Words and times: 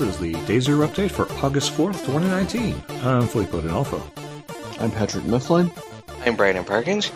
This 0.00 0.14
is 0.14 0.18
the 0.18 0.32
Day 0.46 0.58
Zero 0.60 0.88
update 0.88 1.10
for 1.10 1.30
August 1.44 1.72
4th, 1.74 2.06
2019. 2.06 2.82
I'm 3.02 3.28
Filippo 3.28 3.60
D'Onofo. 3.60 4.00
I'm 4.80 4.90
Patrick 4.90 5.26
Mifflin. 5.26 5.70
I'm 6.24 6.36
Brandon 6.36 6.64
Perkins. 6.64 7.12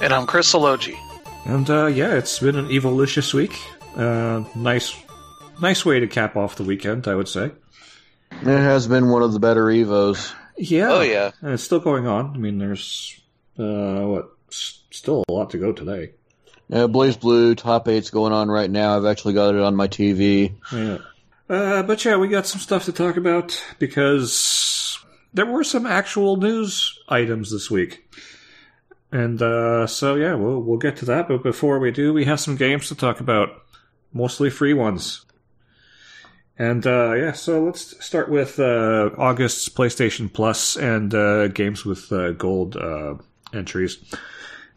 And 0.00 0.12
I'm 0.12 0.28
Chris 0.28 0.52
Sologi. 0.54 0.96
And 1.44 1.68
uh, 1.68 1.86
yeah, 1.86 2.14
it's 2.14 2.38
been 2.38 2.54
an 2.54 2.70
evilicious 2.70 3.34
week. 3.34 3.58
Uh, 3.96 4.44
nice, 4.54 4.94
nice 5.60 5.84
way 5.84 5.98
to 5.98 6.06
cap 6.06 6.36
off 6.36 6.54
the 6.54 6.62
weekend, 6.62 7.08
I 7.08 7.16
would 7.16 7.26
say. 7.26 7.50
It 8.30 8.44
has 8.44 8.86
been 8.86 9.08
one 9.08 9.22
of 9.24 9.32
the 9.32 9.40
better 9.40 9.64
Evos. 9.64 10.32
Yeah. 10.56 10.92
Oh, 10.92 11.00
yeah. 11.00 11.32
And 11.42 11.54
it's 11.54 11.64
still 11.64 11.80
going 11.80 12.06
on. 12.06 12.32
I 12.32 12.38
mean, 12.38 12.58
there's 12.58 13.20
uh, 13.58 14.02
what 14.06 14.30
s- 14.52 14.84
still 14.92 15.24
a 15.28 15.32
lot 15.32 15.50
to 15.50 15.58
go 15.58 15.72
today. 15.72 16.12
Yeah, 16.68 16.86
BlazBlue 16.86 17.56
top 17.56 17.88
eight's 17.88 18.10
going 18.10 18.32
on 18.32 18.48
right 18.48 18.70
now. 18.70 18.96
I've 18.96 19.04
actually 19.04 19.34
got 19.34 19.56
it 19.56 19.60
on 19.60 19.74
my 19.74 19.88
TV. 19.88 20.52
Yeah. 20.72 20.98
Uh, 21.50 21.82
but 21.82 22.04
yeah, 22.04 22.16
we 22.16 22.28
got 22.28 22.46
some 22.46 22.60
stuff 22.60 22.84
to 22.84 22.92
talk 22.92 23.16
about 23.16 23.60
because 23.80 25.04
there 25.34 25.46
were 25.46 25.64
some 25.64 25.84
actual 25.84 26.36
news 26.36 26.96
items 27.08 27.50
this 27.50 27.68
week. 27.68 28.08
And 29.10 29.42
uh, 29.42 29.88
so 29.88 30.14
yeah, 30.14 30.34
we'll 30.34 30.60
we'll 30.60 30.78
get 30.78 30.98
to 30.98 31.04
that. 31.06 31.26
But 31.26 31.42
before 31.42 31.80
we 31.80 31.90
do, 31.90 32.12
we 32.12 32.24
have 32.26 32.38
some 32.38 32.54
games 32.54 32.86
to 32.88 32.94
talk 32.94 33.18
about, 33.18 33.48
mostly 34.12 34.48
free 34.48 34.74
ones. 34.74 35.26
And 36.56 36.86
uh, 36.86 37.14
yeah, 37.14 37.32
so 37.32 37.64
let's 37.64 38.04
start 38.04 38.30
with 38.30 38.60
uh, 38.60 39.10
August's 39.18 39.68
PlayStation 39.68 40.32
Plus 40.32 40.76
and 40.76 41.12
uh, 41.12 41.48
games 41.48 41.84
with 41.84 42.12
uh, 42.12 42.30
gold 42.30 42.76
entries. 43.52 43.98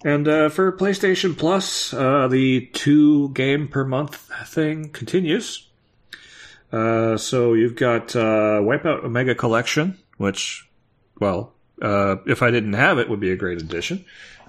And 0.03 0.25
for 0.25 0.75
PlayStation 0.75 1.37
Plus, 1.37 1.91
the 1.91 2.69
two 2.73 3.29
game 3.29 3.67
per 3.67 3.83
month 3.83 4.15
thing 4.47 4.89
continues. 4.89 5.69
Uh, 6.73 7.17
so 7.17 7.53
you've 7.53 7.75
got 7.75 8.15
uh, 8.15 8.59
Wipeout 8.59 9.03
Omega 9.03 9.35
Collection, 9.35 9.97
which, 10.17 10.67
well, 11.19 11.53
uh, 11.81 12.15
if 12.25 12.41
I 12.41 12.49
didn't 12.51 12.73
have 12.73 12.97
it, 12.97 13.09
would 13.09 13.19
be 13.19 13.31
a 13.31 13.35
great 13.35 13.61
addition. 13.61 14.05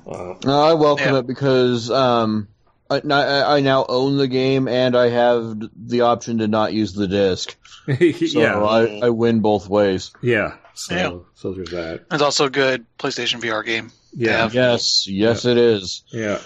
Uh, 0.06 0.34
No, 0.44 0.60
I 0.62 0.72
welcome 0.74 1.12
Yeah. 1.12 1.18
it 1.20 1.26
because 1.26 1.90
um, 1.90 2.48
I, 2.90 3.00
I 3.10 3.56
I 3.56 3.60
now 3.60 3.84
own 3.88 4.16
the 4.16 4.28
game 4.28 4.68
and 4.68 4.96
I 4.96 5.08
have 5.10 5.60
the 5.76 6.02
option 6.02 6.38
to 6.38 6.48
not 6.48 6.72
use 6.72 6.92
the 6.94 7.06
disc. 7.08 7.54
So 7.86 7.92
yeah, 8.40 8.58
I, 8.64 9.00
I 9.02 9.10
win 9.10 9.40
both 9.40 9.68
ways. 9.68 10.10
yeah. 10.22 10.56
So, 10.72 10.94
Yeah. 10.94 11.18
so 11.34 11.52
there's 11.52 11.70
that. 11.70 12.06
It's 12.10 12.22
also 12.22 12.46
a 12.46 12.50
good 12.50 12.86
PlayStation 12.98 13.40
VR 13.42 13.62
game. 13.64 13.92
Yeah, 14.14 14.48
Yeah. 14.50 14.70
Yes, 14.72 15.06
yes, 15.06 15.44
it 15.44 15.58
is. 15.58 16.02
yeah. 16.10 16.38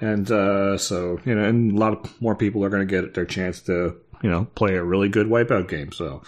And 0.00 0.30
uh, 0.30 0.76
so 0.78 1.20
you 1.24 1.34
know, 1.34 1.44
and 1.44 1.72
a 1.72 1.76
lot 1.78 1.92
of 1.92 2.20
more 2.22 2.34
people 2.34 2.64
are 2.64 2.68
going 2.70 2.86
to 2.86 2.90
get 3.02 3.14
their 3.14 3.24
chance 3.26 3.60
to 3.62 3.96
you 4.22 4.30
know 4.30 4.46
play 4.54 4.74
a 4.76 4.82
really 4.82 5.08
good 5.08 5.26
Wipeout 5.26 5.68
game. 5.68 5.92
So 5.92 6.22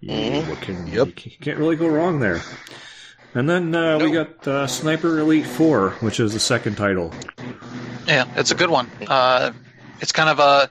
you, 0.00 0.10
Mhm. 0.12 0.48
what 0.48 0.60
can 0.60 0.86
Yep. 0.86 1.08
you 1.26 1.30
can't 1.40 1.58
really 1.58 1.76
go 1.76 1.88
wrong 1.88 2.20
there. 2.20 2.40
And 3.34 3.48
then 3.48 3.74
uh, 3.74 3.98
we 3.98 4.10
got 4.10 4.46
uh, 4.48 4.66
Sniper 4.66 5.18
Elite 5.20 5.46
Four, 5.46 5.90
which 6.00 6.18
is 6.18 6.32
the 6.32 6.40
second 6.40 6.76
title. 6.76 7.12
Yeah, 8.06 8.24
it's 8.36 8.50
a 8.50 8.54
good 8.56 8.70
one. 8.70 8.90
Uh, 9.06 9.52
it's 10.00 10.10
kind 10.12 10.28
of 10.28 10.38
a 10.40 10.68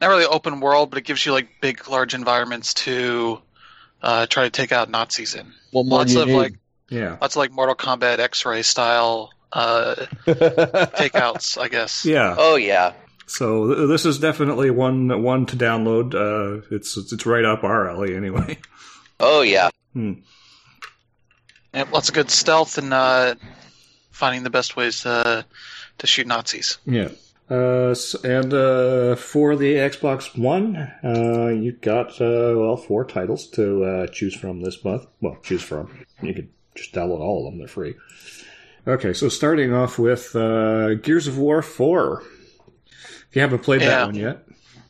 not 0.00 0.08
really 0.08 0.24
open 0.24 0.60
world, 0.60 0.90
but 0.90 0.98
it 0.98 1.04
gives 1.04 1.24
you 1.24 1.32
like 1.32 1.48
big, 1.60 1.88
large 1.88 2.14
environments 2.14 2.74
to 2.74 3.40
uh, 4.02 4.26
try 4.26 4.44
to 4.44 4.50
take 4.50 4.72
out 4.72 4.90
Nazis 4.90 5.34
in. 5.34 5.52
What 5.70 5.86
more 5.86 5.98
Lots 6.00 6.14
of 6.16 6.26
need? 6.26 6.34
like 6.36 6.54
Yeah, 6.88 7.16
lots 7.20 7.36
of 7.36 7.40
like 7.40 7.52
Mortal 7.52 7.76
Kombat 7.76 8.18
X-ray 8.18 8.62
style 8.62 9.30
uh, 9.52 9.94
takeouts, 10.26 11.58
I 11.60 11.68
guess. 11.68 12.04
yeah. 12.04 12.34
Oh 12.36 12.56
yeah. 12.56 12.92
So 13.30 13.86
this 13.86 14.04
is 14.04 14.18
definitely 14.18 14.70
one 14.70 15.22
one 15.22 15.46
to 15.46 15.56
download. 15.56 16.14
Uh, 16.14 16.66
it's 16.70 16.96
it's 16.96 17.24
right 17.24 17.44
up 17.44 17.62
our 17.62 17.88
alley 17.88 18.14
anyway. 18.16 18.58
Oh 19.22 19.42
yeah. 19.42 19.68
Yeah, 19.94 20.14
lots 21.92 22.08
of 22.08 22.14
good 22.14 22.30
stealth 22.30 22.78
and 22.78 22.94
uh, 22.94 23.34
finding 24.10 24.44
the 24.44 24.50
best 24.50 24.76
ways 24.76 25.02
to 25.02 25.44
to 25.98 26.06
shoot 26.06 26.26
Nazis. 26.26 26.78
Yeah. 26.86 27.10
Uh, 27.50 27.94
and 28.24 28.54
uh, 28.54 29.16
for 29.16 29.56
the 29.56 29.74
Xbox 29.74 30.38
One, 30.38 30.76
uh, 31.04 31.48
you've 31.48 31.82
got 31.82 32.18
uh, 32.18 32.54
well 32.56 32.78
four 32.78 33.04
titles 33.04 33.46
to 33.48 33.84
uh, 33.84 34.06
choose 34.06 34.34
from 34.34 34.62
this 34.62 34.82
month. 34.84 35.06
Well, 35.20 35.36
choose 35.42 35.62
from. 35.62 36.06
You 36.22 36.32
could 36.32 36.48
just 36.74 36.94
download 36.94 37.20
all 37.20 37.46
of 37.46 37.52
them; 37.52 37.58
they're 37.58 37.68
free. 37.68 37.94
Okay, 38.86 39.12
so 39.12 39.28
starting 39.28 39.74
off 39.74 39.98
with 39.98 40.34
uh, 40.34 40.94
Gears 40.94 41.26
of 41.26 41.36
War 41.36 41.60
Four. 41.60 42.22
If 43.30 43.36
you 43.36 43.42
haven't 43.42 43.60
played 43.60 43.80
that 43.82 44.06
one 44.06 44.14
yet, 44.16 44.44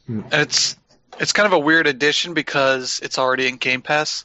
And 0.09 0.25
it's 0.33 0.77
it's 1.19 1.33
kind 1.33 1.47
of 1.47 1.53
a 1.53 1.59
weird 1.59 1.87
addition 1.87 2.33
because 2.35 3.01
it's 3.03 3.19
already 3.19 3.47
in 3.47 3.57
Game 3.57 3.83
Pass. 3.83 4.25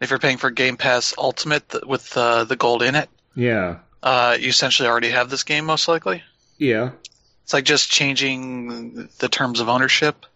If 0.00 0.10
you're 0.10 0.18
paying 0.20 0.36
for 0.38 0.50
Game 0.50 0.76
Pass 0.76 1.14
Ultimate 1.18 1.68
th- 1.68 1.84
with 1.84 2.16
uh, 2.16 2.44
the 2.44 2.56
gold 2.56 2.82
in 2.82 2.94
it, 2.94 3.08
yeah, 3.34 3.78
uh, 4.02 4.36
you 4.38 4.48
essentially 4.48 4.88
already 4.88 5.10
have 5.10 5.30
this 5.30 5.42
game 5.44 5.64
most 5.64 5.88
likely. 5.88 6.22
yeah, 6.58 6.90
It's 7.42 7.52
like 7.52 7.64
just 7.64 7.90
changing 7.90 9.08
the 9.18 9.28
terms 9.28 9.60
of 9.60 9.68
ownership 9.68 10.26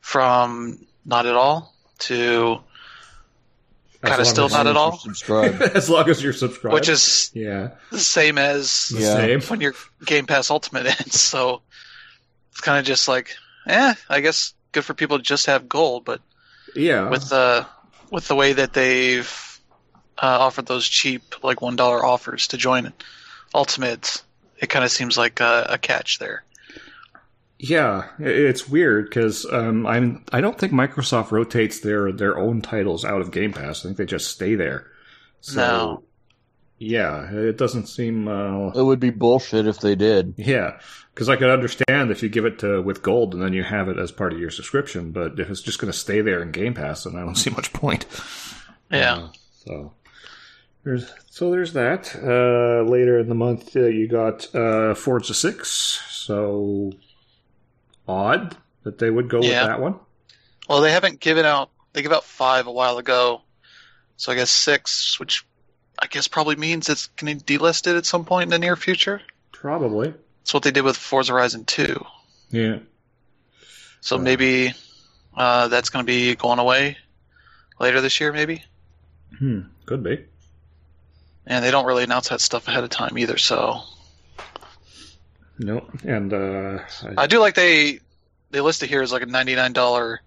from 0.00 0.78
not 1.04 1.26
at 1.26 1.34
all 1.34 1.74
to 2.00 2.58
kind 4.02 4.20
of 4.20 4.26
still 4.26 4.48
not 4.48 4.66
at 4.66 4.76
all, 4.76 4.98
Subscribe. 4.98 5.60
as 5.74 5.88
long 5.88 6.08
as 6.10 6.22
you're 6.22 6.32
subscribed. 6.32 6.74
which 6.74 6.88
is 6.88 7.30
yeah, 7.34 7.70
the 7.90 7.98
same 7.98 8.36
as 8.38 8.88
the 8.88 9.00
Yeah. 9.00 9.14
same. 9.16 9.40
when 9.42 9.60
your 9.60 9.74
Game 10.04 10.26
Pass 10.26 10.50
Ultimate 10.50 10.86
ends. 11.00 11.20
So 11.20 11.62
it's 12.52 12.60
kind 12.60 12.78
of 12.78 12.84
just 12.86 13.08
like, 13.08 13.36
eh, 13.66 13.94
I 14.08 14.20
guess 14.20 14.54
good 14.72 14.84
for 14.84 14.94
people 14.94 15.18
to 15.18 15.24
just 15.24 15.46
have 15.46 15.68
gold, 15.68 16.04
but 16.04 16.22
Yeah, 16.74 17.10
with 17.10 17.28
the 17.28 17.66
with 18.10 18.28
the 18.28 18.36
way 18.36 18.54
that 18.54 18.72
they've 18.74 19.30
uh, 20.18 20.38
offered 20.40 20.66
those 20.66 20.88
cheap 20.88 21.44
like 21.44 21.62
one 21.62 21.76
dollar 21.76 22.04
offers 22.04 22.48
to 22.48 22.56
join 22.58 22.92
ultimates, 23.54 24.24
it 24.58 24.68
kind 24.68 24.84
of 24.84 24.90
seems 24.90 25.18
like 25.18 25.40
a, 25.40 25.66
a 25.70 25.78
catch 25.78 26.18
there. 26.18 26.44
Yeah, 27.58 28.08
it's 28.18 28.68
weird 28.68 29.04
because 29.08 29.46
um, 29.52 29.86
I'm 29.86 30.24
I 30.32 30.40
don't 30.40 30.58
think 30.58 30.72
Microsoft 30.72 31.30
rotates 31.30 31.78
their 31.80 32.10
their 32.10 32.36
own 32.36 32.60
titles 32.60 33.04
out 33.04 33.20
of 33.20 33.30
Game 33.30 33.52
Pass. 33.52 33.80
I 33.80 33.88
think 33.88 33.98
they 33.98 34.06
just 34.06 34.30
stay 34.32 34.56
there. 34.56 34.90
So, 35.40 35.54
No. 35.54 36.04
Yeah, 36.84 37.30
it 37.32 37.56
doesn't 37.58 37.86
seem. 37.86 38.26
Uh, 38.26 38.68
it 38.70 38.82
would 38.82 38.98
be 39.00 39.10
bullshit 39.10 39.66
if 39.66 39.78
they 39.78 39.94
did. 39.94 40.34
yeah, 40.36 40.78
because 41.14 41.28
I 41.28 41.36
could 41.36 41.50
understand 41.50 42.10
if 42.10 42.22
you 42.22 42.28
give 42.28 42.44
it 42.44 42.58
to 42.60 42.82
with 42.82 43.02
gold 43.02 43.34
and 43.34 43.42
then 43.42 43.52
you 43.52 43.62
have 43.62 43.88
it 43.88 43.98
as 43.98 44.10
part 44.10 44.32
of 44.32 44.40
your 44.40 44.50
subscription, 44.50 45.12
but 45.12 45.38
if 45.38 45.48
it's 45.48 45.60
just 45.62 45.78
going 45.78 45.92
to 45.92 45.96
stay 45.98 46.20
there 46.22 46.42
in 46.42 46.50
Game 46.50 46.74
Pass, 46.74 47.04
then 47.04 47.14
I 47.16 47.20
don't 47.20 47.34
see 47.36 47.50
much 47.50 47.72
point. 47.72 48.06
Yeah. 48.90 49.14
Uh, 49.14 49.28
so 49.64 49.92
there's 50.82 51.12
so 51.30 51.50
there's 51.52 51.72
that. 51.74 52.14
Uh, 52.16 52.82
later 52.90 53.18
in 53.20 53.28
the 53.28 53.34
month, 53.36 53.76
uh, 53.76 53.84
you 53.84 54.08
got 54.08 54.52
uh, 54.54 54.94
Forza 54.94 55.34
Six. 55.34 56.00
So 56.10 56.92
odd 58.08 58.56
that 58.82 58.98
they 58.98 59.10
would 59.10 59.28
go 59.28 59.40
Yeah. 59.40 59.62
with 59.62 59.68
that 59.70 59.80
one. 59.80 59.94
Well, 60.68 60.80
they 60.80 60.90
haven't 60.92 61.20
given 61.20 61.44
out. 61.44 61.70
They 61.92 62.02
gave 62.02 62.12
out 62.12 62.24
five 62.24 62.66
a 62.66 62.72
while 62.72 62.98
ago, 62.98 63.42
so 64.16 64.32
I 64.32 64.34
guess 64.34 64.50
six, 64.50 65.20
which 65.20 65.44
I 65.98 66.06
guess 66.06 66.28
probably 66.28 66.56
means 66.56 66.88
it's 66.88 67.06
going 67.06 67.38
to 67.38 67.44
be 67.44 67.58
delisted 67.58 67.96
at 67.96 68.06
some 68.06 68.24
point 68.24 68.44
in 68.44 68.50
the 68.50 68.58
near 68.58 68.76
future. 68.76 69.20
Probably. 69.52 70.12
That's 70.40 70.54
what 70.54 70.62
they 70.64 70.70
did 70.72 70.82
with 70.84 70.96
Forza 70.96 71.32
Horizon 71.32 71.64
Two. 71.64 72.04
Yeah. 72.50 72.78
So 74.00 74.16
Yeah. 74.16 74.22
maybe 74.22 74.74
uh, 75.36 75.68
that's 75.68 75.90
going 75.90 76.04
to 76.04 76.06
be 76.06 76.34
going 76.34 76.58
away 76.58 76.96
later 77.78 78.00
this 78.00 78.20
year, 78.20 78.32
maybe. 78.32 78.64
Hmm. 79.38 79.60
Could 79.86 80.02
be. 80.02 80.24
And 81.46 81.64
they 81.64 81.70
don't 81.70 81.86
really 81.86 82.04
announce 82.04 82.28
that 82.28 82.40
stuff 82.40 82.66
ahead 82.68 82.84
of 82.84 82.90
time 82.90 83.16
either. 83.18 83.38
So 83.38 83.80
Nope. 85.58 85.88
And 86.04 86.32
uh, 86.32 86.78
I, 87.16 87.22
I 87.22 87.26
do 87.26 87.38
like 87.38 87.54
they 87.54 88.00
they 88.50 88.60
list 88.60 88.82
it 88.82 88.88
here 88.88 89.02
as 89.02 89.12
like 89.12 89.22
a 89.22 89.26
ninety 89.26 89.54
nine 89.54 89.72
dollar 89.72 90.20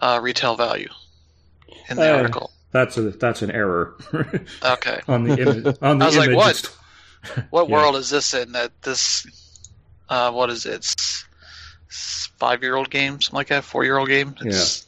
uh, 0.00 0.20
retail 0.22 0.56
value 0.56 0.88
in 1.88 1.96
the 1.96 2.12
Uh, 2.12 2.16
article. 2.16 2.50
That's 2.70 2.96
a 2.96 3.10
that's 3.10 3.42
an 3.42 3.50
error. 3.50 3.96
Okay, 4.64 5.00
on 5.08 5.24
the 5.24 5.40
image. 5.40 5.76
On 5.82 5.98
the 5.98 6.04
I 6.04 6.08
was 6.08 6.16
like, 6.16 6.36
what? 6.36 6.58
it's- 6.58 6.76
what 7.50 7.68
Yeah. 7.68 7.74
world 7.74 7.96
is 7.96 8.10
this 8.10 8.32
in? 8.34 8.52
That 8.52 8.70
this 8.82 9.26
uh, 10.08 10.30
what 10.32 10.50
is 10.50 10.66
it? 10.66 10.94
Five 12.38 12.62
year 12.62 12.76
old 12.76 12.90
game, 12.90 13.20
something 13.20 13.36
like 13.36 13.48
that. 13.48 13.64
Four 13.64 13.84
year 13.84 13.98
old 13.98 14.08
game. 14.08 14.34
It's 14.42 14.86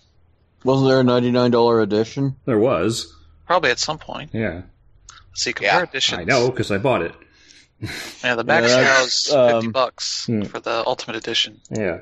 Wasn't 0.65 0.89
there 0.89 1.01
a 1.01 1.05
ninety 1.05 1.31
nine 1.31 1.51
dollar 1.51 1.81
edition? 1.81 2.37
There 2.45 2.59
was. 2.59 3.13
probably 3.47 3.71
at 3.71 3.79
some 3.79 3.99
point. 3.99 4.31
Yeah. 4.33 4.63
See, 5.35 5.53
compare 5.53 5.81
Yeah, 5.81 5.83
editions. 5.85 6.21
I 6.21 6.25
know 6.25 6.51
because 6.51 6.71
I 6.71 6.79
bought 6.79 7.03
it. 7.03 7.15
Yeah, 8.23 8.35
the 8.35 8.45
max 8.45 8.69
Yeah, 8.69 8.77
now 8.83 9.01
that's, 9.01 9.27
is 9.29 9.33
fifty 9.35 9.67
um, 9.67 9.73
bucks 9.73 10.27
hmm. 10.27 10.43
for 10.43 10.61
the 10.61 10.85
ultimate 10.87 11.17
edition. 11.17 11.61
Yeah. 11.71 12.01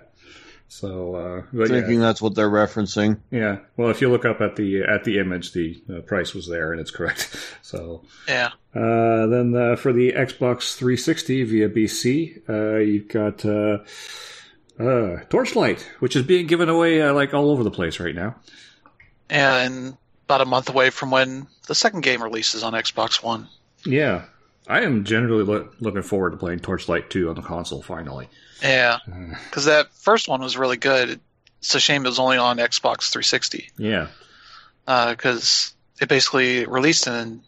So, 0.71 1.15
uh, 1.15 1.43
but 1.53 1.69
Thinking 1.69 1.95
yeah, 1.95 2.07
that's 2.07 2.21
what 2.21 2.35
they're 2.35 2.51
referencing. 2.51 3.21
yeah. 3.31 3.59
Well, 3.79 3.89
if 3.89 4.01
you 4.03 4.11
look 4.11 4.25
up 4.27 4.41
at 4.43 4.57
the 4.57 4.83
at 4.83 5.05
the 5.05 5.19
image, 5.19 5.53
the 5.53 5.83
uh, 5.91 6.01
price 6.03 6.35
was 6.35 6.47
there, 6.47 6.73
and 6.73 6.81
it's 6.81 6.91
correct. 6.91 7.35
So, 7.63 8.03
Yeah, 8.27 8.51
uh, 8.75 9.27
then 9.27 9.55
uh, 9.55 9.77
for 9.77 9.93
the 9.93 10.13
Xbox 10.13 10.75
360 10.77 11.45
via 11.45 11.69
BC, 11.69 12.49
uh, 12.49 12.79
you've 12.79 13.09
got 13.09 13.45
uh, 13.45 13.79
Uh, 14.79 15.25
Torchlight, 15.29 15.83
which 15.99 16.15
is 16.17 16.23
being 16.23 16.47
given 16.47 16.69
away 16.69 17.03
uh, 17.03 17.13
like 17.13 17.35
all 17.35 17.51
over 17.51 17.65
the 17.65 17.71
place 17.71 17.99
right 17.99 18.15
now. 18.15 18.37
And 19.29 19.97
about 20.25 20.41
a 20.41 20.45
month 20.45 20.69
away 20.69 20.91
from 20.91 21.11
when 21.11 21.47
the 21.67 21.75
second 21.75 22.03
game 22.03 22.23
releases 22.23 22.63
on 22.63 22.75
Xbox 22.75 23.23
One. 23.23 23.49
Yeah, 23.85 24.25
I 24.69 24.83
am 24.83 25.05
generally 25.05 25.45
lo- 25.45 25.69
looking 25.81 26.03
forward 26.03 26.31
to 26.31 26.37
playing 26.37 26.61
Torchlight 26.61 27.09
2 27.11 27.31
on 27.31 27.35
the 27.37 27.43
console 27.43 27.83
finally. 27.83 28.29
Yeah, 28.63 28.99
Uh, 29.11 29.35
because 29.45 29.65
that 29.65 29.93
first 29.95 30.29
one 30.29 30.41
was 30.43 30.57
really 30.57 30.77
good. 30.77 31.21
It's 31.61 31.75
a 31.75 31.81
shame 31.81 32.05
it 32.05 32.09
was 32.09 32.19
only 32.19 32.37
on 32.37 32.59
Xbox 32.59 33.11
360 33.11 33.71
yeah, 33.79 34.09
because 34.87 35.73
it 36.01 36.09
basically 36.09 36.67
released 36.67 37.07
and 37.07 37.41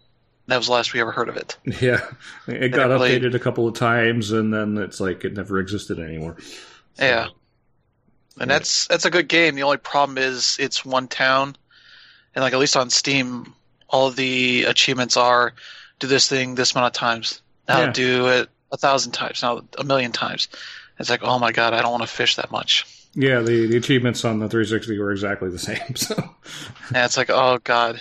that 0.47 0.57
was 0.57 0.67
the 0.67 0.73
last 0.73 0.93
we 0.93 1.01
ever 1.01 1.13
heard 1.13 1.29
of 1.29 1.37
it. 1.37 1.57
yeah. 1.81 2.05
It 2.49 2.71
got 2.71 2.91
I 2.91 2.97
played- 2.97 3.23
updated 3.23 3.35
a 3.35 3.39
couple 3.39 3.69
of 3.69 3.75
times, 3.75 4.33
and 4.33 4.53
then 4.53 4.79
it's 4.79 4.99
like 4.99 5.25
it 5.25 5.35
never 5.35 5.59
existed 5.61 5.99
anymore. 6.01 6.37
So, 6.95 7.05
Yeah. 7.05 7.29
And 8.41 8.49
Yeah. 8.51 8.59
that's 8.59 8.87
that's 8.89 9.05
a 9.05 9.11
good 9.11 9.29
game. 9.29 9.55
The 9.55 9.63
only 9.63 9.77
problem 9.77 10.19
is 10.19 10.57
it's 10.59 10.85
one 10.85 11.07
town, 11.07 11.55
and 12.35 12.43
like 12.43 12.53
at 12.53 12.59
least 12.59 12.77
on 12.77 12.91
Steam, 12.91 13.55
all 13.89 14.11
the 14.11 14.65
achievements 14.65 15.17
are 15.17 15.53
do 16.01 16.07
this 16.09 16.29
thing 16.29 16.57
this 16.57 16.73
amount 16.73 16.87
of 16.95 16.99
times. 16.99 17.41
Now 17.69 17.83
Yeah. 17.83 17.93
do 17.93 18.27
it 18.29 18.49
a 18.73 18.77
thousand 18.77 19.13
times. 19.13 19.43
Now 19.43 19.63
a 19.79 19.85
million 19.85 20.11
times. 20.13 20.49
It's 20.99 21.09
like 21.11 21.23
oh 21.23 21.39
my 21.39 21.53
god, 21.53 21.73
I 21.73 21.81
don't 21.83 21.93
want 21.93 22.03
to 22.03 22.09
fish 22.09 22.37
that 22.37 22.51
much. 22.51 22.87
Yeah, 23.15 23.41
the, 23.41 23.67
the 23.67 23.77
achievements 23.77 24.25
on 24.25 24.39
the 24.39 24.49
360 24.49 24.99
were 24.99 25.11
exactly 25.13 25.49
the 25.51 25.59
same. 25.71 25.97
So 25.97 26.15
And 26.89 26.97
it's 26.97 27.17
like 27.17 27.31
oh 27.31 27.59
god. 27.63 28.01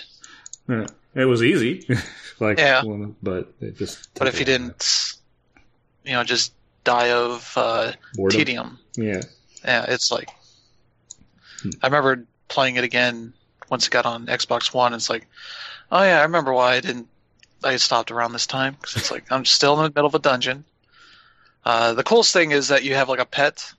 yeah. 0.68 0.86
it 1.14 1.24
was 1.24 1.42
easy, 1.42 1.86
like 2.40 2.58
Yeah. 2.58 2.82
but 3.22 3.52
it 3.60 3.76
just. 3.76 4.08
But 4.14 4.28
if 4.28 4.38
you 4.38 4.44
took 4.44 4.48
a 4.58 4.62
lot 4.62 4.70
of 4.70 4.76
didn't, 4.78 5.14
you 6.04 6.12
know, 6.12 6.24
just 6.24 6.52
die 6.84 7.10
of 7.10 7.52
uh, 7.56 7.92
boredom. 8.14 8.38
tedium, 8.38 8.78
Yeah, 8.96 9.20
yeah, 9.64 9.84
it's 9.88 10.10
like. 10.10 10.30
Hmm. 11.62 11.70
I 11.82 11.86
remember 11.88 12.24
playing 12.48 12.76
it 12.76 12.84
again 12.84 13.32
once 13.68 13.86
it 13.86 13.90
got 13.90 14.06
on 14.06 14.26
Xbox 14.26 14.72
One. 14.72 14.94
It's 14.94 15.10
like, 15.10 15.26
oh 15.92 16.02
yeah, 16.02 16.18
I 16.20 16.22
remember 16.22 16.52
why 16.52 16.74
I 16.74 16.80
didn't. 16.80 17.08
I 17.62 17.76
stopped 17.76 18.10
around 18.10 18.32
this 18.32 18.46
time 18.46 18.76
because 18.80 18.96
it's 18.96 19.10
like 19.10 19.30
I'm 19.30 19.44
still 19.44 19.74
in 19.78 19.84
the 19.84 19.90
middle 19.90 20.06
of 20.06 20.14
a 20.14 20.18
dungeon. 20.18 20.64
Uh, 21.64 21.92
the 21.92 22.02
coolest 22.02 22.32
thing 22.32 22.52
is 22.52 22.68
that 22.68 22.84
you 22.84 22.94
have 22.94 23.08
like 23.08 23.20
a 23.20 23.26
pet 23.26 23.72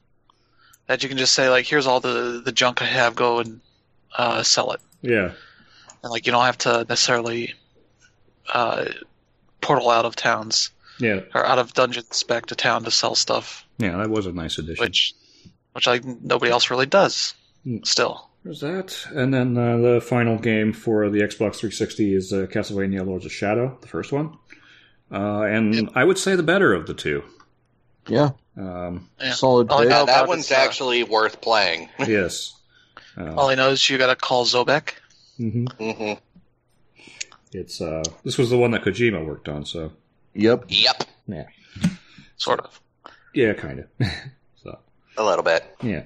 that 0.88 1.02
you 1.04 1.10
can 1.10 1.18
just 1.18 1.34
say 1.34 1.50
like, 1.50 1.66
"Here's 1.66 1.88
all 1.88 2.00
the 2.00 2.42
the 2.44 2.52
junk 2.52 2.82
I 2.82 2.86
have. 2.86 3.16
Go 3.16 3.40
and 3.40 3.62
uh, 4.18 4.44
sell 4.44 4.72
it." 4.72 4.82
yeah, 5.02 5.32
And 6.04 6.12
like 6.12 6.26
you 6.26 6.32
don't 6.32 6.46
have 6.46 6.60
to 6.60 6.86
necessarily 6.88 7.56
uh, 8.54 8.86
portal 9.62 9.90
out 9.90 10.06
of 10.06 10.16
towns 10.16 10.70
yeah, 11.00 11.22
or 11.34 11.46
out 11.46 11.58
of 11.60 11.74
dungeons 11.74 12.24
back 12.24 12.48
to 12.48 12.56
town 12.56 12.84
to 12.84 12.92
sell 12.92 13.16
stuff, 13.16 13.66
yeah. 13.80 13.98
That 13.98 14.10
was 14.10 14.28
a 14.28 14.32
nice 14.32 14.58
addition. 14.60 14.84
which 14.84 15.16
which 15.74 15.88
like 15.88 16.06
nobody 16.06 16.52
else 16.52 16.70
really 16.70 16.86
does. 16.86 17.34
Hmm. 17.64 17.78
Still, 17.84 18.30
There's 18.44 18.62
that, 18.62 19.06
and 19.14 19.32
then 19.34 19.56
uh, 19.58 19.78
the 19.78 20.02
final 20.02 20.38
game 20.40 20.74
for 20.74 21.10
the 21.10 21.20
Xbox 21.20 21.58
360 21.58 22.16
is 22.16 22.34
uh, 22.34 22.48
Castlevania: 22.50 23.06
Lords 23.06 23.26
of 23.26 23.32
Shadow, 23.32 23.78
the 23.82 23.88
first 23.88 24.12
one, 24.12 24.36
uh, 25.12 25.42
and 25.44 25.92
I 25.94 26.04
would 26.04 26.18
say 26.18 26.36
the 26.36 26.42
better 26.44 26.74
of 26.74 26.88
the 26.88 26.96
two. 26.96 27.24
Yeah, 28.08 28.32
Um, 28.58 29.10
Yeah. 29.20 29.34
solid 29.34 29.70
All 29.70 29.80
I 29.80 29.84
pick. 29.84 29.92
Yeah, 29.92 30.02
about 30.04 30.28
one's 30.28 30.52
uh, 30.52 30.56
actually 30.56 31.04
worth 31.04 31.40
playing. 31.40 31.90
yes. 32.00 32.54
Uh, 33.16 33.36
all 33.36 33.50
I 33.50 33.56
know 33.56 33.70
is 33.70 33.88
you 33.88 34.00
got 34.00 34.08
to 34.08 34.16
call 34.16 34.44
Zobek. 34.46 34.94
mhm. 35.40 35.72
hmm 35.74 36.14
It's 37.52 37.80
uh, 37.80 38.04
this 38.24 38.40
was 38.40 38.50
the 38.50 38.58
one 38.58 38.72
that 38.72 38.84
Kojima 38.84 39.24
worked 39.24 39.50
on, 39.50 39.66
so 39.66 39.92
Yep. 40.34 40.66
Yep, 40.70 41.04
Yeah. 41.28 41.46
Sort 42.38 42.62
of. 42.62 42.80
yeah, 43.36 43.54
kind 43.54 43.82
of. 44.00 44.08
so 44.64 44.80
a 45.18 45.24
little 45.24 45.44
bit. 45.44 45.64
yeah, 45.84 46.04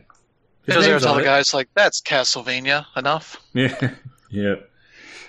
He 0.66 0.72
His 0.72 0.76
goes 0.76 0.84
there 0.84 0.94
name's 0.94 1.04
and 1.04 1.10
tell 1.10 1.16
the 1.16 1.24
guys 1.24 1.54
like, 1.54 1.70
"That's 1.76 2.02
Castlevania 2.02 2.86
enough." 2.96 3.38
Yeah, 3.54 3.92
yeah, 4.30 4.56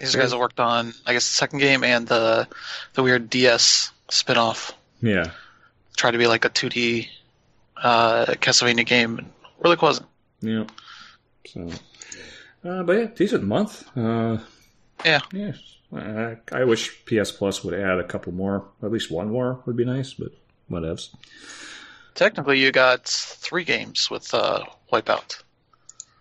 These 0.01 0.15
guys 0.17 0.31
have 0.33 0.41
worked 0.41 0.59
on, 0.61 0.93
I 1.07 1.13
guess, 1.13 1.29
the 1.29 1.35
second 1.37 1.59
game 1.61 1.85
and 1.85 2.07
the 2.09 2.49
the 2.95 3.03
weird 3.03 3.31
DS 3.31 3.91
spin-off. 4.09 4.73
yeah. 5.01 5.31
Tried 5.97 6.11
to 6.13 6.19
be 6.19 6.27
like 6.27 6.45
a 6.45 6.51
2D 6.51 7.09
uh, 7.77 8.27
Castlevania 8.41 8.85
game. 8.85 9.31
Really 9.61 9.77
wasn't. 9.77 10.09
Yeah. 10.43 10.65
So, 11.47 11.71
uh, 12.65 12.83
but 12.83 12.93
yeah, 12.93 13.05
decent 13.15 13.45
month. 13.45 13.85
Uh, 13.97 14.39
Yeah. 15.05 15.21
Yeah. 15.33 15.53
Uh, 15.95 16.35
I 16.53 16.65
wish 16.65 17.05
PS 17.07 17.31
Plus 17.31 17.63
would 17.65 17.73
add 17.75 17.99
a 17.99 18.05
couple 18.05 18.33
more. 18.33 18.67
At 18.83 18.91
least 18.93 19.11
one 19.11 19.31
more 19.31 19.63
would 19.67 19.77
be 19.77 19.85
nice, 19.85 20.13
but 20.15 20.33
whatevs. 20.71 21.15
Technically, 22.15 22.59
you 22.59 22.73
got 22.73 23.05
three 23.07 23.65
games 23.65 24.11
with 24.11 24.35
uh, 24.35 24.65
Wipeout. 24.93 25.43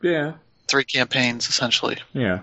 Yeah. 0.02 0.34
Three 0.68 0.84
campaigns, 0.84 1.48
essentially. 1.48 1.98
Yeah. 2.14 2.42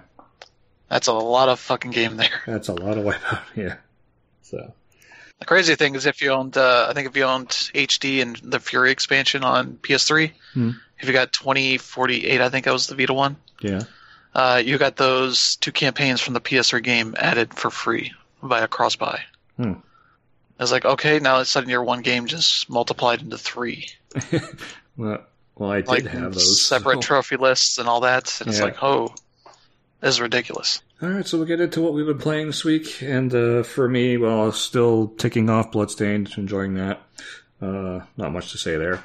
That's 0.89 1.07
a 1.09 1.13
lot 1.13 1.49
of 1.49 1.59
fucking 1.59 1.91
game 1.91 2.17
there. 2.17 2.29
That's 2.47 2.69
a 2.69 2.75
lot 2.75 2.99
of 2.99 3.05
wipeout. 3.05 3.41
Yeah. 3.57 3.77
So. 4.43 4.73
The 5.39 5.45
crazy 5.47 5.75
thing 5.75 5.95
is, 5.97 6.07
if 6.07 6.21
you 6.23 6.31
owned, 6.31 6.57
uh, 6.57 6.87
I 6.89 6.93
think 6.93 7.09
if 7.09 7.17
you 7.17 7.25
owned 7.25 7.49
HD 7.49 8.23
and 8.23 8.37
the 8.37 8.61
Fury 8.61 8.91
expansion 8.93 9.43
on 9.43 9.79
PS3, 9.83 10.33
Hmm. 10.55 10.71
if 11.01 11.09
you 11.09 11.13
got 11.13 11.33
2048, 11.33 12.41
I 12.41 12.49
think 12.49 12.65
that 12.67 12.73
was 12.73 12.87
the 12.87 12.95
Vita 12.95 13.13
one, 13.13 13.37
Yeah. 13.61 13.83
uh, 14.35 14.63
you 14.65 14.79
got 14.79 14.97
those 14.97 15.57
two 15.57 15.73
campaigns 15.73 16.21
from 16.21 16.35
the 16.35 16.41
PS3 16.41 16.81
game 16.83 17.17
added 17.19 17.55
for 17.55 17.71
free 17.71 18.13
via 18.43 18.69
cross-buy. 18.69 19.21
Hmm. 19.57 19.73
I 20.61 20.63
was 20.63 20.71
like, 20.71 20.85
okay, 20.85 21.19
now 21.19 21.33
all 21.33 21.37
of 21.39 21.43
a 21.43 21.47
sudden 21.47 21.71
your 21.71 21.83
one 21.83 22.03
game 22.03 22.27
just 22.27 22.71
multiplied 22.71 23.21
into 23.21 23.37
three, 23.39 23.89
well, 24.97 25.25
well, 25.57 25.71
I 25.71 25.81
did 25.81 25.89
like 25.89 26.07
have 26.07 26.35
those 26.35 26.63
separate 26.63 26.97
so- 26.97 27.01
trophy 27.01 27.37
lists 27.37 27.79
and 27.79 27.89
all 27.89 28.01
that, 28.01 28.41
and 28.41 28.49
it's 28.49 28.61
like, 28.61 28.83
oh, 28.83 29.15
this 30.01 30.15
is 30.15 30.21
ridiculous. 30.21 30.83
All 31.01 31.09
right, 31.09 31.27
so 31.27 31.37
we'll 31.37 31.49
get 31.49 31.61
into 31.61 31.81
what 31.81 31.95
we've 31.95 32.07
been 32.07 32.19
playing 32.19 32.47
this 32.47 32.65
week. 32.65 33.03
And 33.03 33.35
uh, 33.35 33.65
for 33.65 33.89
me, 33.89 34.17
well, 34.17 34.53
still 34.53 35.09
ticking 35.19 35.51
off 35.51 35.73
Bloodstained, 35.73 36.33
enjoying 36.37 36.75
that. 36.75 37.03
Uh, 37.61 38.01
not 38.17 38.33
much 38.33 38.53
to 38.53 38.59
say 38.59 38.77
there. 38.77 39.03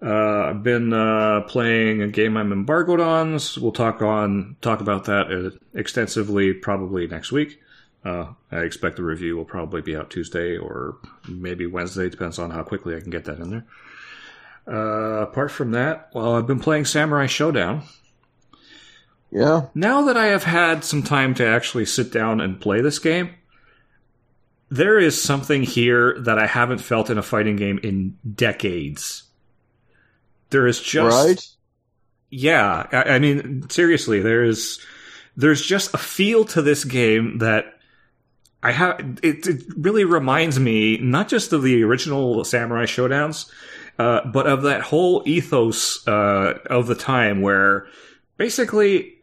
Uh, 0.00 0.50
I've 0.50 0.62
been 0.62 0.92
uh, 0.92 1.42
playing 1.42 2.02
a 2.02 2.08
game 2.08 2.36
I'm 2.36 2.52
embargoed 2.52 3.00
on. 3.00 3.38
So 3.38 3.60
we'll 3.60 3.72
talk 3.72 4.02
on 4.02 4.56
talk 4.60 4.80
about 4.80 5.04
that 5.04 5.32
uh, 5.32 5.56
extensively 5.74 6.52
probably 6.52 7.06
next 7.06 7.32
week. 7.32 7.60
Uh, 8.04 8.32
I 8.52 8.58
expect 8.58 8.96
the 8.96 9.02
review 9.02 9.36
will 9.36 9.44
probably 9.44 9.82
be 9.82 9.96
out 9.96 10.10
Tuesday 10.10 10.56
or 10.56 10.96
maybe 11.28 11.66
Wednesday, 11.66 12.08
depends 12.08 12.38
on 12.38 12.50
how 12.50 12.62
quickly 12.62 12.96
I 12.96 13.00
can 13.00 13.10
get 13.10 13.24
that 13.24 13.38
in 13.38 13.50
there. 13.50 13.64
Uh, 14.70 15.22
apart 15.22 15.50
from 15.50 15.70
that, 15.72 16.10
well, 16.14 16.34
I've 16.34 16.46
been 16.46 16.60
playing 16.60 16.84
Samurai 16.84 17.26
Shodown. 17.26 17.84
Yeah. 19.30 19.66
Now 19.74 20.02
that 20.02 20.16
I 20.16 20.26
have 20.26 20.44
had 20.44 20.84
some 20.84 21.02
time 21.02 21.34
to 21.34 21.46
actually 21.46 21.86
sit 21.86 22.12
down 22.12 22.40
and 22.40 22.60
play 22.60 22.80
this 22.80 22.98
game, 22.98 23.34
there 24.70 24.98
is 24.98 25.20
something 25.20 25.62
here 25.62 26.18
that 26.20 26.38
I 26.38 26.46
haven't 26.46 26.78
felt 26.78 27.10
in 27.10 27.18
a 27.18 27.22
fighting 27.22 27.56
game 27.56 27.78
in 27.82 28.18
decades. 28.34 29.24
There 30.50 30.66
is 30.66 30.80
just 30.80 31.26
right? 31.26 31.46
yeah, 32.30 32.86
I, 32.92 33.14
I 33.14 33.18
mean 33.18 33.68
seriously, 33.70 34.20
there 34.20 34.44
is 34.44 34.80
there's 35.36 35.62
just 35.62 35.94
a 35.94 35.98
feel 35.98 36.44
to 36.46 36.62
this 36.62 36.84
game 36.84 37.38
that 37.38 37.78
I 38.62 38.72
have. 38.72 38.98
It, 39.22 39.46
it 39.46 39.62
really 39.76 40.04
reminds 40.04 40.58
me 40.58 40.98
not 40.98 41.28
just 41.28 41.52
of 41.52 41.62
the 41.62 41.82
original 41.84 42.44
Samurai 42.44 42.84
Shodowns, 42.84 43.50
uh, 43.98 44.26
but 44.26 44.46
of 44.46 44.62
that 44.62 44.82
whole 44.82 45.22
ethos 45.26 46.06
uh, 46.06 46.58
of 46.66 46.86
the 46.86 46.94
time 46.94 47.40
where 47.40 47.86
basically 48.36 49.14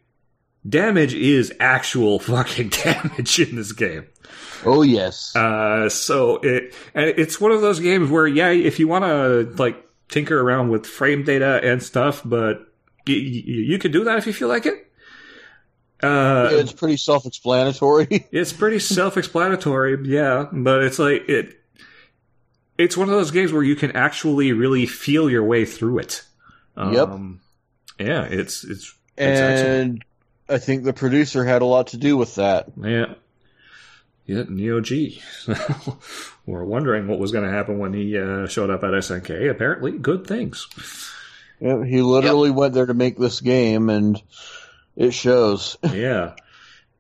damage 0.68 1.14
is 1.14 1.54
actual 1.60 2.20
fucking 2.20 2.70
damage 2.70 3.40
in 3.40 3.56
this 3.56 3.72
game. 3.72 4.08
Oh, 4.66 4.82
yes. 4.82 5.36
Uh, 5.36 5.90
so 5.90 6.38
it 6.38 6.74
and 6.94 7.06
it's 7.06 7.40
one 7.40 7.52
of 7.52 7.62
those 7.62 7.80
games 7.80 8.10
where 8.10 8.28
yeah, 8.28 8.50
if 8.50 8.80
you 8.80 8.88
want 8.88 9.06
to 9.06 9.54
like 9.62 9.78
tinker 10.10 10.40
around 10.40 10.70
with 10.70 10.86
frame 10.86 11.24
data 11.24 11.60
and 11.64 11.82
stuff, 11.82 12.22
but 12.26 12.58
y- 13.08 13.14
y- 13.14 13.44
you 13.46 13.78
can 13.80 13.92
do 13.92 14.04
that 14.06 14.18
if 14.18 14.26
you 14.28 14.34
feel 14.34 14.48
like 14.48 14.66
it. 14.66 14.82
Uh, 16.04 16.50
it's 16.52 16.74
pretty 16.74 16.98
self 16.98 17.26
explanatory. 17.26 18.08
it's 18.32 18.52
pretty 18.54 18.80
self-explanatory, 18.80 19.98
yeah, 20.10 20.46
but 20.52 20.84
it's 20.84 21.00
like 21.00 21.28
it. 21.30 21.60
It's 22.78 22.98
one 22.98 23.08
of 23.10 23.16
those 23.16 23.32
games 23.32 23.54
where 23.54 23.64
you 23.64 23.76
can 23.76 23.92
actually 23.94 24.52
really 24.52 24.86
feel 24.86 25.30
your 25.30 25.44
way 25.44 25.66
through 25.66 26.00
it. 26.00 26.24
Yep. 26.78 27.08
Um, 27.08 27.40
yeah, 28.00 28.24
it's 28.24 28.64
it's 28.66 28.94
That's 29.16 29.40
excellent. 29.40 29.82
and 29.82 30.06
I 30.50 30.58
think 30.58 30.84
the 30.84 30.92
producer 30.94 31.46
had 31.46 31.62
a 31.62 31.66
lot 31.66 31.88
to 31.88 31.98
do 31.98 32.18
with 32.18 32.36
that. 32.36 32.68
yeah, 32.82 33.14
yeah. 34.26 34.44
Neo 34.50 34.82
G. 34.82 35.22
We're 36.46 36.64
wondering 36.66 37.08
what 37.08 37.18
was 37.20 37.32
going 37.32 37.46
to 37.46 37.52
happen 37.52 37.80
when 37.80 37.94
he 37.94 38.18
uh, 38.20 38.48
showed 38.48 38.70
up 38.70 38.84
at 38.84 38.92
SNK. 38.92 39.50
Apparently, 39.50 39.94
good 39.98 40.28
things. 40.28 40.68
Yeah, 41.60 41.84
He 41.86 42.02
literally 42.02 42.52
went 42.52 42.74
there 42.74 42.86
to 42.86 42.94
make 42.94 43.18
this 43.18 43.40
game, 43.40 43.90
and 43.90 44.22
it 44.98 45.12
shows. 45.12 45.78
yeah. 45.94 46.34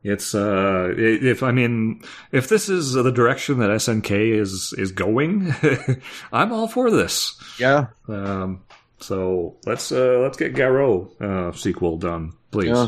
It's 0.07 0.35
uh 0.35 0.93
if 0.95 1.41
I 1.41 1.51
mean 1.51 2.01
if 2.31 2.47
this 2.47 2.69
is 2.69 2.93
the 2.93 3.11
direction 3.11 3.57
that 3.59 3.71
SNK 3.71 4.11
is 4.39 4.71
is 4.77 4.91
going, 4.91 5.51
I'm 6.31 6.53
all 6.53 6.67
for 6.67 6.91
this. 6.91 7.33
Yeah. 7.59 7.87
Um 8.07 8.61
So 8.99 9.57
let's 9.65 9.91
uh, 9.91 10.19
let's 10.21 10.37
get 10.37 10.53
Garou 10.53 11.09
uh, 11.19 11.51
sequel 11.53 11.97
done, 11.97 12.33
please. 12.51 12.69
Yeah. 12.69 12.87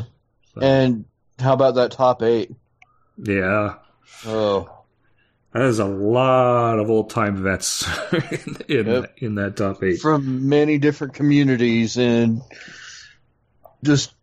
And 0.62 1.05
how 1.39 1.53
about 1.53 1.75
that 1.75 1.91
top 1.91 2.21
eight? 2.21 2.51
Yeah, 3.17 3.75
Oh, 4.25 4.69
that 5.53 5.63
is 5.63 5.79
a 5.79 5.86
lot 5.86 6.77
of 6.79 6.89
old 6.89 7.09
time 7.09 7.41
vets 7.43 7.83
in 8.13 8.57
in, 8.67 8.86
Yep. 8.88 9.13
in 9.17 9.36
that 9.36 9.55
top 9.57 9.81
eight. 9.83 10.00
from 10.01 10.47
many 10.47 10.77
different 10.77 11.13
communities 11.15 11.97
and 11.97 12.41
just 13.83 14.13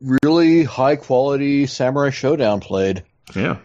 really 0.00 0.64
high 0.64 0.96
quality 0.96 1.66
Samurai 1.66 2.10
Shodown 2.10 2.60
played. 2.60 3.04
Yeah. 3.34 3.58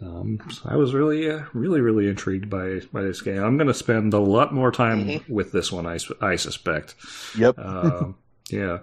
Um, 0.00 0.40
so 0.50 0.62
I 0.64 0.74
was 0.76 0.94
really, 0.94 1.30
uh, 1.30 1.44
really, 1.52 1.80
really 1.80 2.08
intrigued 2.08 2.50
by 2.50 2.80
by 2.92 3.02
this 3.02 3.22
game. 3.22 3.42
I'm 3.42 3.56
going 3.56 3.68
to 3.68 3.74
spend 3.74 4.12
a 4.14 4.18
lot 4.18 4.52
more 4.52 4.72
time 4.72 5.06
Mhm. 5.06 5.28
with 5.28 5.52
this 5.52 5.70
one. 5.70 5.86
I, 5.86 5.98
I 6.20 6.36
suspect. 6.36 6.96
Yep. 7.38 7.58
Um, 7.58 8.16
yeah. 8.50 8.78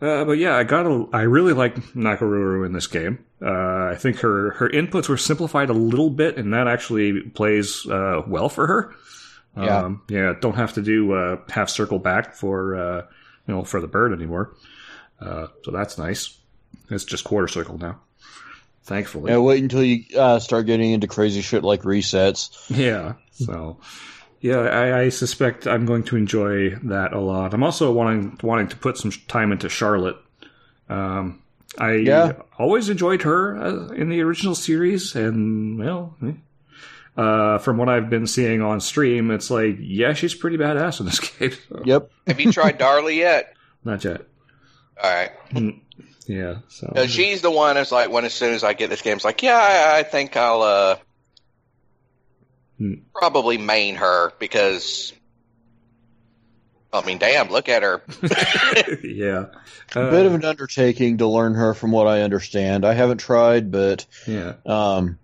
Uh, 0.00 0.24
but 0.24 0.38
yeah, 0.38 0.56
I 0.56 0.64
got 0.64 0.86
a, 0.86 1.06
I 1.12 1.22
really 1.22 1.52
like 1.52 1.74
Nakoruru 1.94 2.64
in 2.66 2.72
this 2.72 2.86
game. 2.86 3.24
Uh, 3.40 3.86
I 3.92 3.96
think 3.96 4.18
her 4.18 4.50
her 4.52 4.68
inputs 4.68 5.08
were 5.08 5.16
simplified 5.16 5.70
a 5.70 5.74
little 5.74 6.10
bit, 6.10 6.36
and 6.38 6.52
that 6.54 6.66
actually 6.68 7.22
plays 7.30 7.86
uh, 7.88 8.22
well 8.26 8.48
for 8.48 8.66
her. 8.66 8.94
Yeah. 9.56 9.78
Um, 9.84 10.02
yeah. 10.08 10.34
Don't 10.40 10.54
have 10.56 10.72
to 10.74 10.82
do 10.82 11.12
uh, 11.12 11.36
half 11.48 11.68
circle 11.68 11.98
back 12.00 12.34
for 12.34 12.76
uh, 12.76 13.02
you 13.46 13.54
know 13.54 13.64
for 13.64 13.80
the 13.80 13.88
bird 13.88 14.12
anymore. 14.12 14.54
Uh, 15.20 15.48
so 15.64 15.70
that's 15.70 15.98
nice. 15.98 16.36
It's 16.90 17.04
just 17.04 17.24
quarter 17.24 17.48
circle 17.48 17.78
now. 17.78 18.00
Thankfully. 18.84 19.30
Yeah, 19.30 19.38
wait 19.38 19.62
until 19.62 19.82
you 19.84 20.04
uh, 20.18 20.38
start 20.38 20.66
getting 20.66 20.92
into 20.92 21.06
crazy 21.06 21.42
shit 21.42 21.62
like 21.62 21.82
resets. 21.82 22.50
Yeah. 22.74 23.14
So, 23.32 23.78
yeah, 24.40 24.60
I, 24.60 25.00
I 25.02 25.08
suspect 25.10 25.66
I'm 25.66 25.84
going 25.84 26.04
to 26.04 26.16
enjoy 26.16 26.70
that 26.84 27.12
a 27.12 27.20
lot. 27.20 27.52
I'm 27.52 27.62
also 27.62 27.92
wanting 27.92 28.38
wanting 28.42 28.68
to 28.68 28.76
put 28.76 28.96
some 28.96 29.10
time 29.28 29.52
into 29.52 29.68
Charlotte. 29.68 30.16
Um, 30.88 31.42
I 31.76 31.92
Yeah. 31.96 32.32
always 32.58 32.88
enjoyed 32.88 33.22
her 33.22 33.56
uh, 33.58 33.88
in 33.88 34.08
the 34.08 34.22
original 34.22 34.54
series, 34.54 35.14
and 35.14 35.78
well, 35.78 36.16
eh. 36.26 36.32
uh, 37.20 37.58
from 37.58 37.76
what 37.76 37.90
I've 37.90 38.08
been 38.08 38.26
seeing 38.26 38.62
on 38.62 38.80
stream, 38.80 39.30
it's 39.30 39.50
like, 39.50 39.76
yeah, 39.80 40.14
she's 40.14 40.34
pretty 40.34 40.56
badass 40.56 40.98
in 41.00 41.06
this 41.06 41.20
game. 41.38 41.52
So, 41.68 41.82
Yep. 41.84 42.10
Have 42.26 42.40
you 42.40 42.52
tried 42.52 42.78
Darli 42.78 43.16
yet? 43.16 43.54
Not 43.84 44.02
yet. 44.04 44.22
All 45.02 45.10
right. 45.14 45.30
Yeah. 46.26 46.56
So 46.68 46.92
No, 46.94 47.06
she's 47.06 47.40
the 47.40 47.50
one 47.50 47.74
that's 47.76 47.92
like 47.92 48.10
when 48.10 48.24
as 48.24 48.34
soon 48.34 48.52
as 48.54 48.64
I 48.64 48.74
get 48.74 48.90
this 48.90 49.02
game, 49.02 49.16
it's 49.16 49.24
like, 49.24 49.42
yeah, 49.42 49.56
I, 49.56 49.98
I 49.98 50.02
think 50.02 50.36
I'll 50.36 50.62
uh 50.62 50.96
Hmm. 52.78 52.94
probably 53.12 53.58
main 53.58 53.96
her 53.96 54.32
because 54.38 55.12
I 56.92 57.04
mean, 57.04 57.18
damn, 57.18 57.48
look 57.50 57.68
at 57.68 57.82
her. 57.82 58.02
yeah. 59.02 59.46
A 59.96 60.00
Uh, 60.00 60.10
bit 60.10 60.26
of 60.26 60.34
an 60.34 60.44
undertaking 60.44 61.18
to 61.18 61.26
learn 61.26 61.54
her 61.54 61.74
from 61.74 61.90
what 61.90 62.06
I 62.06 62.22
understand. 62.22 62.84
I 62.84 62.94
haven't 62.94 63.18
tried, 63.18 63.70
but 63.72 64.06
yeah. 64.26 64.54
um 64.64 65.18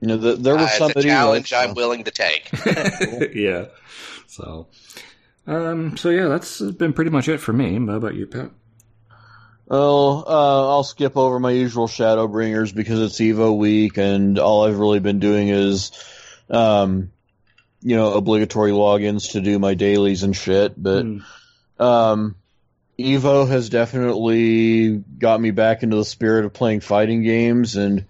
you 0.00 0.08
know, 0.08 0.16
the, 0.18 0.34
there 0.34 0.54
Uh, 0.54 0.62
was 0.62 0.66
it's 0.66 0.74
a 0.74 0.78
somebody 0.78 1.08
challenge 1.08 1.52
like- 1.52 1.68
I'm 1.68 1.74
willing 1.74 2.04
to 2.04 2.10
take. 2.10 2.50
yeah. 3.34 3.66
So, 4.26 4.66
um, 5.46 5.96
so 5.96 6.10
yeah, 6.10 6.28
that's 6.28 6.60
been 6.60 6.92
pretty 6.92 7.10
much 7.10 7.28
it 7.28 7.38
for 7.38 7.52
me. 7.52 7.74
How 7.86 7.94
about 7.94 8.14
you, 8.14 8.26
Pat? 8.26 8.50
Oh, 9.70 10.22
uh, 10.26 10.68
I'll 10.72 10.84
skip 10.84 11.16
over 11.16 11.40
my 11.40 11.50
usual 11.50 11.88
Shadowbringers 11.88 12.74
because 12.74 13.00
it's 13.00 13.16
Evo 13.16 13.56
week, 13.56 13.96
and 13.96 14.38
all 14.38 14.66
I've 14.66 14.78
really 14.78 15.00
been 15.00 15.20
doing 15.20 15.48
is, 15.48 15.90
um, 16.50 17.10
you 17.80 17.96
know, 17.96 18.12
obligatory 18.12 18.72
logins 18.72 19.32
to 19.32 19.40
do 19.40 19.58
my 19.58 19.74
dailies 19.74 20.22
and 20.22 20.36
shit. 20.36 20.74
But 20.80 21.02
Hmm. 21.04 21.18
um, 21.78 22.34
Evo 22.98 23.48
has 23.48 23.70
definitely 23.70 24.98
got 24.98 25.40
me 25.40 25.50
back 25.50 25.82
into 25.82 25.96
the 25.96 26.04
spirit 26.04 26.44
of 26.44 26.52
playing 26.52 26.80
fighting 26.80 27.22
games, 27.22 27.76
and 27.76 28.04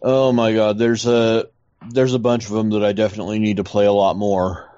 oh 0.00 0.32
my 0.32 0.54
god, 0.54 0.78
there's 0.78 1.06
a 1.06 1.46
there's 1.90 2.14
a 2.14 2.20
bunch 2.20 2.46
of 2.46 2.52
them 2.52 2.70
that 2.70 2.84
I 2.84 2.92
definitely 2.92 3.40
need 3.40 3.56
to 3.56 3.64
play 3.64 3.86
a 3.86 3.92
lot 3.92 4.16
more. 4.16 4.68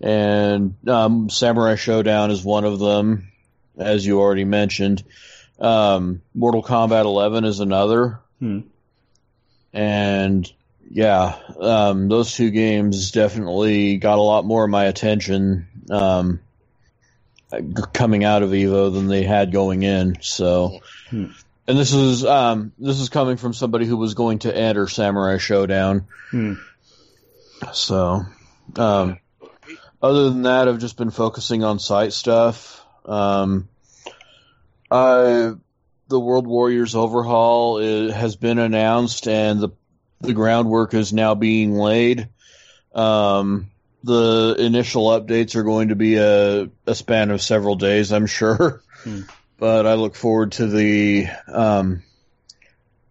And 0.00 0.74
um, 0.88 1.30
Samurai 1.30 1.74
Shodown 1.74 2.30
is 2.30 2.44
one 2.44 2.64
of 2.64 2.78
them 2.78 3.28
as 3.76 4.04
you 4.04 4.20
already 4.20 4.44
mentioned. 4.44 5.04
Um, 5.58 6.22
Mortal 6.34 6.62
Kombat 6.62 7.04
11 7.04 7.44
is 7.44 7.60
another. 7.60 8.20
Hmm. 8.38 8.60
And 9.72 10.50
yeah, 10.90 11.36
um, 11.58 12.08
those 12.08 12.34
two 12.34 12.50
games 12.50 13.10
definitely 13.10 13.96
got 13.96 14.18
a 14.18 14.22
lot 14.22 14.44
more 14.44 14.64
of 14.64 14.70
my 14.70 14.84
attention 14.84 15.66
um, 15.90 16.40
coming 17.92 18.24
out 18.24 18.42
of 18.42 18.50
Evo 18.50 18.92
than 18.92 19.08
they 19.08 19.22
had 19.24 19.52
going 19.52 19.82
in. 19.82 20.18
So, 20.20 20.80
Hmm. 21.10 21.26
and 21.66 21.78
this 21.78 21.92
is 21.92 22.24
um, 22.24 22.72
this 22.78 23.00
is 23.00 23.08
coming 23.08 23.36
from 23.36 23.54
somebody 23.54 23.86
who 23.86 23.96
was 23.96 24.14
going 24.14 24.40
to 24.40 24.56
enter 24.56 24.86
Samurai 24.88 25.36
Shodown. 25.36 26.04
Hmm. 26.30 26.54
So, 27.72 28.26
um, 28.76 29.18
other 30.04 30.28
than 30.28 30.42
that, 30.42 30.68
I've 30.68 30.78
just 30.78 30.98
been 30.98 31.10
focusing 31.10 31.64
on 31.64 31.78
site 31.78 32.12
stuff. 32.12 32.84
Um, 33.06 33.68
I, 34.90 35.52
the 36.08 36.20
World 36.20 36.46
Warriors 36.46 36.94
overhaul 36.94 37.78
i 37.82 38.12
has 38.12 38.36
been 38.36 38.58
announced, 38.58 39.26
and 39.26 39.60
the 39.60 39.70
the 40.20 40.34
groundwork 40.34 40.92
is 40.92 41.12
now 41.12 41.34
being 41.34 41.74
laid. 41.74 42.28
Um, 42.94 43.70
the 44.02 44.56
initial 44.58 45.06
updates 45.06 45.54
are 45.56 45.62
going 45.62 45.88
to 45.88 45.96
be 45.96 46.16
a, 46.16 46.68
a 46.86 46.94
span 46.94 47.30
of 47.30 47.40
several 47.40 47.76
days, 47.76 48.12
I'm 48.12 48.26
sure. 48.26 48.82
Hmm. 49.02 49.22
But 49.56 49.86
I 49.86 49.94
look 49.94 50.16
forward 50.16 50.52
to 50.52 50.66
the 50.66 51.28
um, 51.46 52.02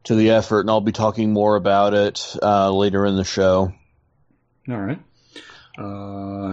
to 0.04 0.14
the 0.14 0.32
effort, 0.32 0.60
and 0.60 0.70
I'll 0.70 0.82
be 0.82 0.92
talking 0.92 1.32
more 1.32 1.56
about 1.56 1.94
it 1.94 2.36
uh, 2.44 2.70
later 2.70 3.06
in 3.06 3.16
the 3.16 3.24
show. 3.24 3.74
All 4.70 4.78
right. 4.78 5.00
Uh, 5.78 5.84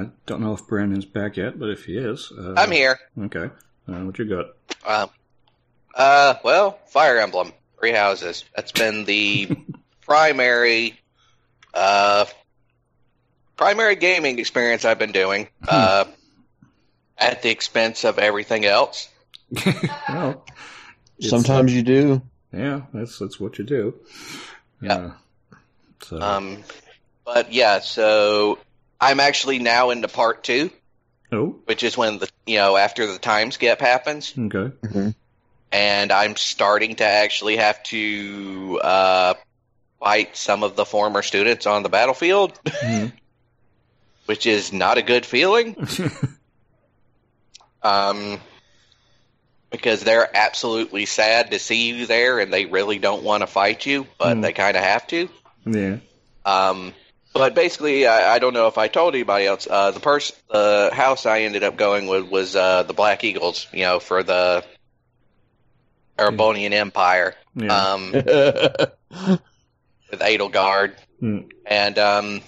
I 0.03 0.09
don't 0.27 0.41
know 0.41 0.55
if 0.55 0.67
Brandon's 0.67 1.05
back 1.05 1.37
yet, 1.37 1.59
but 1.59 1.69
if 1.69 1.85
he 1.85 1.97
is, 1.99 2.33
uh, 2.37 2.55
I'm 2.57 2.71
here. 2.71 2.99
Okay. 3.19 3.51
Uh, 3.87 4.01
what 4.05 4.19
you 4.19 4.25
got? 4.25 4.47
Um, 4.87 5.11
uh, 5.95 6.35
well, 6.43 6.79
Fire 6.87 7.19
Emblem, 7.19 7.53
Three 7.79 7.93
Houses. 7.93 8.45
That's 8.57 8.73
been 8.73 9.05
the 9.05 9.49
primary, 10.03 10.99
uh, 11.75 12.25
primary 13.57 13.97
gaming 13.97 14.39
experience 14.39 14.85
I've 14.85 14.99
been 14.99 15.13
doing. 15.13 15.49
Uh, 15.69 16.07
at 17.21 17.43
the 17.43 17.51
expense 17.51 18.05
of 18.05 18.19
everything 18.19 18.65
else. 18.65 19.09
well, 20.09 20.45
it's, 21.19 21.29
Sometimes 21.29 21.75
you 21.75 21.83
do. 21.83 22.23
uh, 22.55 22.57
yeah, 22.57 22.81
that's 22.95 23.19
that's 23.19 23.39
what 23.39 23.59
you 23.59 23.65
do. 23.65 23.95
Yeah. 24.81 25.13
So 26.03 26.21
Um, 26.21 26.65
but 27.27 27.53
yeah, 27.53 27.81
so 27.81 28.59
I'm 29.01 29.21
actually 29.21 29.59
now 29.59 29.91
into 29.91 30.09
part 30.09 30.45
two, 30.45 30.71
oh, 31.33 31.57
which 31.65 31.83
is 31.83 31.97
when 31.97 32.19
the 32.19 32.29
you 32.47 32.57
know 32.59 32.77
after 32.77 33.07
the 33.07 33.19
time 33.19 33.51
skip 33.51 33.81
happens, 33.81 34.35
okay. 34.39 35.15
and 35.73 36.13
I'm 36.13 36.37
starting 36.37 36.97
to 36.97 37.05
actually 37.05 37.57
have 37.57 37.83
to 37.85 38.81
uh, 38.83 39.35
fight 40.01 40.37
some 40.37 40.63
of 40.63 40.77
the 40.77 40.85
former 40.85 41.23
students 41.23 41.67
on 41.67 41.83
the 41.83 41.89
battlefield, 41.89 42.59
Mhm. 42.65 43.13
which 44.27 44.47
is 44.47 44.73
not 44.73 44.99
a 44.99 45.03
good 45.03 45.25
feeling. 45.27 45.77
Um, 47.83 48.39
because 49.71 50.03
they're 50.05 50.29
absolutely 50.37 51.07
sad 51.07 51.53
to 51.53 51.59
see 51.59 51.89
you 51.89 52.05
there, 52.07 52.39
and 52.39 52.53
they 52.53 52.67
really 52.67 52.99
don't 52.99 53.23
want 53.23 53.43
to 53.43 53.47
fight 53.47 53.87
you, 53.87 54.07
but 54.19 54.35
Hmm. 54.35 54.41
they 54.43 54.53
kind 54.53 54.77
of 54.77 54.83
have 54.83 55.07
to. 55.09 55.29
yeah. 55.65 55.97
Um, 56.45 56.93
but 57.33 57.55
basically, 57.55 58.07
I, 58.07 58.35
I 58.35 58.39
don't 58.39 58.55
know 58.55 58.67
if 58.67 58.79
I 58.79 58.89
told 58.89 59.15
anybody 59.15 59.47
else. 59.47 59.67
Uh, 59.71 59.91
the 59.93 60.01
person, 60.01 60.37
the 60.51 60.91
house 60.93 61.27
I 61.27 61.43
ended 61.43 61.63
up 61.63 61.77
going 61.77 62.07
with 62.07 62.29
was 62.29 62.57
uh, 62.57 62.83
the 62.83 62.95
Black 62.95 63.25
Eagles. 63.25 63.67
You 63.73 63.85
know, 63.85 64.01
for 64.01 64.23
the 64.23 64.65
Erebonian 66.19 66.73
Empire 66.73 67.35
Yeah. 67.55 67.93
um, 67.93 68.13
with 68.13 69.41
Edelgard, 70.21 70.95
Hmm. 71.21 71.41
and 71.67 71.99
um, 71.99 72.41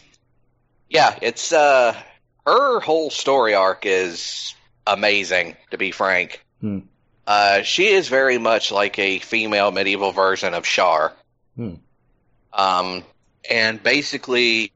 yeah, 0.88 1.16
it's 1.22 1.52
uh, 1.52 1.94
her 2.46 2.80
whole 2.80 3.10
story 3.10 3.54
arc 3.54 3.86
is 3.86 4.54
amazing. 4.86 5.56
To 5.70 5.78
be 5.78 5.90
frank, 5.90 6.44
Hmm. 6.60 6.80
uh, 7.26 7.62
she 7.62 7.88
is 7.88 8.08
very 8.08 8.38
much 8.38 8.72
like 8.72 8.98
a 8.98 9.18
female 9.20 9.70
medieval 9.70 10.12
version 10.12 10.54
of 10.54 10.64
Char. 10.64 11.12
Hmm. 11.56 11.74
Um, 12.52 13.04
and 13.49 13.82
basically, 13.82 14.72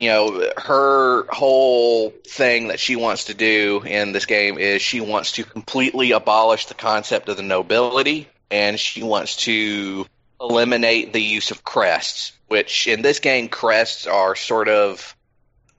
you 0.00 0.08
know, 0.08 0.50
her 0.56 1.24
whole 1.30 2.10
thing 2.26 2.68
that 2.68 2.80
she 2.80 2.96
wants 2.96 3.24
to 3.24 3.34
do 3.34 3.82
in 3.86 4.12
this 4.12 4.26
game 4.26 4.58
is 4.58 4.82
she 4.82 5.00
wants 5.00 5.32
to 5.32 5.44
completely 5.44 6.12
abolish 6.12 6.66
the 6.66 6.74
concept 6.74 7.28
of 7.28 7.36
the 7.36 7.42
nobility, 7.42 8.28
and 8.50 8.78
she 8.78 9.02
wants 9.02 9.36
to 9.44 10.06
eliminate 10.40 11.12
the 11.12 11.22
use 11.22 11.50
of 11.50 11.64
crests, 11.64 12.32
which 12.48 12.86
in 12.86 13.02
this 13.02 13.20
game, 13.20 13.48
crests 13.48 14.06
are 14.06 14.36
sort 14.36 14.68
of 14.68 15.16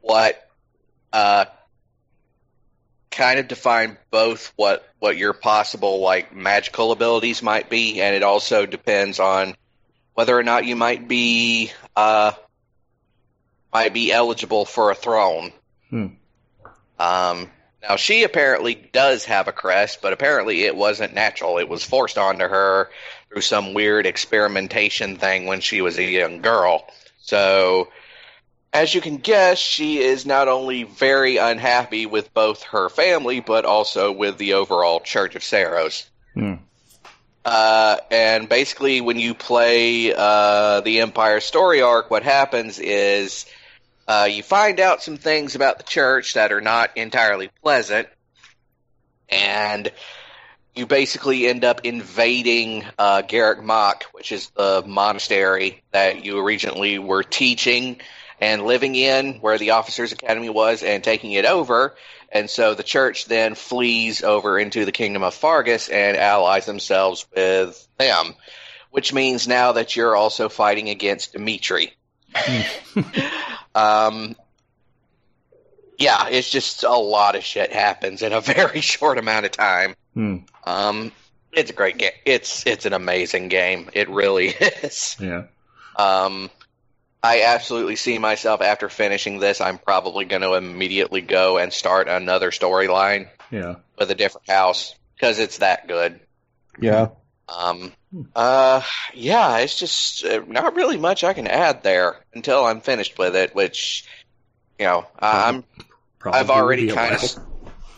what 0.02 0.50
uh, 1.14 1.46
kind 3.12 3.40
of 3.40 3.48
define 3.48 3.98
both 4.12 4.52
what 4.56 4.88
what 5.00 5.18
your 5.18 5.34
possible 5.34 6.00
like 6.00 6.36
magical 6.36 6.92
abilities 6.92 7.42
might 7.42 7.70
be, 7.70 8.02
and 8.02 8.16
it 8.16 8.24
also 8.24 8.66
depends 8.66 9.20
on 9.20 9.56
whether 10.16 10.38
or 10.38 10.44
not 10.44 10.66
you 10.66 10.76
might 10.76 11.08
be 11.08 11.72
uh, 11.96 12.32
might 13.72 13.94
be 13.94 14.12
eligible 14.12 14.66
for 14.66 14.90
a 14.90 14.96
throne. 14.96 15.52
Hmm. 15.90 16.08
Um, 16.98 17.52
now 17.88 17.98
she 17.98 18.24
apparently 18.24 18.74
does 18.74 19.26
have 19.26 19.48
a 19.48 19.52
crest, 19.52 20.02
but 20.02 20.14
apparently 20.14 20.64
it 20.64 20.76
wasn't 20.76 21.14
natural. 21.14 21.60
It 21.60 21.70
was 21.70 21.84
forced 21.84 22.18
onto 22.18 22.48
her 22.48 22.90
through 23.30 23.42
some 23.42 23.74
weird 23.74 24.06
experimentation 24.06 25.18
thing 25.18 25.46
when 25.46 25.60
she 25.60 25.82
was 25.82 26.00
a 26.00 26.04
young 26.04 26.42
girl. 26.42 26.88
So, 27.20 27.90
as 28.72 28.96
you 28.96 29.02
can 29.02 29.18
guess, 29.18 29.58
she 29.58 30.00
is 30.00 30.26
not 30.26 30.48
only 30.48 30.84
very 30.84 31.38
unhappy 31.38 32.06
with 32.06 32.34
both 32.34 32.64
her 32.64 32.90
family, 32.90 33.42
but 33.42 33.66
also 33.66 34.12
with 34.12 34.38
the 34.38 34.54
overall 34.54 35.02
Church 35.02 35.36
of 35.36 35.42
Seiros. 35.42 36.06
Hmm. 36.34 36.56
Uh, 37.46 37.98
and 38.10 38.50
basically, 38.50 39.02
when 39.02 39.20
you 39.20 39.36
play 39.36 40.12
uh, 40.12 40.82
the 40.82 41.02
Empire 41.02 41.40
story 41.40 41.84
arc, 41.84 42.10
what 42.10 42.24
happens 42.24 42.80
is 42.80 43.46
uh, 44.08 44.28
you 44.30 44.42
find 44.42 44.80
out 44.80 45.04
some 45.04 45.18
things 45.18 45.54
about 45.54 45.78
the 45.78 45.84
church 45.84 46.34
that 46.34 46.52
are 46.52 46.62
not 46.62 46.98
entirely 46.98 47.52
pleasant, 47.62 48.08
and 49.30 49.92
you 50.74 50.88
basically 50.88 51.48
end 51.48 51.64
up 51.64 51.82
invading 51.84 52.84
uh, 52.98 53.22
Garreg 53.22 53.64
Mach, 53.64 54.06
which 54.12 54.32
is 54.32 54.50
the 54.50 54.84
monastery 54.86 55.84
that 55.92 56.26
you 56.26 56.40
originally 56.40 56.98
were 56.98 57.24
teaching 57.24 58.02
and 58.42 58.66
living 58.66 58.96
in, 58.96 59.36
where 59.36 59.60
the 59.60 59.70
Officers 59.70 60.12
Academy 60.12 60.50
was, 60.50 60.82
and 60.82 61.04
taking 61.04 61.32
it 61.32 61.46
over. 61.46 61.96
And 62.36 62.50
so 62.50 62.74
the 62.76 62.84
church 62.84 63.28
then 63.28 63.56
flees 63.56 64.22
over 64.22 64.60
into 64.60 64.84
the 64.84 64.92
kingdom 64.92 65.24
of 65.24 65.34
Faerghus 65.34 65.90
and 65.90 66.18
allies 66.18 66.66
themselves 66.66 67.26
with 67.34 67.88
them, 67.98 68.36
which 68.92 69.14
means 69.14 69.48
now 69.48 69.72
that 69.72 69.96
you're 69.96 70.18
also 70.18 70.50
fighting 70.50 70.90
against 70.90 71.32
Dimitri. 71.32 71.94
um, 73.74 74.36
yeah, 75.98 76.28
it's 76.28 76.52
just 76.52 76.84
a 76.84 76.90
lot 76.90 77.38
of 77.38 77.44
shit 77.46 77.72
happens 77.72 78.22
in 78.22 78.34
a 78.34 78.42
very 78.56 78.82
short 78.82 79.18
amount 79.18 79.46
of 79.46 79.54
time. 79.54 79.96
Hmm. 80.14 80.38
Um, 80.66 81.14
it's 81.54 81.72
a 81.72 81.74
great 81.74 81.98
game. 81.98 82.12
It's 82.26 82.68
it's 82.68 82.86
an 82.86 82.92
amazing 82.92 83.48
game. 83.48 83.90
It 83.94 84.10
really 84.10 84.48
is. 84.84 85.16
Yeah. 85.22 85.44
Um, 85.96 86.50
I 87.26 87.42
absolutely 87.42 87.96
see 87.96 88.18
myself 88.20 88.62
after 88.62 88.88
finishing 88.88 89.40
this. 89.40 89.60
I'm 89.62 89.78
probably 89.80 90.26
going 90.26 90.44
to 90.44 90.54
immediately 90.54 91.22
go 91.22 91.58
and 91.58 91.74
start 91.74 92.08
another 92.08 92.52
storyline 92.52 93.30
Yeah. 93.50 93.76
with 93.98 94.12
a 94.12 94.16
different 94.16 94.50
house 94.50 94.94
because 95.16 95.40
it's 95.40 95.58
that 95.58 95.88
good. 95.88 96.20
Yeah. 96.80 97.10
Um, 97.50 97.94
uh, 98.36 98.82
yeah, 99.14 99.58
it's 99.58 99.78
just 99.78 100.24
uh, 100.24 100.44
not 100.48 100.76
really 100.76 100.98
much 100.98 101.24
I 101.24 101.34
can 101.34 101.48
add 101.48 101.84
there 101.84 102.18
until 102.34 102.64
I'm 102.64 102.82
finished 102.82 103.18
with 103.18 103.36
it. 103.36 103.56
Which, 103.56 104.06
you 104.78 104.86
know, 104.86 105.08
I- 105.20 105.50
I'm 105.50 105.64
Probably 106.20 106.40
I've 106.40 106.50
already 106.50 106.88
will 106.88 106.96
be 106.96 107.00
a 107.00 107.10
kind 107.10 107.16
of, 107.16 107.36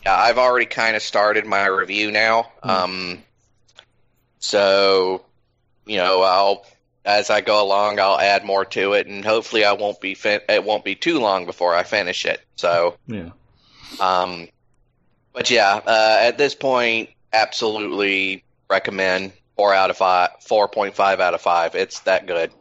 yeah, 0.05 0.15
I've 0.15 0.37
already 0.37 0.65
kind 0.65 0.95
of 0.95 1.01
started 1.01 1.45
my 1.45 1.65
review 1.65 2.11
now. 2.11 2.51
Hmm. 2.63 2.69
Um, 2.69 3.23
so, 4.39 5.23
you 5.85 5.97
know, 5.97 6.21
I'll 6.21 6.65
as 7.07 7.29
I 7.29 7.39
go 7.41 7.63
along, 7.63 7.99
I'll 7.99 8.19
add 8.19 8.43
more 8.43 8.65
to 8.65 8.93
it, 8.93 9.07
and 9.07 9.23
hopefully, 9.23 9.63
I 9.65 9.71
won't 9.71 9.99
be 10.01 10.13
fin- 10.13 10.41
it 10.49 10.63
won't 10.63 10.83
be 10.83 10.93
too 10.93 11.19
long 11.19 11.45
before 11.45 11.73
I 11.73 11.83
finish 11.83 12.25
it. 12.25 12.41
So, 12.57 12.97
Yeah. 13.07 13.29
um, 14.01 14.49
but 15.33 15.49
yeah, 15.49 15.79
uh, 15.87 16.17
at 16.21 16.37
this 16.37 16.53
point, 16.53 17.09
absolutely 17.31 18.43
recommend 18.69 19.31
four 19.55 19.73
out 19.73 19.89
of 19.89 19.97
five, 19.97 20.31
four 20.45 20.67
point 20.67 20.95
five 20.95 21.19
out 21.21 21.33
of 21.33 21.41
five. 21.41 21.75
It's 21.75 22.01
that 22.01 22.27
good. 22.27 22.51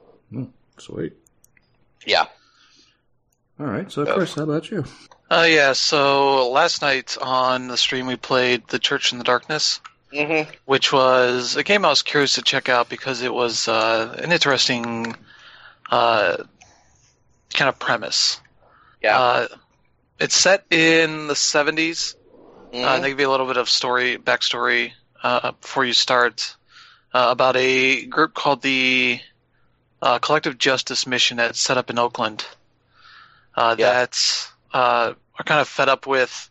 Sweet. 0.78 1.14
Yeah. 2.06 2.26
All 3.58 3.66
right. 3.66 3.90
So, 3.90 4.06
Yeah. 4.06 4.14
Chris, 4.14 4.34
how 4.34 4.42
about 4.44 4.70
you? 4.70 4.84
Uh, 5.30 5.46
yeah, 5.48 5.72
so 5.72 6.50
last 6.50 6.82
night 6.82 7.16
on 7.20 7.66
the 7.66 7.76
stream 7.76 8.06
we 8.06 8.14
played 8.14 8.68
The 8.68 8.78
Church 8.78 9.10
in 9.10 9.18
the 9.18 9.24
Darkness, 9.24 9.80
Mm-hmm. 10.16 10.50
which 10.64 10.92
was 10.92 11.56
a 11.56 11.62
game 11.62 11.84
I 11.84 11.88
was 11.88 12.02
curious 12.02 12.34
to 12.34 12.42
check 12.42 12.68
out 12.68 12.88
because 12.88 13.22
it 13.22 13.32
was 13.32 13.68
uh, 13.68 14.16
an 14.22 14.32
interesting 14.32 15.14
uh, 15.90 16.38
kind 17.52 17.68
of 17.68 17.78
premise. 17.78 18.40
Yeah. 19.02 19.18
Uh, 19.20 19.48
it's 20.18 20.34
set 20.36 20.64
in 20.70 21.26
the 21.26 21.34
70s. 21.34 22.14
Uh, 22.72 22.76
Mhm. 22.76 23.02
they 23.02 23.08
give 23.10 23.20
you 23.20 23.28
a 23.28 23.30
little 23.30 23.46
bit 23.46 23.56
of 23.58 23.68
story, 23.68 24.16
backstory 24.18 24.92
uh, 25.22 25.52
before 25.52 25.84
you 25.84 25.92
start 25.92 26.56
uh, 27.14 27.28
about 27.30 27.56
a 27.56 28.04
group 28.06 28.34
called 28.34 28.62
the 28.62 29.20
uh, 30.02 30.18
Collective 30.18 30.58
Justice 30.58 31.06
Mission 31.06 31.36
that's 31.38 31.60
set 31.60 31.78
up 31.78 31.90
in 31.90 31.98
Oakland. 31.98 32.44
Uh, 33.54 33.76
Yeah. 33.78 33.92
That 33.92 34.16
uh, 34.74 35.14
are 35.38 35.44
kind 35.44 35.60
of 35.60 35.68
fed 35.68 35.88
up 35.88 36.06
with 36.06 36.50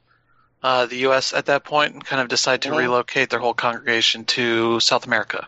uh, 0.66 0.88
the 0.88 0.96
U.S. 1.10 1.32
at 1.32 1.46
that 1.46 1.64
point 1.64 1.94
and 1.94 2.04
kind 2.04 2.20
of 2.20 2.28
decide 2.28 2.64
to 2.64 2.72
relocate 2.72 3.30
their 3.30 3.40
whole 3.40 3.54
congregation 3.54 4.26
to 4.26 4.80
South 4.80 5.06
America 5.06 5.48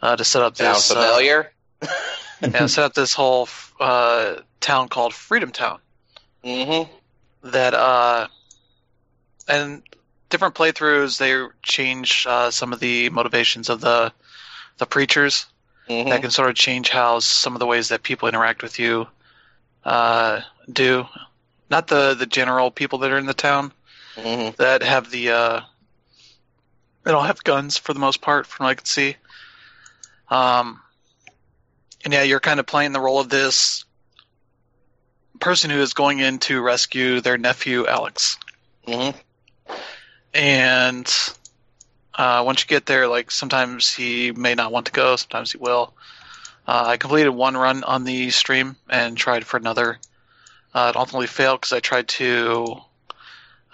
uh, 0.00 0.16
to 0.16 0.24
set 0.24 0.40
up 0.40 0.56
Sound 0.56 0.74
this 0.74 0.90
uh, 0.90 0.94
familiar? 0.94 1.52
yeah, 2.40 2.64
set 2.64 2.84
up 2.84 2.94
this 2.94 3.12
whole 3.12 3.46
uh, 3.78 4.36
town 4.60 4.88
called 4.88 5.12
Freedom 5.12 5.52
Town 5.52 5.80
mm-hmm. 6.42 6.90
that 7.50 7.74
uh 7.74 8.26
and 9.48 9.82
different 10.30 10.54
playthroughs 10.54 11.18
they 11.18 11.46
change 11.62 12.24
uh, 12.26 12.50
some 12.50 12.72
of 12.72 12.80
the 12.80 13.10
motivations 13.10 13.68
of 13.68 13.82
the 13.82 14.14
the 14.78 14.86
preachers 14.86 15.46
Mm-hmm. 15.88 16.10
that 16.10 16.22
can 16.22 16.30
sort 16.30 16.48
of 16.48 16.54
change 16.54 16.90
how 16.90 17.18
some 17.18 17.54
of 17.54 17.58
the 17.58 17.66
ways 17.66 17.88
that 17.88 18.04
people 18.04 18.28
interact 18.28 18.62
with 18.62 18.78
you 18.78 19.08
uh, 19.84 20.40
do 20.72 21.04
not 21.68 21.88
the 21.88 22.14
the 22.14 22.24
general 22.24 22.70
people 22.70 23.00
that 23.00 23.10
are 23.10 23.18
in 23.18 23.26
the 23.26 23.34
town 23.34 23.72
Mm-hmm. 24.16 24.56
that 24.62 24.82
have 24.82 25.10
the 25.10 25.30
uh, 25.30 25.60
they 27.04 27.10
don't 27.10 27.26
have 27.26 27.42
guns 27.42 27.78
for 27.78 27.94
the 27.94 28.00
most 28.00 28.20
part 28.20 28.46
from 28.46 28.64
what 28.64 28.70
I 28.70 28.74
can 28.74 28.84
see 28.84 29.16
um 30.28 30.80
and 32.04 32.12
yeah 32.12 32.22
you're 32.22 32.40
kind 32.40 32.60
of 32.60 32.66
playing 32.66 32.92
the 32.92 33.00
role 33.00 33.20
of 33.20 33.28
this 33.28 33.84
person 35.40 35.70
who 35.70 35.80
is 35.80 35.94
going 35.94 36.18
in 36.20 36.38
to 36.40 36.60
rescue 36.60 37.20
their 37.20 37.38
nephew 37.38 37.86
Alex 37.86 38.38
Mm-hmm. 38.86 39.16
and 40.34 41.14
uh, 42.14 42.42
once 42.44 42.62
you 42.62 42.68
get 42.68 42.86
there, 42.86 43.08
like 43.08 43.30
sometimes 43.30 43.92
he 43.92 44.32
may 44.32 44.54
not 44.54 44.72
want 44.72 44.86
to 44.86 44.92
go, 44.92 45.16
sometimes 45.16 45.52
he 45.52 45.58
will. 45.58 45.94
Uh, 46.66 46.84
I 46.88 46.96
completed 46.96 47.30
one 47.30 47.56
run 47.56 47.84
on 47.84 48.04
the 48.04 48.30
stream 48.30 48.76
and 48.88 49.16
tried 49.16 49.46
for 49.46 49.56
another. 49.56 49.98
Uh, 50.74 50.92
it 50.94 50.98
ultimately 50.98 51.26
failed 51.26 51.60
because 51.60 51.72
I 51.72 51.80
tried 51.80 52.08
to 52.08 52.76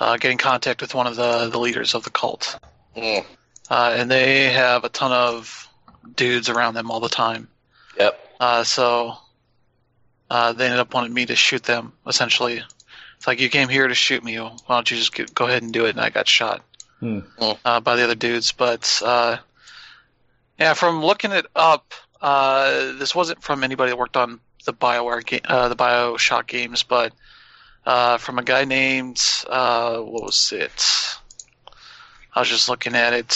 uh, 0.01 0.17
get 0.17 0.31
in 0.31 0.39
contact 0.39 0.81
with 0.81 0.95
one 0.95 1.07
of 1.07 1.17
the, 1.17 1.49
the 1.51 1.59
leaders 1.59 1.95
of 1.95 2.05
the 2.05 2.11
cult, 2.11 2.59
Mm. 2.97 3.25
uh, 3.71 3.95
and 3.97 4.11
they 4.11 4.51
have 4.51 4.85
a 4.85 4.89
ton 4.89 5.13
of 5.13 5.69
dudes 6.17 6.49
around 6.49 6.75
them 6.75 6.91
all 6.91 7.01
the 7.01 7.09
time. 7.09 7.49
Yep. 7.99 8.19
Uh, 8.41 8.65
so 8.65 9.15
uh, 10.31 10.53
they 10.53 10.65
ended 10.65 10.81
up 10.81 10.93
wanting 10.95 11.13
me 11.15 11.27
to 11.27 11.37
shoot 11.37 11.63
them. 11.63 11.93
Essentially, 12.07 12.63
it's 13.17 13.27
like 13.27 13.41
you 13.41 13.49
came 13.49 13.69
here 13.69 13.87
to 13.89 13.95
shoot 13.95 14.23
me. 14.25 14.37
Why 14.37 14.51
don't 14.69 14.91
you 14.91 14.97
just 14.97 15.15
get, 15.15 15.35
go 15.35 15.47
ahead 15.47 15.63
and 15.63 15.73
do 15.73 15.87
it? 15.87 15.91
And 15.91 16.01
I 16.01 16.11
got 16.11 16.27
shot 16.29 16.63
Hmm. 17.01 17.21
uh, 17.65 17.79
by 17.81 17.95
the 17.97 18.03
other 18.05 18.15
dudes. 18.17 18.51
But 18.53 19.01
uh, 19.05 19.37
yeah, 20.59 20.75
from 20.75 21.05
looking 21.05 21.31
it 21.33 21.47
up, 21.55 21.93
uh, 22.21 22.93
this 22.99 23.15
wasn't 23.15 23.43
from 23.43 23.63
anybody 23.63 23.91
that 23.91 23.97
worked 23.97 24.17
on 24.17 24.41
the 24.65 24.73
Bioware 24.73 25.25
ga- 25.25 25.41
uh, 25.45 25.69
the 25.69 25.77
Bioshock 25.77 26.47
games, 26.49 26.83
but 26.83 27.13
uh, 27.89 28.19
from 28.19 28.39
a 28.39 28.43
guy 28.43 28.67
named 28.67 29.19
uh, 29.49 29.97
what 29.99 30.25
was 30.25 30.53
it? 30.53 30.85
I 32.35 32.41
was 32.41 32.49
just 32.51 32.69
looking 32.69 32.95
at 32.95 33.15
it. 33.15 33.35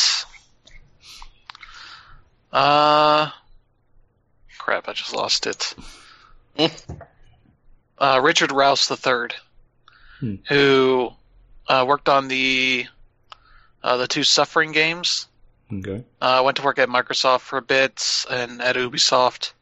Uh, 2.52 3.30
crap! 4.58 4.88
I 4.88 4.92
just 4.92 5.14
lost 5.16 5.46
it. 5.46 5.74
uh, 7.98 8.20
Richard 8.22 8.52
Rouse 8.52 8.90
III, 8.90 9.28
Hmm. 10.20 10.34
who 10.48 11.10
uh, 11.66 11.84
worked 11.88 12.10
on 12.10 12.28
the 12.28 12.84
uh, 13.82 13.96
the 13.96 14.06
two 14.06 14.22
Suffering 14.22 14.72
games. 14.72 15.28
Okay. 15.72 16.04
Uh, 16.20 16.42
went 16.44 16.58
to 16.58 16.62
work 16.62 16.78
at 16.78 16.90
Microsoft 16.90 17.40
for 17.40 17.56
a 17.56 17.62
bit 17.62 18.26
and 18.30 18.60
at 18.60 18.76
Ubisoft. 18.76 19.52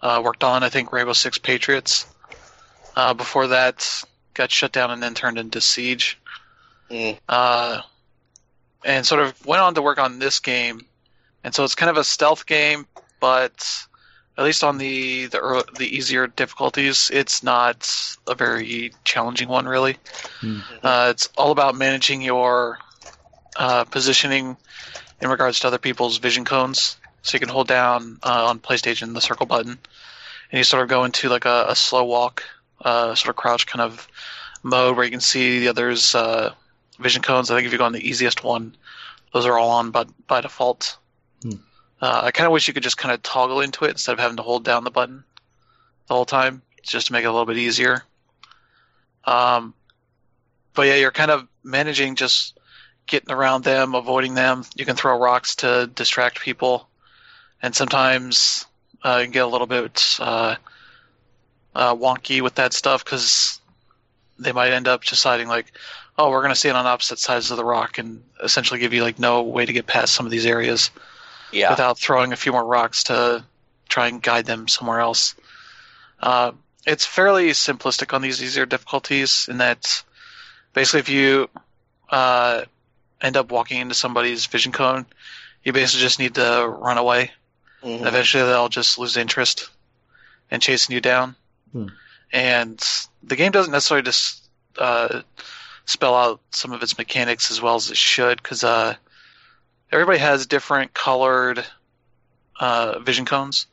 Uh, 0.00 0.22
worked 0.24 0.42
on, 0.42 0.62
I 0.62 0.70
think, 0.70 0.90
Rainbow 0.92 1.12
Six 1.12 1.36
Patriots. 1.36 2.06
Uh, 2.96 3.12
before 3.12 3.48
that, 3.48 4.02
got 4.38 4.50
shut 4.50 4.72
down 4.72 4.90
and 4.90 5.02
then 5.02 5.14
turned 5.14 5.36
into 5.36 5.60
Siege. 5.60 6.18
Mm. 6.90 7.18
Uh, 7.28 7.82
and 8.84 9.06
sort 9.06 9.20
of 9.20 9.44
went 9.44 9.60
on 9.60 9.74
to 9.74 9.82
work 9.82 9.98
on 9.98 10.18
this 10.18 10.40
game. 10.40 10.86
And 11.44 11.54
so 11.54 11.64
it's 11.64 11.74
kind 11.74 11.90
of 11.90 11.96
a 11.96 12.04
stealth 12.04 12.46
game, 12.46 12.86
but 13.20 13.86
at 14.36 14.44
least 14.44 14.62
on 14.62 14.78
the 14.78 15.26
the 15.26 15.38
earl 15.38 15.64
the 15.76 15.96
easier 15.96 16.26
difficulties, 16.26 17.10
it's 17.12 17.42
not 17.42 17.92
a 18.26 18.34
very 18.34 18.92
challenging 19.04 19.48
one 19.48 19.66
really. 19.66 19.96
Hmm. 20.40 20.60
Uh, 20.82 21.08
it's 21.10 21.28
all 21.36 21.50
about 21.50 21.74
managing 21.74 22.22
your 22.22 22.78
uh, 23.56 23.84
positioning 23.84 24.56
in 25.20 25.28
regards 25.28 25.60
to 25.60 25.66
other 25.66 25.78
people's 25.78 26.18
vision 26.18 26.44
cones. 26.44 26.96
So 27.22 27.34
you 27.34 27.40
can 27.40 27.48
hold 27.48 27.66
down 27.66 28.18
uh, 28.22 28.46
on 28.46 28.60
PlayStation 28.60 29.12
the 29.12 29.20
circle 29.20 29.46
button, 29.46 29.72
and 29.72 30.58
you 30.58 30.64
sort 30.64 30.82
of 30.82 30.88
go 30.88 31.04
into 31.04 31.28
like 31.28 31.44
a, 31.44 31.66
a 31.68 31.76
slow 31.76 32.04
walk, 32.04 32.44
uh, 32.84 33.14
sort 33.14 33.30
of 33.30 33.36
crouch 33.36 33.66
kind 33.66 33.82
of 33.82 34.08
mode 34.62 34.96
where 34.96 35.04
you 35.04 35.10
can 35.10 35.20
see 35.20 35.60
the 35.60 35.68
others' 35.68 36.14
uh, 36.14 36.52
vision 36.98 37.22
cones. 37.22 37.50
I 37.50 37.56
think 37.56 37.66
if 37.66 37.72
you 37.72 37.78
go 37.78 37.84
on 37.84 37.92
the 37.92 38.08
easiest 38.08 38.44
one, 38.44 38.76
those 39.32 39.46
are 39.46 39.58
all 39.58 39.70
on 39.70 39.90
by, 39.90 40.04
by 40.26 40.40
default. 40.40 40.98
Hmm. 41.42 41.52
Uh, 42.00 42.20
I 42.24 42.30
kind 42.30 42.46
of 42.46 42.52
wish 42.52 42.68
you 42.68 42.74
could 42.74 42.82
just 42.82 42.96
kind 42.96 43.12
of 43.12 43.22
toggle 43.22 43.60
into 43.60 43.84
it 43.84 43.90
instead 43.90 44.12
of 44.12 44.18
having 44.18 44.36
to 44.36 44.42
hold 44.42 44.64
down 44.64 44.84
the 44.84 44.90
button 44.90 45.24
the 46.06 46.14
whole 46.14 46.24
time, 46.24 46.62
just 46.82 47.08
to 47.08 47.12
make 47.12 47.24
it 47.24 47.28
a 47.28 47.32
little 47.32 47.46
bit 47.46 47.58
easier. 47.58 48.04
Um, 49.24 49.74
but 50.74 50.86
yeah, 50.86 50.94
you're 50.94 51.10
kind 51.10 51.30
of 51.30 51.46
managing 51.62 52.14
just 52.14 52.58
getting 53.06 53.32
around 53.32 53.64
them, 53.64 53.94
avoiding 53.94 54.34
them. 54.34 54.64
You 54.76 54.84
can 54.84 54.96
throw 54.96 55.18
rocks 55.18 55.56
to 55.56 55.90
distract 55.92 56.40
people, 56.40 56.88
and 57.60 57.74
sometimes 57.74 58.64
uh, 59.02 59.16
you 59.18 59.24
can 59.24 59.32
get 59.32 59.44
a 59.44 59.48
little 59.48 59.66
bit 59.66 60.16
uh, 60.20 60.56
uh, 61.78 61.94
wonky 61.94 62.40
with 62.42 62.56
that 62.56 62.72
stuff 62.72 63.04
because 63.04 63.60
they 64.38 64.50
might 64.52 64.72
end 64.72 64.88
up 64.88 65.04
deciding 65.04 65.46
like, 65.46 65.72
oh, 66.18 66.28
we're 66.30 66.40
going 66.42 66.50
to 66.52 66.56
stand 66.58 66.76
on 66.76 66.86
opposite 66.86 67.20
sides 67.20 67.52
of 67.52 67.56
the 67.56 67.64
rock 67.64 67.98
and 67.98 68.20
essentially 68.42 68.80
give 68.80 68.92
you 68.92 69.02
like 69.02 69.20
no 69.20 69.42
way 69.42 69.64
to 69.64 69.72
get 69.72 69.86
past 69.86 70.12
some 70.12 70.26
of 70.26 70.32
these 70.32 70.44
areas 70.44 70.90
Yeah. 71.52 71.70
without 71.70 71.96
throwing 71.96 72.32
a 72.32 72.36
few 72.36 72.50
more 72.50 72.64
rocks 72.64 73.04
to 73.04 73.44
try 73.88 74.08
and 74.08 74.20
guide 74.20 74.44
them 74.44 74.66
somewhere 74.66 74.98
else. 74.98 75.36
Uh, 76.20 76.50
it's 76.84 77.06
fairly 77.06 77.50
simplistic 77.50 78.12
on 78.12 78.22
these 78.22 78.42
easier 78.42 78.66
difficulties 78.66 79.46
in 79.48 79.58
that 79.58 80.02
basically 80.72 81.00
if 81.00 81.08
you 81.08 81.48
uh, 82.10 82.62
end 83.20 83.36
up 83.36 83.52
walking 83.52 83.80
into 83.80 83.94
somebody's 83.94 84.46
vision 84.46 84.72
cone, 84.72 85.06
you 85.62 85.72
basically 85.72 86.00
just 86.02 86.18
need 86.18 86.34
to 86.34 86.66
run 86.68 86.98
away. 86.98 87.30
Mhm. 87.84 88.04
Eventually 88.04 88.42
they'll 88.44 88.68
just 88.68 88.98
lose 88.98 89.16
interest 89.16 89.70
in 90.50 90.58
chasing 90.58 90.92
you 90.94 91.00
down. 91.00 91.36
Hmm. 91.72 91.86
And 92.32 92.82
the 93.22 93.36
game 93.36 93.52
doesn't 93.52 93.72
necessarily 93.72 94.04
just 94.04 94.48
uh, 94.76 95.22
spell 95.86 96.14
out 96.14 96.40
some 96.50 96.72
of 96.72 96.82
its 96.82 96.98
mechanics 96.98 97.50
as 97.50 97.60
well 97.60 97.74
as 97.76 97.90
it 97.90 97.96
should, 97.96 98.42
because 98.42 98.62
uh, 98.64 98.94
everybody 99.90 100.18
has 100.18 100.46
different 100.46 100.94
colored 100.94 101.64
uh, 102.60 102.98
vision 103.00 103.24
cones. 103.24 103.66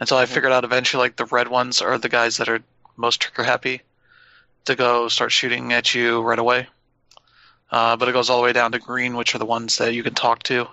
And 0.00 0.08
so 0.08 0.16
I 0.18 0.24
Mhm. 0.24 0.28
figured 0.28 0.52
out 0.52 0.64
eventually, 0.64 1.00
like 1.02 1.16
the 1.16 1.24
red 1.26 1.48
ones 1.48 1.80
are 1.80 1.98
the 1.98 2.08
guys 2.08 2.36
that 2.38 2.48
are 2.48 2.60
most 2.96 3.20
trigger 3.20 3.44
happy 3.44 3.82
to 4.64 4.74
go 4.74 5.08
start 5.08 5.32
shooting 5.32 5.72
at 5.72 5.94
you 5.94 6.20
right 6.20 6.38
away. 6.38 6.66
Uh, 7.70 7.96
but 7.96 8.08
it 8.08 8.12
goes 8.12 8.30
all 8.30 8.38
the 8.38 8.42
way 8.42 8.52
down 8.52 8.72
to 8.72 8.78
green, 8.78 9.16
which 9.16 9.34
are 9.34 9.38
the 9.38 9.46
ones 9.46 9.78
that 9.78 9.94
you 9.94 10.02
can 10.02 10.14
talk 10.14 10.42
to, 10.44 10.66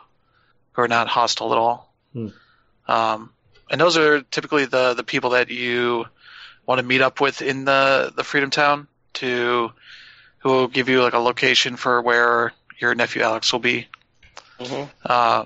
who 0.74 0.82
are 0.82 0.88
not 0.88 1.08
hostile 1.08 1.52
at 1.52 1.58
all. 1.58 1.94
Hmm. 2.14 2.30
Um, 2.88 3.34
and 3.70 3.80
those 3.80 3.98
are 3.98 4.22
typically 4.22 4.66
the 4.66 4.94
the 4.94 5.04
people 5.04 5.32
that 5.32 5.50
you 5.50 6.06
want 6.66 6.80
to 6.80 6.86
meet 6.86 7.02
up 7.02 7.20
with 7.20 7.42
in 7.42 7.66
the 7.66 8.14
the 8.16 8.24
Freedom 8.24 8.50
Town 8.50 8.88
to 9.14 9.72
who 10.40 10.50
will 10.50 10.68
give 10.68 10.90
you 10.90 11.02
like 11.02 11.14
a 11.14 11.20
location 11.20 11.76
for 11.76 12.02
where 12.02 12.54
your 12.80 12.96
nephew 12.96 13.22
Alex 13.22 13.52
will 13.52 13.60
be. 13.60 13.88
Mhm. 14.60 14.90
Uh, 15.06 15.46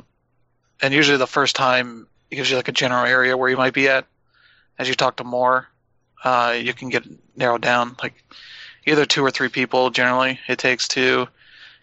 and 0.81 0.93
usually 0.93 1.17
the 1.17 1.27
first 1.27 1.55
time 1.55 2.07
it 2.29 2.35
gives 2.35 2.49
you 2.49 2.55
like 2.55 2.67
a 2.67 2.73
general 2.73 3.05
area 3.05 3.37
where 3.37 3.49
you 3.49 3.57
might 3.57 3.73
be 3.73 3.87
at. 3.87 4.05
As 4.79 4.87
you 4.87 4.95
talk 4.95 5.17
to 5.17 5.23
more, 5.23 5.67
uh, 6.23 6.55
you 6.59 6.73
can 6.73 6.89
get 6.89 7.03
narrowed 7.35 7.61
down. 7.61 7.95
Like 8.01 8.23
either 8.85 9.05
two 9.05 9.23
or 9.23 9.31
three 9.31 9.49
people 9.49 9.89
generally 9.89 10.39
it 10.47 10.59
takes 10.59 10.87
to 10.89 11.27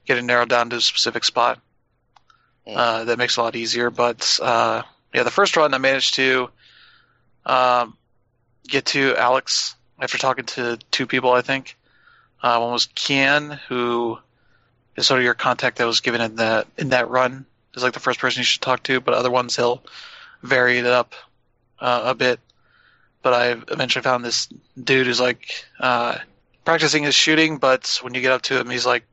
get 0.07 0.19
it 0.19 0.23
narrowed 0.23 0.49
down 0.49 0.71
to 0.71 0.77
a 0.77 0.81
specific 0.81 1.25
spot. 1.25 1.61
Mm. 2.67 2.77
Uh, 2.77 3.05
that 3.05 3.19
makes 3.19 3.37
it 3.37 3.41
a 3.41 3.45
lot 3.45 3.57
easier. 3.57 3.91
But 3.91 4.39
uh, 4.43 4.83
yeah, 5.13 5.23
the 5.23 5.31
first 5.31 5.57
run 5.57 5.75
I 5.75 5.79
managed 5.79 6.15
to 6.15 6.51
um, 7.47 7.97
get 8.69 8.87
to 8.87 9.17
Alex 9.17 9.77
after 10.01 10.19
talking 10.19 10.45
to 10.47 10.79
two 10.91 11.07
people. 11.07 11.33
I 11.33 11.43
think 11.43 11.77
uh, 12.43 12.59
one 12.59 12.73
was 12.73 12.87
Kian, 12.87 13.59
who 13.69 14.19
is 14.97 15.07
sort 15.07 15.21
of 15.21 15.25
your 15.25 15.35
contact 15.35 15.79
that 15.79 15.87
was 15.87 16.01
given 16.01 16.21
in 16.21 16.37
that 16.37 16.67
in 16.77 16.91
that 16.91 17.11
run. 17.11 17.47
Is 17.75 17.83
like 17.83 17.95
the 17.95 18.01
first 18.01 18.21
person 18.21 18.41
you 18.41 18.45
should 18.45 18.63
talk 18.63 18.83
to, 18.85 19.01
but 19.01 19.15
other 19.15 19.31
ones 19.31 19.57
he'll 19.57 19.83
vary 20.43 20.79
it 20.79 20.87
up 20.87 21.15
uh, 21.81 22.03
a 22.07 22.15
bit. 22.15 22.39
But 23.23 23.33
I 23.33 23.51
eventually 23.73 24.03
found 24.03 24.25
this 24.25 24.49
dude 24.81 25.07
who's 25.07 25.21
like 25.21 25.49
uh, 25.81 26.19
practicing 26.65 27.03
his 27.03 27.15
shooting, 27.15 27.59
but 27.59 27.99
when 28.03 28.15
you 28.15 28.21
get 28.21 28.33
up 28.33 28.43
to 28.43 28.59
him, 28.59 28.71
he's 28.71 28.87
like, 28.87 29.05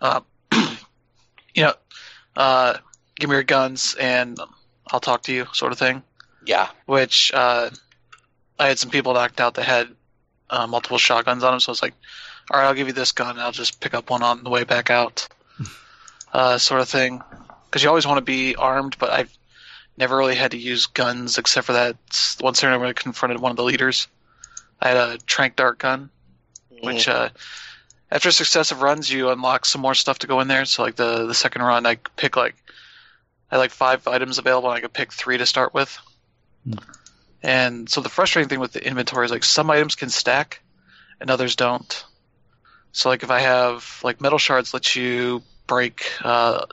uh, 0.00 0.20
you 0.52 1.62
know, 1.62 1.74
uh, 2.36 2.78
give 3.16 3.30
me 3.30 3.36
your 3.36 3.42
guns 3.42 3.94
and 4.00 4.40
I'll 4.90 5.00
talk 5.00 5.22
to 5.24 5.32
you, 5.32 5.46
sort 5.52 5.72
of 5.72 5.78
thing. 5.78 6.02
Yeah. 6.44 6.68
Which 6.86 7.30
uh, 7.32 7.70
I 8.62 8.68
had 8.68 8.78
some 8.78 8.90
people 8.90 9.14
knocked 9.14 9.40
out 9.40 9.54
that 9.54 9.64
had 9.64 9.88
uh, 10.48 10.68
multiple 10.68 10.98
shotguns 10.98 11.42
on 11.42 11.52
them, 11.52 11.60
so 11.60 11.70
I 11.70 11.72
was 11.72 11.82
like, 11.82 11.94
all 12.50 12.60
right, 12.60 12.66
I'll 12.66 12.74
give 12.74 12.86
you 12.86 12.92
this 12.92 13.10
gun. 13.10 13.38
I'll 13.38 13.50
just 13.50 13.80
pick 13.80 13.92
up 13.92 14.08
one 14.08 14.22
on 14.22 14.44
the 14.44 14.50
way 14.50 14.62
back 14.62 14.88
out, 14.88 15.26
uh, 16.32 16.58
sort 16.58 16.80
of 16.80 16.88
thing. 16.88 17.22
Because 17.64 17.82
you 17.82 17.88
always 17.88 18.06
want 18.06 18.18
to 18.18 18.24
be 18.24 18.54
armed, 18.54 18.96
but 19.00 19.10
I've 19.10 19.36
never 19.96 20.16
really 20.16 20.36
had 20.36 20.52
to 20.52 20.58
use 20.58 20.86
guns 20.86 21.38
except 21.38 21.66
for 21.66 21.72
that 21.72 21.96
one 22.40 22.54
scenario 22.54 22.78
where 22.78 22.88
I 22.88 22.92
confronted 22.92 23.40
one 23.40 23.50
of 23.50 23.56
the 23.56 23.64
leaders. 23.64 24.06
I 24.80 24.88
had 24.88 24.96
a 24.96 25.18
trank 25.18 25.56
dart 25.56 25.78
gun, 25.78 26.10
which 26.82 27.08
uh, 27.08 27.30
after 28.12 28.30
successive 28.30 28.80
runs 28.80 29.10
you 29.10 29.30
unlock 29.30 29.64
some 29.64 29.80
more 29.80 29.94
stuff 29.94 30.20
to 30.20 30.28
go 30.28 30.40
in 30.40 30.46
there. 30.46 30.66
So 30.66 30.82
like 30.82 30.96
the 30.96 31.26
the 31.26 31.34
second 31.34 31.62
run, 31.62 31.84
I 31.84 31.96
pick 32.16 32.36
like 32.36 32.54
I 33.50 33.56
had 33.56 33.58
like 33.58 33.70
five 33.72 34.06
items 34.06 34.38
available, 34.38 34.68
and 34.68 34.78
I 34.78 34.80
could 34.80 34.92
pick 34.92 35.12
three 35.12 35.38
to 35.38 35.46
start 35.46 35.74
with. 35.74 35.98
Hmm. 36.64 36.78
And 37.42 37.88
so 37.88 38.00
the 38.00 38.08
frustrating 38.08 38.48
thing 38.48 38.60
with 38.60 38.72
the 38.72 38.86
inventory 38.86 39.24
is 39.24 39.32
like 39.32 39.44
some 39.44 39.70
items 39.70 39.94
can 39.94 40.08
stack, 40.08 40.60
and 41.20 41.30
others 41.30 41.56
don't. 41.56 42.04
So 42.92 43.08
like 43.08 43.22
if 43.22 43.30
I 43.30 43.40
have 43.40 44.00
like 44.04 44.20
metal 44.20 44.38
shards, 44.38 44.72
let 44.72 44.94
you 44.94 45.42
break 45.66 46.04
uh, 46.22 46.66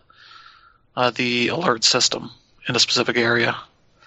uh, 0.96 1.12
the 1.12 1.48
alert 1.48 1.84
system 1.84 2.30
in 2.68 2.76
a 2.76 2.80
specific 2.80 3.18
area. 3.18 3.56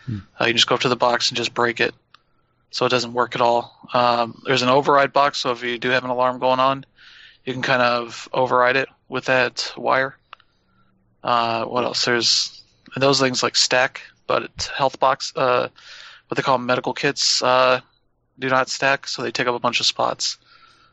Hmm. 0.07 0.19
Uh, 0.41 0.47
you 0.47 0.53
just 0.55 0.67
go 0.67 0.75
up 0.75 0.83
to 0.83 0.89
the 0.89 0.97
box 0.97 1.31
and 1.31 1.37
just 1.37 1.55
break 1.55 1.81
it, 1.81 1.95
so 2.71 2.87
it 2.87 2.91
doesn't 2.91 3.13
work 3.13 3.35
at 3.35 3.41
all. 3.41 3.77
Um, 3.93 4.43
there's 4.45 4.63
an 4.63 4.69
override 4.69 5.13
box, 5.13 5.39
so 5.39 5.53
if 5.53 5.63
you 5.63 5.79
do 5.79 5.91
have 5.91 6.05
an 6.05 6.11
alarm 6.11 6.39
going 6.39 6.61
on, 6.61 6.85
you 7.45 7.53
can 7.53 7.63
kind 7.63 7.83
of 7.83 8.29
override 8.33 8.77
it 8.77 8.89
with 9.09 9.27
that 9.27 9.73
wire. 9.77 10.17
Uh, 11.25 11.65
what 11.65 11.85
else? 11.85 12.05
There's 12.05 12.63
and 12.95 13.03
those 13.03 13.21
things 13.21 13.43
like 13.43 13.57
stack, 13.57 14.03
but 14.27 14.45
it's 14.45 14.67
health 14.67 15.01
box, 15.01 15.33
uh, 15.37 15.69
what 16.33 16.37
they 16.37 16.43
call 16.43 16.57
medical 16.57 16.95
kits, 16.95 17.43
uh, 17.43 17.79
do 18.39 18.49
not 18.49 18.71
stack, 18.71 19.07
so 19.07 19.21
they 19.21 19.31
take 19.31 19.47
up 19.47 19.55
a 19.55 19.59
bunch 19.59 19.81
of 19.81 19.87
spots. 19.87 20.39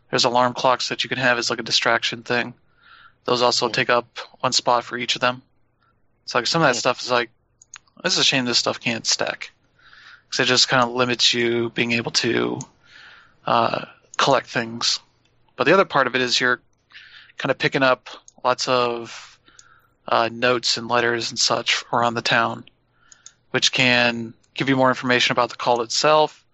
There's 0.10 0.26
alarm 0.26 0.54
clocks 0.54 0.90
that 0.90 1.02
you 1.02 1.10
can 1.10 1.18
have 1.18 1.38
as 1.38 1.50
like 1.50 1.62
a 1.62 1.64
distraction 1.64 2.24
thing. 2.24 2.54
Those 3.24 3.42
also 3.42 3.68
Hmm. 3.68 3.72
take 3.72 3.90
up 3.90 4.20
one 4.42 4.52
spot 4.52 4.84
for 4.84 4.98
each 4.98 5.16
of 5.16 5.22
them. 5.22 5.42
So 6.26 6.40
like 6.40 6.48
some 6.48 6.62
of 6.62 6.68
that 6.68 6.76
Hmm. 6.76 6.80
stuff 6.80 7.02
is 7.02 7.10
like, 7.10 7.30
it's 8.04 8.18
a 8.18 8.24
shame 8.26 8.44
this 8.44 8.58
stuff 8.58 8.82
can't 8.82 9.08
stack, 9.08 9.52
because 10.28 10.44
it 10.44 10.50
just 10.50 10.68
kind 10.68 10.84
of 10.84 10.90
limits 10.90 11.34
you 11.34 11.70
being 11.70 11.94
able 11.94 12.12
to 12.12 12.60
uh, 13.48 13.86
collect 14.18 14.48
things. 14.48 15.00
But 15.56 15.64
the 15.64 15.74
other 15.74 15.86
part 15.86 16.08
of 16.08 16.16
it 16.16 16.22
is 16.22 16.38
you're 16.42 16.60
kind 17.38 17.50
of 17.50 17.58
picking 17.58 17.82
up 17.82 18.10
lots 18.44 18.68
of 18.68 19.40
uh, 20.06 20.28
notes 20.30 20.76
and 20.76 20.90
letters 20.90 21.30
and 21.30 21.40
such 21.40 21.86
around 21.94 22.16
the 22.16 22.22
town, 22.22 22.66
which 23.52 23.72
can 23.72 24.34
give 24.60 24.68
you 24.68 24.76
more 24.76 24.90
information 24.90 25.32
about 25.32 25.50
the 25.50 25.56
cult 25.56 25.80
itself, 25.82 26.46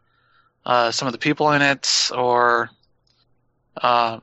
uh, 0.64 0.92
some 0.92 1.08
of 1.08 1.12
the 1.12 1.18
people 1.18 1.52
in 1.52 1.62
it, 1.64 2.12
or 2.16 2.70
uh, 3.82 4.20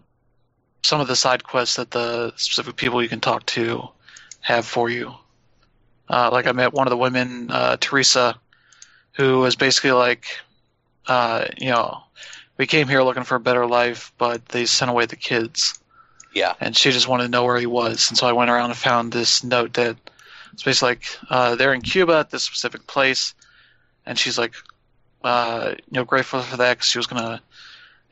some 0.83 1.01
of 1.01 1.09
the 1.09 1.17
side 1.17 1.43
quests 1.43 1.77
that 1.77 1.91
the 1.91 2.33
specific 2.37 2.77
people 2.77 3.03
you 3.03 3.09
can 3.09 3.21
talk 3.21 3.45
to 3.47 3.89
have 4.41 4.65
for 4.65 4.89
you. 4.89 5.13
Uh, 6.09 6.31
like 6.33 6.47
I 6.47 6.53
met 6.53 6.73
one 6.73 6.87
of 6.87 6.91
the 6.91 6.97
women, 6.97 7.51
uh, 7.51 7.77
Teresa, 7.81 8.39
who 9.15 9.41
was 9.41 9.57
basically 9.57 9.93
like, 9.93 10.27
uh, 11.07 11.47
you 11.59 11.71
know, 11.71 12.03
we 12.59 12.67
came 12.67 12.87
here 12.87 13.03
looking 13.03 13.25
for 13.25 13.35
a 13.35 13.41
better 13.41 13.67
life, 13.67 14.13
but 14.17 14.47
they 14.47 14.65
sent 14.67 14.91
away 14.91 15.07
the 15.07 15.17
kids 15.17 15.81
Yeah. 16.33 16.55
and 16.61 16.77
she 16.77 16.93
just 16.93 17.09
wanted 17.09 17.25
to 17.25 17.29
know 17.31 17.45
where 17.45 17.59
he 17.59 17.67
was. 17.67 18.11
And 18.11 18.17
so 18.19 18.29
I 18.29 18.33
went 18.33 18.51
around 18.51 18.71
and 18.71 18.79
found 18.79 19.13
this 19.13 19.43
note 19.43 19.73
that 19.75 19.97
it's 20.53 20.63
basically 20.63 20.89
like 20.91 21.05
uh, 21.31 21.57
they're 21.57 21.75
in 21.75 21.81
Cuba 21.83 22.19
at 22.19 22.31
this 22.31 22.43
specific 22.43 22.87
place, 22.87 23.35
and 24.07 24.19
she's 24.19 24.39
like, 24.39 24.55
uh, 25.25 25.75
you 25.77 25.93
know, 25.93 26.05
grateful 26.05 26.41
for 26.43 26.57
that 26.57 26.79
because 26.79 26.87
she 26.89 26.99
was 26.99 27.07
gonna, 27.07 27.41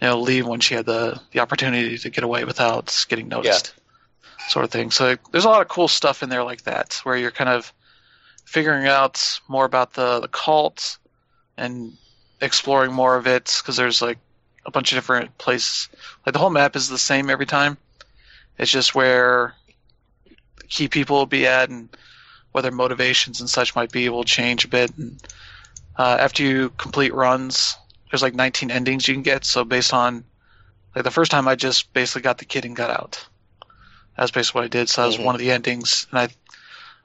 you 0.01 0.09
know, 0.09 0.21
leave 0.21 0.47
when 0.47 0.61
she 0.61 0.75
had 0.75 0.87
the 0.87 1.21
the 1.33 1.41
opportunity 1.41 1.99
to 1.99 2.11
get 2.11 2.25
away 2.25 2.45
without 2.45 3.05
getting 3.09 3.29
noticed, 3.29 3.75
sort 4.49 4.65
of 4.65 4.71
thing. 4.71 4.91
So 4.91 5.07
like, 5.07 5.31
there's 5.33 5.45
a 5.45 5.49
lot 5.49 5.63
of 5.63 5.69
cool 5.69 5.89
stuff 5.89 6.23
in 6.23 6.29
there 6.29 6.45
like 6.45 6.63
that, 6.63 7.01
where 7.05 7.17
you're 7.17 7.31
kind 7.31 7.51
of 7.51 7.73
figuring 8.45 8.87
out 8.87 9.41
more 9.49 9.65
about 9.65 9.95
the 9.95 10.21
the 10.21 10.29
cult, 10.29 10.99
and 11.57 11.93
exploring 12.41 12.93
more 12.93 13.17
of 13.17 13.27
it 13.27 13.55
because 13.61 13.77
there's 13.77 14.01
like 14.01 14.19
a 14.67 14.71
bunch 14.71 14.93
of 14.93 14.97
different 14.97 15.37
places. 15.39 15.89
Like 16.25 16.33
the 16.33 16.39
whole 16.39 16.51
map 16.51 16.77
is 16.77 16.89
the 16.89 16.99
same 16.99 17.31
every 17.31 17.47
time. 17.47 17.77
It's 18.59 18.71
just 18.71 18.95
where 18.95 19.55
key 20.69 20.89
people 20.89 21.17
will 21.17 21.27
be 21.27 21.47
at 21.47 21.69
and 21.69 21.89
what 22.53 22.63
their 22.63 22.73
motivations 22.73 23.41
and 23.41 23.49
such 23.49 23.75
might 23.75 23.93
be 23.93 24.09
will 24.09 24.25
change 24.25 24.65
a 24.65 24.69
bit. 24.69 24.97
And 24.97 25.21
uh, 26.01 26.17
after 26.19 26.43
you 26.43 26.71
complete 26.79 27.13
runs, 27.13 27.77
there's 28.11 28.23
like 28.23 28.35
19 28.35 28.71
endings 28.71 29.07
you 29.07 29.13
can 29.13 29.23
get. 29.23 29.45
So 29.45 29.65
based 29.65 29.93
on 29.93 30.25
like 30.95 31.05
the 31.05 31.11
first 31.11 31.31
time, 31.31 31.47
I 31.47 31.57
just 31.57 31.93
basically 31.93 32.23
got 32.23 32.39
the 32.39 32.47
kid 32.47 32.65
and 32.65 32.75
got 32.75 32.89
out. 32.89 33.29
That's 34.17 34.31
basically 34.31 34.61
what 34.61 34.65
I 34.65 34.69
did. 34.69 34.89
So 34.89 35.03
that 35.03 35.09
was 35.09 35.19
Mhm. 35.19 35.25
one 35.25 35.35
of 35.35 35.41
the 35.41 35.51
endings, 35.51 36.07
and 36.11 36.21
I, 36.21 36.29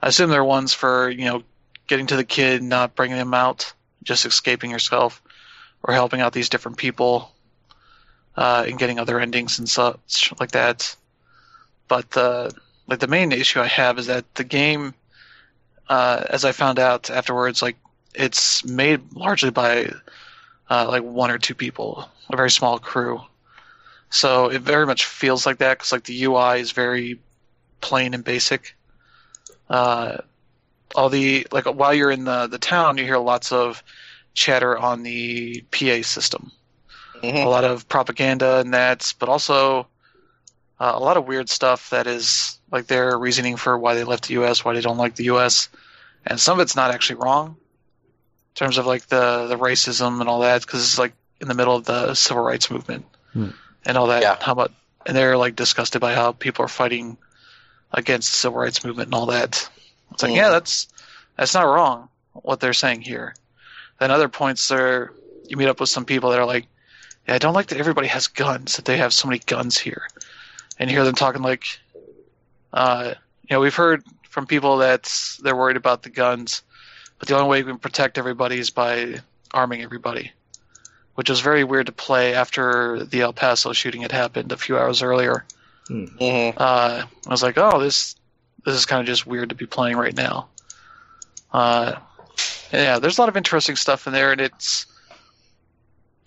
I 0.02 0.08
assume 0.08 0.30
there 0.30 0.40
are 0.40 0.46
ones 0.46 0.74
for 0.74 1.10
you 1.10 1.26
know 1.26 1.44
getting 1.88 2.08
to 2.08 2.16
the 2.16 2.24
kid, 2.24 2.64
not 2.64 2.96
bringing 2.96 3.18
him 3.18 3.34
out, 3.34 3.74
just 4.02 4.26
escaping 4.26 4.72
yourself, 4.72 5.22
or 5.84 5.94
helping 5.94 6.22
out 6.22 6.32
these 6.32 6.48
different 6.48 6.78
people, 6.78 7.34
uh, 8.38 8.64
and 8.66 8.80
getting 8.80 8.98
other 8.98 9.20
endings 9.20 9.60
and 9.60 9.68
such 9.68 10.32
like 10.40 10.52
that. 10.52 10.96
But 11.90 12.12
the 12.12 12.54
like 12.88 13.00
the 13.00 13.08
main 13.08 13.34
issue 13.34 13.60
I 13.60 13.68
have 13.68 14.00
is 14.00 14.08
that 14.08 14.24
the 14.36 14.46
game, 14.46 14.94
uh, 15.90 16.24
as 16.30 16.46
I 16.46 16.54
found 16.54 16.80
out 16.80 17.10
afterwards, 17.10 17.62
like 17.62 17.76
it's 18.18 18.64
made 18.66 19.14
largely 19.14 19.50
by 19.52 19.92
uh, 20.70 20.88
like 20.88 21.04
one 21.04 21.32
or 21.32 21.38
two 21.38 21.56
people, 21.56 22.10
a 22.30 22.36
very 22.36 22.50
small 22.52 22.80
crew. 22.80 23.22
So 24.10 24.50
it 24.50 24.62
very 24.62 24.86
much 24.86 25.06
feels 25.06 25.46
like 25.46 25.58
that 25.60 25.78
because 25.78 25.92
like 25.92 26.04
the 26.06 26.24
UI 26.24 26.60
is 26.60 26.72
very 26.72 27.20
plain 27.82 28.14
and 28.14 28.24
basic. 28.24 28.76
Uh, 29.70 30.18
all 30.96 31.10
the 31.10 31.48
like 31.52 31.66
while 31.66 31.94
you're 31.94 32.12
in 32.12 32.26
the 32.26 32.48
the 32.48 32.58
town, 32.60 32.98
you 32.98 33.04
hear 33.06 33.18
lots 33.18 33.52
of 33.52 33.84
chatter 34.34 34.78
on 34.78 35.04
the 35.04 35.64
PA 35.72 36.02
system, 36.02 36.52
a 37.42 37.48
Mhm. 37.48 37.48
lot 37.48 37.64
of 37.64 37.88
propaganda 37.88 38.60
and 38.60 38.74
that, 38.74 39.14
but 39.20 39.30
also 39.30 39.88
uh, 40.80 40.92
a 40.96 41.00
lot 41.00 41.18
of 41.18 41.28
weird 41.28 41.50
stuff 41.50 41.90
that 41.90 42.08
is 42.08 42.60
like 42.72 42.88
their 42.88 43.18
reasoning 43.18 43.56
for 43.56 43.78
why 43.78 43.94
they 43.96 44.04
left 44.04 44.28
the 44.28 44.34
U.S., 44.36 44.64
why 44.64 44.74
they 44.74 44.82
don't 44.82 44.98
like 44.98 45.16
the 45.16 45.26
U.S., 45.26 45.70
and 46.26 46.40
some 46.40 46.60
of 46.60 46.64
it's 46.64 46.76
not 46.76 46.92
actually 46.92 47.18
wrong 47.18 47.58
terms 48.56 48.78
of 48.78 48.86
like 48.86 49.06
the 49.08 49.48
the 49.48 49.58
racism 49.58 50.20
and 50.20 50.30
all 50.30 50.40
that 50.40 50.62
because 50.62 50.82
it's 50.84 51.00
like 51.00 51.14
in 51.42 51.48
the 51.48 51.54
middle 51.54 51.76
of 51.76 51.86
the 51.86 52.14
civil 52.16 52.44
rights 52.44 52.72
movement 52.72 53.06
Hmm. 53.34 53.50
and 53.86 53.98
all 53.98 54.08
that. 54.08 54.22
Yeah. 54.22 54.38
How 54.42 54.54
about 54.54 54.72
and 55.06 55.16
they're 55.16 55.38
like 55.38 55.56
disgusted 55.56 56.02
by 56.02 56.14
how 56.16 56.32
people 56.32 56.66
are 56.66 56.70
fighting 56.70 57.18
against 57.92 58.32
the 58.32 58.38
civil 58.38 58.60
rights 58.60 58.84
movement 58.84 59.08
and 59.08 59.14
all 59.16 59.28
that. 59.28 59.70
It's 60.12 60.24
like 60.24 60.32
Hmm. 60.32 60.38
yeah, 60.38 60.50
that's 60.50 60.88
that's 61.38 61.54
not 61.54 61.64
wrong 61.64 62.10
what 62.34 62.60
they're 62.60 62.74
saying 62.74 63.02
here. 63.02 63.36
Then 64.00 64.12
other 64.12 64.28
points 64.30 64.68
there, 64.68 65.12
you 65.48 65.56
meet 65.58 65.68
up 65.68 65.80
with 65.80 65.90
some 65.90 66.06
people 66.06 66.32
that 66.32 66.40
are 66.40 66.46
like, 66.46 66.68
yeah, 67.28 67.36
I 67.36 67.38
don't 67.38 67.54
like 67.54 67.68
that 67.68 67.80
everybody 67.80 68.08
has 68.08 68.28
guns, 68.28 68.76
that 68.76 68.86
they 68.86 68.98
have 68.98 69.14
so 69.14 69.28
many 69.28 69.40
guns 69.40 69.78
here. 69.78 70.08
And 70.78 70.90
hear 70.90 71.06
them 71.06 71.16
talking 71.16 71.42
like, 71.42 71.66
uh, 72.74 73.14
you 73.50 73.54
know, 73.56 73.62
we've 73.62 73.76
heard 73.76 74.04
from 74.30 74.48
people 74.48 74.78
that 74.80 75.10
they're 75.42 75.56
worried 75.56 75.78
about 75.78 76.04
the 76.04 76.10
guns, 76.10 76.62
but 77.20 77.28
the 77.28 77.36
only 77.36 77.50
way 77.50 77.64
we 77.64 77.72
can 77.72 77.80
protect 77.80 78.18
everybody 78.18 78.60
is 78.60 78.70
by 78.70 79.16
arming 79.54 79.82
everybody, 79.82 80.32
which 81.16 81.30
was 81.30 81.40
very 81.40 81.64
weird 81.64 81.86
to 81.86 81.92
play 81.92 82.34
after 82.34 83.04
the 83.06 83.22
El 83.22 83.34
Paso 83.34 83.74
shooting 83.74 84.02
had 84.02 84.12
happened 84.12 84.52
a 84.52 84.58
few 84.58 84.78
hours 84.78 85.02
earlier. 85.02 85.46
Mhm. 85.90 86.54
Uh, 86.58 87.06
I 87.28 87.30
was 87.30 87.44
like, 87.44 87.58
oh, 87.58 87.80
this 87.80 88.16
this 88.66 88.76
is 88.76 88.86
kind 88.86 89.00
of 89.00 89.06
just 89.06 89.28
weird 89.28 89.50
to 89.50 89.56
be 89.56 89.68
playing 89.68 89.96
right 89.96 90.16
now. 90.16 90.48
Uh, 91.54 91.94
yeah, 92.74 92.98
there's 93.00 93.18
a 93.18 93.22
lot 93.22 93.30
of 93.30 93.38
interesting 93.38 93.76
stuff 93.76 94.08
in 94.08 94.14
there, 94.14 94.32
and 94.32 94.42
it's 94.42 94.88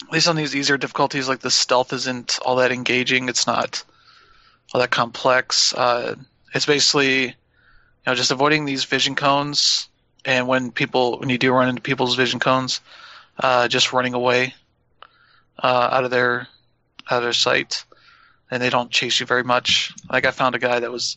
at 0.03 0.13
least 0.13 0.29
on 0.29 0.37
these 0.37 0.55
easier 0.55 0.79
difficulties, 0.79 1.29
like 1.29 1.41
the 1.41 1.51
stealth 1.51 1.93
isn't 1.93 2.39
all 2.45 2.57
that 2.57 2.71
engaging. 2.73 3.29
It's 3.29 3.47
not 3.47 3.83
all 4.73 4.81
that 4.81 4.91
complex. 4.91 5.75
Uh, 5.75 6.15
it's 6.55 6.67
basically, 6.67 7.25
you 7.27 7.35
know, 8.07 8.15
just 8.15 8.31
avoiding 8.31 8.65
these 8.65 8.85
vision 8.85 9.17
cones, 9.17 9.89
and 10.25 10.47
when 10.49 10.71
people, 10.73 11.19
when 11.19 11.29
you 11.29 11.39
do 11.39 11.53
run 11.53 11.69
into 11.69 11.81
people's 11.83 12.15
vision 12.17 12.41
cones, 12.41 12.81
uh, 13.39 13.69
just 13.69 13.93
running 13.93 14.15
away 14.15 14.55
uh, 15.63 15.89
out 15.93 16.05
of 16.05 16.11
their 16.11 16.49
out 17.11 17.19
of 17.19 17.23
their 17.23 17.33
sight, 17.33 17.85
and 18.51 18.63
they 18.63 18.71
don't 18.71 18.91
chase 18.91 19.21
you 19.21 19.27
very 19.27 19.45
much. 19.45 19.93
Like 20.11 20.27
I 20.27 20.31
found 20.31 20.55
a 20.55 20.59
guy 20.59 20.81
that 20.81 20.91
was 20.93 21.17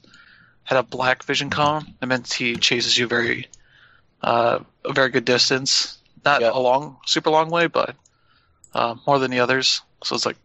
had 0.63 0.77
a 0.77 0.83
black 0.83 1.23
vision 1.23 1.49
cone. 1.49 1.85
That 1.99 2.07
meant 2.07 2.31
he 2.31 2.55
chases 2.55 2.97
you 2.97 3.07
very 3.07 3.47
uh, 4.21 4.59
a 4.85 4.93
very 4.93 5.09
good 5.09 5.25
distance, 5.25 5.97
not 6.23 6.41
Yeah. 6.41 6.51
a 6.53 6.59
long, 6.59 6.97
super 7.05 7.29
long 7.31 7.49
way, 7.49 7.67
but 7.67 7.95
uh, 8.73 8.95
more 9.07 9.19
than 9.19 9.31
the 9.31 9.39
others. 9.39 9.81
So 10.03 10.15
it's 10.15 10.25
like 10.25 10.37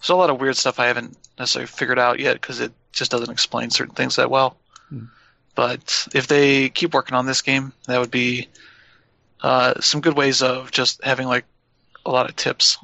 there's 0.00 0.08
a 0.10 0.16
lot 0.16 0.30
of 0.30 0.40
weird 0.40 0.56
stuff 0.56 0.80
I 0.80 0.86
haven't 0.86 1.16
necessarily 1.38 1.66
figured 1.66 1.98
out 1.98 2.18
yet 2.18 2.34
because 2.40 2.60
it 2.60 2.72
just 2.92 3.10
doesn't 3.10 3.30
explain 3.30 3.70
certain 3.70 3.94
things 3.94 4.16
that 4.16 4.30
well. 4.30 4.56
Hmm. 4.88 5.04
But 5.56 6.06
if 6.14 6.28
they 6.28 6.68
keep 6.68 6.94
working 6.94 7.16
on 7.16 7.26
this 7.26 7.42
game, 7.42 7.72
that 7.88 7.98
would 7.98 8.10
be 8.12 8.46
uh, 9.42 9.80
some 9.80 10.00
good 10.00 10.14
ways 10.16 10.42
of 10.42 10.70
just 10.70 11.02
having 11.02 11.26
like 11.26 11.44
a 12.04 12.10
lot 12.12 12.28
of 12.28 12.36
tips. 12.36 12.78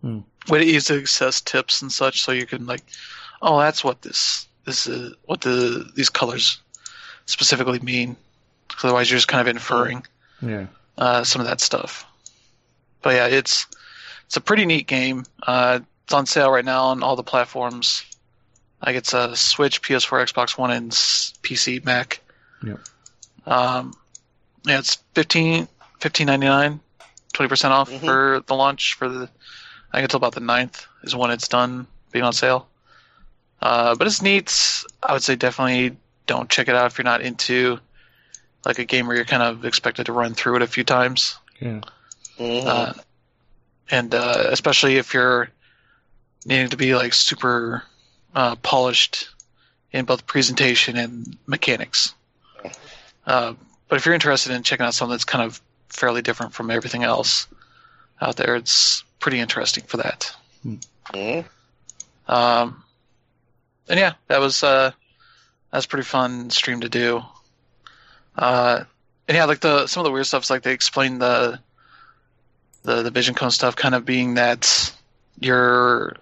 Hmm. 0.00 0.20
Way 0.48 0.60
to 0.60 0.64
easily 0.64 1.00
access 1.00 1.40
tips 1.42 1.82
and 1.82 1.92
such, 1.92 2.22
so 2.22 2.32
you 2.32 2.46
can 2.46 2.64
like, 2.66 2.82
oh, 3.42 3.58
that's 3.58 3.82
what 3.84 4.00
this 4.02 4.46
this 4.64 4.86
is 4.86 5.14
what 5.26 5.40
the 5.42 5.90
these 5.94 6.08
colors 6.08 6.60
specifically 7.26 7.80
mean. 7.80 8.16
'Cause 8.68 8.84
otherwise, 8.84 9.10
you're 9.10 9.18
just 9.18 9.28
kind 9.28 9.40
of 9.40 9.48
inferring 9.48 10.06
Yeah. 10.40 10.66
uh, 10.96 11.24
some 11.24 11.40
of 11.40 11.46
that 11.48 11.60
stuff. 11.60 12.04
But 13.02 13.14
yeah, 13.14 13.26
it's 13.26 13.66
it's 14.26 14.36
a 14.36 14.40
pretty 14.40 14.66
neat 14.66 14.86
game. 14.86 15.24
Uh, 15.42 15.80
it's 16.04 16.14
on 16.14 16.26
sale 16.26 16.50
right 16.50 16.64
now 16.64 16.84
on 16.86 17.02
all 17.02 17.16
the 17.16 17.22
platforms. 17.22 18.02
Like 18.84 18.96
it's 18.96 19.14
a 19.14 19.34
Switch, 19.36 19.80
PS4, 19.82 20.32
Xbox 20.32 20.58
One, 20.58 20.70
and 20.70 20.90
PC, 20.90 21.84
Mac. 21.84 22.20
Yep. 22.62 22.80
Um, 23.46 23.94
yeah, 24.66 24.78
it's 24.78 24.96
15 25.14 25.68
15.99, 26.00 26.80
20 27.32 27.48
percent 27.48 27.72
off 27.72 27.90
Mhm. 27.90 28.00
for 28.00 28.42
the 28.46 28.54
launch 28.54 28.94
for 28.94 29.08
the. 29.08 29.28
I 29.92 29.98
think 29.98 30.04
until 30.04 30.18
about 30.18 30.34
the 30.34 30.40
9th 30.40 30.86
is 31.02 31.14
when 31.16 31.30
it's 31.30 31.48
done 31.48 31.86
being 32.12 32.24
on 32.24 32.32
sale. 32.32 32.68
Uh, 33.62 33.94
but 33.94 34.06
it's 34.06 34.20
neat. 34.20 34.52
I 35.02 35.12
would 35.12 35.22
say 35.22 35.36
definitely 35.36 35.96
don't 36.26 36.50
check 36.50 36.68
it 36.68 36.74
out 36.74 36.86
if 36.86 36.98
you're 36.98 37.04
not 37.04 37.20
into 37.22 37.78
like 38.66 38.78
a 38.78 38.84
game 38.84 39.06
where 39.06 39.14
you're 39.16 39.24
kind 39.24 39.42
of 39.42 39.64
expected 39.64 40.06
to 40.06 40.12
run 40.12 40.34
through 40.34 40.56
it 40.56 40.62
a 40.62 40.66
few 40.66 40.84
times. 40.84 41.36
Yeah. 41.60 41.80
Mhm. 42.38 42.66
Uh, 42.66 42.92
and 43.90 44.14
uh, 44.14 44.46
especially 44.48 44.96
if 44.96 45.14
you're 45.14 45.48
needing 46.44 46.68
to 46.70 46.76
be 46.76 46.94
like 46.94 47.14
super 47.14 47.84
uh, 48.34 48.56
polished 48.56 49.28
in 49.92 50.04
both 50.04 50.26
presentation 50.26 50.96
and 50.96 51.36
mechanics. 51.46 52.14
Uh, 53.26 53.54
but 53.88 53.96
if 53.96 54.06
you're 54.06 54.14
interested 54.14 54.52
in 54.52 54.62
checking 54.62 54.84
out 54.84 54.94
something 54.94 55.12
that's 55.12 55.24
kind 55.24 55.44
of 55.44 55.60
fairly 55.88 56.20
different 56.22 56.52
from 56.52 56.70
everything 56.70 57.04
else 57.04 57.46
out 58.20 58.36
there, 58.36 58.56
it's 58.56 59.04
pretty 59.20 59.38
interesting 59.38 59.84
for 59.84 59.98
that. 59.98 60.34
Mhm. 60.66 61.44
Um, 62.26 62.82
and 63.88 63.98
yeah, 63.98 64.14
that 64.28 64.40
was 64.40 64.62
uh, 64.62 64.90
that 65.70 65.76
was 65.76 65.84
a 65.84 65.88
pretty 65.88 66.04
fun 66.04 66.50
stream 66.50 66.80
to 66.80 66.88
do. 66.88 67.22
Uh, 68.36 68.84
and 69.28 69.36
yeah, 69.36 69.44
like 69.44 69.60
the 69.60 69.86
some 69.86 70.00
of 70.00 70.04
the 70.04 70.10
weird 70.10 70.26
stuff 70.26 70.42
is 70.42 70.50
like 70.50 70.62
they 70.62 70.72
explain 70.72 71.18
the 71.18 71.60
the 72.82 73.02
the 73.02 73.10
vision 73.10 73.34
cone 73.34 73.50
stuff, 73.50 73.76
kind 73.76 73.94
of 73.94 74.04
being 74.04 74.34
that 74.34 74.92
your 75.38 76.16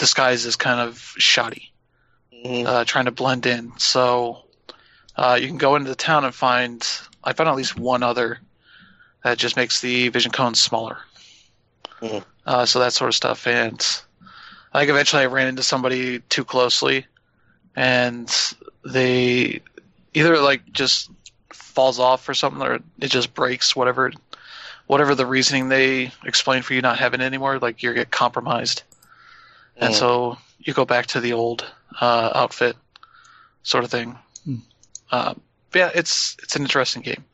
disguise 0.00 0.46
is 0.46 0.56
kind 0.56 0.80
of 0.80 0.98
shoddy, 1.18 1.70
Mhm. 2.44 2.66
uh, 2.66 2.84
trying 2.84 3.04
to 3.04 3.10
blend 3.12 3.46
in. 3.46 3.72
So 3.78 4.44
uh, 5.16 5.38
you 5.40 5.46
can 5.46 5.58
go 5.58 5.76
into 5.76 5.90
the 5.90 5.94
town 5.94 6.24
and 6.24 6.34
find 6.34 6.84
I 7.22 7.34
found 7.34 7.50
at 7.50 7.54
least 7.56 7.78
one 7.78 8.02
other 8.02 8.40
that 9.22 9.36
just 9.36 9.54
makes 9.56 9.80
the 9.82 10.08
vision 10.08 10.32
cone 10.32 10.54
smaller. 10.54 10.98
Mhm. 12.00 12.24
Uh, 12.46 12.64
so 12.64 12.78
that 12.78 12.94
sort 12.94 13.08
of 13.08 13.14
stuff, 13.14 13.46
and 13.46 13.78
I 14.72 14.80
think 14.80 14.90
eventually 14.90 15.22
I 15.22 15.26
ran 15.26 15.48
into 15.48 15.62
somebody 15.62 16.20
too 16.30 16.44
closely, 16.44 17.06
and 17.76 18.34
they 18.84 19.60
either 20.14 20.38
like 20.38 20.62
just 20.72 21.10
falls 21.52 21.98
off 21.98 22.26
or 22.26 22.32
something, 22.32 22.62
or 22.62 22.76
it 22.98 23.08
just 23.08 23.34
breaks. 23.34 23.76
Whatever, 23.76 24.12
whatever 24.86 25.14
the 25.14 25.26
reasoning 25.26 25.68
they 25.68 26.10
explain 26.24 26.62
for 26.62 26.72
you 26.72 26.80
not 26.80 26.98
having 26.98 27.20
it 27.20 27.24
anymore, 27.24 27.58
like 27.58 27.82
you 27.82 27.92
get 27.92 28.10
compromised, 28.10 28.82
and 29.80 29.94
Mm. 29.94 29.98
so 29.98 30.38
you 30.60 30.72
go 30.74 30.84
back 30.84 31.06
to 31.06 31.20
the 31.20 31.32
old 31.32 31.64
uh, 32.00 32.30
outfit, 32.34 32.76
sort 33.62 33.82
of 33.84 33.90
thing. 33.90 34.16
Hmm. 34.44 34.56
Uh, 35.10 35.34
yeah, 35.74 35.90
it's 35.94 36.36
it's 36.42 36.54
an 36.56 36.62
interesting 36.62 37.02
game. 37.02 37.24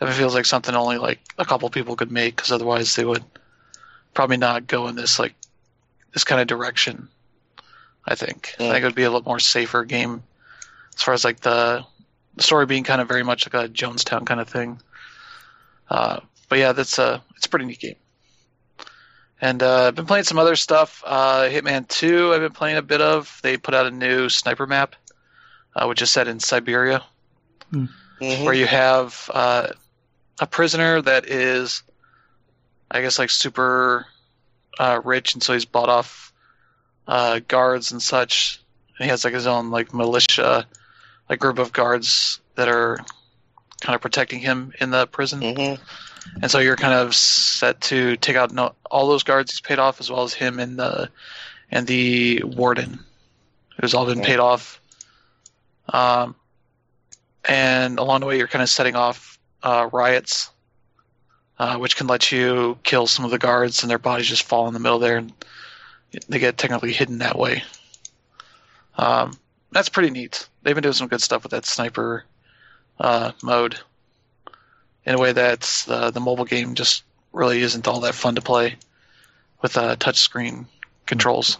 If 0.00 0.08
it 0.10 0.12
feels 0.14 0.34
like 0.34 0.44
something 0.46 0.74
only 0.74 0.98
like 0.98 1.20
a 1.38 1.44
couple 1.44 1.68
people 1.70 1.96
could 1.96 2.12
make, 2.12 2.36
because 2.36 2.52
otherwise 2.52 2.94
they 2.94 3.04
would 3.04 3.24
probably 4.14 4.36
not 4.36 4.66
go 4.66 4.86
in 4.88 4.94
this 4.96 5.18
like 5.18 5.34
this 6.12 6.24
kind 6.24 6.40
of 6.40 6.46
direction. 6.46 7.08
I 8.08 8.14
think. 8.14 8.54
I 8.58 8.62
Mm. 8.62 8.70
think 8.70 8.82
it 8.82 8.84
would 8.84 8.94
be 8.94 9.02
a 9.02 9.10
little 9.10 9.24
more 9.28 9.40
safer 9.40 9.84
game 9.84 10.22
as 10.94 11.02
far 11.02 11.14
as 11.14 11.24
like 11.24 11.40
the 11.40 11.84
the 12.36 12.42
story 12.42 12.66
being 12.66 12.84
kind 12.84 13.00
of 13.00 13.08
very 13.08 13.22
much 13.24 13.46
like 13.50 13.54
a 13.64 13.68
Jonestown 13.68 14.26
kind 14.26 14.40
of 14.40 14.48
thing. 14.48 14.80
Uh, 15.88 16.20
but 16.48 16.58
yeah, 16.58 16.72
that's 16.72 16.98
a 16.98 17.22
it's 17.36 17.46
a 17.46 17.48
pretty 17.48 17.64
neat 17.64 17.80
game. 17.80 17.96
And 19.46 19.62
uh, 19.62 19.84
I've 19.86 19.94
been 19.94 20.06
playing 20.06 20.24
some 20.24 20.40
other 20.40 20.56
stuff. 20.56 21.04
Uh, 21.06 21.42
Hitman 21.42 21.86
2, 21.86 22.32
I've 22.34 22.40
been 22.40 22.50
playing 22.50 22.78
a 22.78 22.82
bit 22.82 23.00
of. 23.00 23.38
They 23.44 23.56
put 23.56 23.74
out 23.74 23.86
a 23.86 23.92
new 23.92 24.28
sniper 24.28 24.66
map, 24.66 24.96
uh, 25.76 25.86
which 25.86 26.02
is 26.02 26.10
set 26.10 26.26
in 26.26 26.40
Siberia, 26.40 27.04
Mhm. 27.72 28.44
where 28.44 28.54
you 28.54 28.66
have 28.66 29.30
uh, 29.32 29.68
a 30.40 30.48
prisoner 30.48 31.00
that 31.00 31.26
is, 31.26 31.84
I 32.90 33.02
guess, 33.02 33.20
like 33.20 33.30
super 33.30 34.06
uh, 34.80 35.00
rich, 35.04 35.34
and 35.34 35.42
so 35.44 35.52
he's 35.52 35.64
bought 35.64 35.88
off 35.90 36.32
uh, 37.06 37.38
guards 37.46 37.92
and 37.92 38.02
such. 38.02 38.60
And 38.98 39.04
he 39.04 39.10
has 39.10 39.22
like 39.24 39.34
his 39.34 39.46
own 39.46 39.70
like 39.70 39.94
militia, 39.94 40.66
like 41.30 41.38
group 41.38 41.60
of 41.60 41.72
guards 41.72 42.40
that 42.56 42.66
are 42.68 42.98
kind 43.80 43.94
of 43.94 44.00
protecting 44.00 44.40
him 44.40 44.72
in 44.80 44.90
the 44.90 45.06
prison. 45.06 45.40
Mhm. 45.40 45.78
And 46.42 46.50
so 46.50 46.58
you're 46.58 46.76
kind 46.76 46.94
of 46.94 47.14
set 47.14 47.80
to 47.82 48.16
take 48.16 48.36
out 48.36 48.52
no, 48.52 48.74
all 48.90 49.08
those 49.08 49.22
guards 49.22 49.52
he's 49.52 49.60
paid 49.60 49.78
off, 49.78 50.00
as 50.00 50.10
well 50.10 50.22
as 50.22 50.34
him 50.34 50.58
and 50.58 50.78
the 50.78 51.08
and 51.70 51.86
the 51.86 52.42
warden, 52.44 53.00
who's 53.80 53.94
all 53.94 54.06
been 54.06 54.20
paid 54.20 54.38
off. 54.38 54.80
Um, 55.88 56.34
and 57.48 57.98
along 57.98 58.20
the 58.20 58.26
way, 58.26 58.38
you're 58.38 58.48
kind 58.48 58.62
of 58.62 58.68
setting 58.68 58.96
off 58.96 59.38
uh, 59.62 59.88
riots, 59.92 60.50
uh, 61.58 61.76
which 61.78 61.96
can 61.96 62.06
let 62.06 62.30
you 62.30 62.78
kill 62.82 63.06
some 63.06 63.24
of 63.24 63.30
the 63.30 63.38
guards, 63.38 63.82
and 63.82 63.90
their 63.90 63.98
bodies 63.98 64.28
just 64.28 64.42
fall 64.42 64.68
in 64.68 64.74
the 64.74 64.80
middle 64.80 64.98
there, 64.98 65.16
and 65.16 65.32
they 66.28 66.38
get 66.38 66.58
technically 66.58 66.92
hidden 66.92 67.18
that 67.18 67.38
way. 67.38 67.62
Um, 68.96 69.38
that's 69.72 69.88
pretty 69.88 70.10
neat. 70.10 70.48
They've 70.62 70.74
been 70.74 70.82
doing 70.82 70.94
some 70.94 71.08
good 71.08 71.22
stuff 71.22 71.42
with 71.42 71.52
that 71.52 71.66
sniper 71.66 72.24
uh, 72.98 73.32
mode 73.42 73.78
in 75.06 75.14
a 75.14 75.18
way 75.18 75.32
that 75.32 75.84
uh, 75.88 76.10
the 76.10 76.20
mobile 76.20 76.44
game 76.44 76.74
just 76.74 77.04
really 77.32 77.60
isn't 77.62 77.86
all 77.86 78.00
that 78.00 78.14
fun 78.14 78.34
to 78.34 78.42
play 78.42 78.76
with 79.62 79.76
uh, 79.76 79.96
touchscreen 79.96 80.66
controls. 81.06 81.58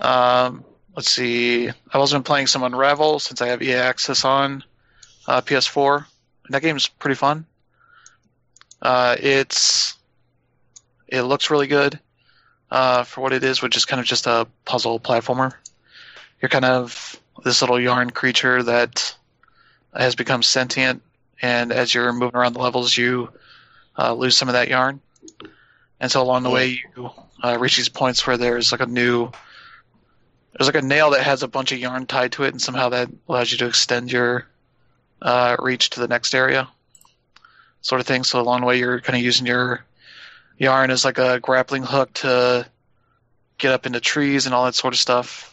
Um, 0.00 0.64
let's 0.96 1.10
see. 1.10 1.68
I've 1.68 1.74
also 1.94 2.16
been 2.16 2.24
playing 2.24 2.48
some 2.48 2.62
Unravel 2.62 3.20
since 3.20 3.40
I 3.40 3.48
have 3.48 3.62
EA 3.62 3.74
Access 3.74 4.24
on 4.24 4.64
uh, 5.28 5.40
PS4. 5.42 6.04
And 6.46 6.54
that 6.54 6.62
game's 6.62 6.88
pretty 6.88 7.14
fun. 7.14 7.46
Uh, 8.82 9.16
it's 9.20 9.94
it 11.06 11.22
looks 11.22 11.50
really 11.50 11.66
good 11.66 12.00
uh, 12.70 13.04
for 13.04 13.20
what 13.20 13.32
it 13.32 13.44
is, 13.44 13.60
which 13.60 13.76
is 13.76 13.84
kind 13.84 14.00
of 14.00 14.06
just 14.06 14.26
a 14.26 14.46
puzzle 14.64 14.98
platformer. 14.98 15.52
You're 16.40 16.48
kind 16.48 16.64
of 16.64 17.20
this 17.44 17.60
little 17.60 17.78
yarn 17.78 18.10
creature 18.10 18.62
that 18.62 19.14
has 19.94 20.14
become 20.14 20.42
sentient 20.42 21.02
and 21.42 21.72
as 21.72 21.94
you're 21.94 22.12
moving 22.12 22.36
around 22.36 22.52
the 22.52 22.60
levels, 22.60 22.96
you 22.96 23.30
uh, 23.98 24.12
lose 24.12 24.36
some 24.36 24.48
of 24.48 24.54
that 24.54 24.68
yarn. 24.68 25.00
And 25.98 26.10
so 26.10 26.22
along 26.22 26.42
the 26.44 26.50
way, 26.50 26.82
you 26.96 27.10
uh, 27.42 27.58
reach 27.58 27.76
these 27.76 27.88
points 27.88 28.26
where 28.26 28.38
there's 28.38 28.72
like 28.72 28.80
a 28.80 28.86
new, 28.86 29.30
there's 30.52 30.68
like 30.68 30.82
a 30.82 30.86
nail 30.86 31.10
that 31.10 31.22
has 31.22 31.42
a 31.42 31.48
bunch 31.48 31.72
of 31.72 31.78
yarn 31.78 32.06
tied 32.06 32.32
to 32.32 32.44
it, 32.44 32.52
and 32.52 32.60
somehow 32.60 32.88
that 32.90 33.10
allows 33.28 33.52
you 33.52 33.58
to 33.58 33.66
extend 33.66 34.10
your 34.10 34.46
uh, 35.20 35.56
reach 35.58 35.90
to 35.90 36.00
the 36.00 36.08
next 36.08 36.34
area, 36.34 36.68
sort 37.82 38.00
of 38.00 38.06
thing. 38.06 38.24
So 38.24 38.40
along 38.40 38.60
the 38.60 38.66
way, 38.66 38.78
you're 38.78 39.00
kind 39.00 39.16
of 39.16 39.22
using 39.22 39.46
your 39.46 39.84
yarn 40.58 40.90
as 40.90 41.04
like 41.04 41.18
a 41.18 41.40
grappling 41.40 41.82
hook 41.82 42.12
to 42.14 42.66
get 43.58 43.72
up 43.72 43.86
into 43.86 44.00
trees 44.00 44.46
and 44.46 44.54
all 44.54 44.64
that 44.64 44.74
sort 44.74 44.94
of 44.94 45.00
stuff. 45.00 45.46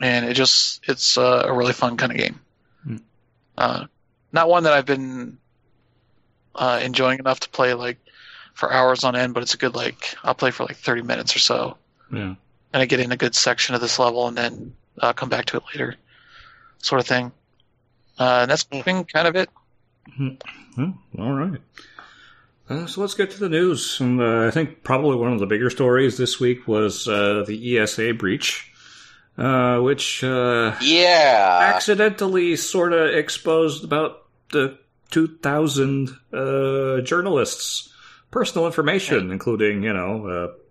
And 0.00 0.26
it 0.26 0.34
just, 0.34 0.80
it's 0.86 1.18
uh, 1.18 1.44
a 1.46 1.52
really 1.52 1.72
fun 1.72 1.96
kind 1.96 2.12
of 2.12 2.18
game. 2.18 2.40
Hmm. 2.84 2.96
Not 4.32 4.48
one 4.48 4.64
that 4.64 4.72
I've 4.72 4.86
been 4.86 5.38
uh, 6.54 6.80
enjoying 6.82 7.18
enough 7.18 7.40
to 7.40 7.48
play 7.48 7.74
like 7.74 7.98
for 8.54 8.72
hours 8.72 9.04
on 9.04 9.14
end, 9.16 9.34
but 9.34 9.42
it's 9.42 9.54
a 9.54 9.58
good 9.58 9.74
like 9.74 10.14
I'll 10.24 10.34
play 10.34 10.50
for 10.50 10.64
like 10.64 10.76
30 10.76 11.02
minutes 11.02 11.34
or 11.34 11.38
so, 11.38 11.76
Yeah. 12.12 12.34
and 12.72 12.82
I 12.82 12.86
get 12.86 13.00
in 13.00 13.12
a 13.12 13.16
good 13.16 13.34
section 13.34 13.74
of 13.74 13.80
this 13.80 13.98
level, 13.98 14.26
and 14.26 14.36
then 14.36 14.74
uh, 15.00 15.12
come 15.12 15.28
back 15.28 15.44
to 15.46 15.56
it 15.58 15.62
later, 15.72 15.94
sort 16.78 17.00
of 17.00 17.06
thing. 17.06 17.32
Uh, 18.18 18.40
and 18.42 18.50
that's 18.50 18.64
been 18.64 18.82
kind 18.82 19.28
of 19.28 19.36
it. 19.36 19.48
Hmm, 20.16 20.90
all 21.18 21.32
right. 21.34 21.60
Uh, 22.68 22.86
so 22.86 23.00
let's 23.00 23.14
get 23.14 23.30
to 23.30 23.38
the 23.38 23.48
news. 23.48 24.00
And 24.00 24.20
uh, 24.20 24.46
I 24.46 24.50
think 24.50 24.82
probably 24.82 25.16
one 25.16 25.32
of 25.32 25.38
the 25.38 25.46
bigger 25.46 25.70
stories 25.70 26.18
this 26.18 26.40
week 26.40 26.66
was 26.66 27.06
uh, 27.08 27.44
the 27.46 27.78
ESA 27.78 28.14
breach, 28.14 28.72
uh, 29.38 29.78
which 29.80 30.22
uh, 30.24 30.74
Yeah. 30.80 31.58
accidentally 31.62 32.56
sort 32.56 32.92
of 32.92 33.14
exposed 33.14 33.84
about 33.84 34.24
the 34.52 34.78
2,000 35.10 36.10
uh, 36.32 37.00
journalists' 37.02 37.92
personal 38.30 38.66
information, 38.66 39.30
including, 39.30 39.82
you 39.82 39.92
know, 39.92 40.26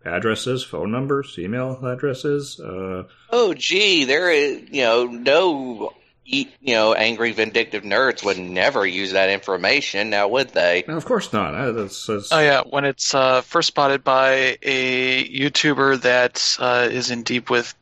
uh, 0.05 0.09
addresses, 0.09 0.63
phone 0.63 0.91
numbers, 0.91 1.35
email 1.39 1.79
addresses. 1.85 2.59
Uh, 2.59 3.03
Oh, 3.31 3.53
gee, 3.53 4.05
there 4.05 4.29
is, 4.29 4.61
you 4.71 4.83
know, 4.83 5.05
no, 5.05 5.93
e- 6.25 6.47
you 6.61 6.73
know, 6.75 6.93
angry, 6.93 7.31
vindictive 7.31 7.83
nerds 7.83 8.23
would 8.23 8.37
never 8.37 8.85
use 8.85 9.13
that 9.13 9.29
information, 9.29 10.09
now 10.11 10.27
would 10.27 10.49
they? 10.49 10.83
now, 10.87 10.97
of 10.97 11.05
course 11.05 11.33
not. 11.33 11.71
That's, 11.73 12.05
that's, 12.05 12.31
Oh 12.31 12.39
yeah, 12.39 12.61
when 12.69 12.85
it's 12.85 13.13
uh, 13.15 13.41
first 13.41 13.67
spotted 13.69 14.03
by 14.03 14.57
a 14.61 15.23
YouTuber 15.27 16.01
that 16.01 16.55
uh, 16.59 16.87
is 16.91 17.09
in 17.11 17.23
deep 17.23 17.49
with 17.49 17.73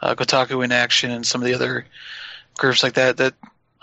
uh, 0.00 0.14
Kotaku 0.14 0.64
in 0.64 0.72
action 0.72 1.10
and 1.10 1.26
some 1.26 1.40
of 1.40 1.46
the 1.46 1.54
other 1.54 1.86
groups 2.56 2.82
like 2.82 2.94
that 2.94 3.16
that 3.18 3.34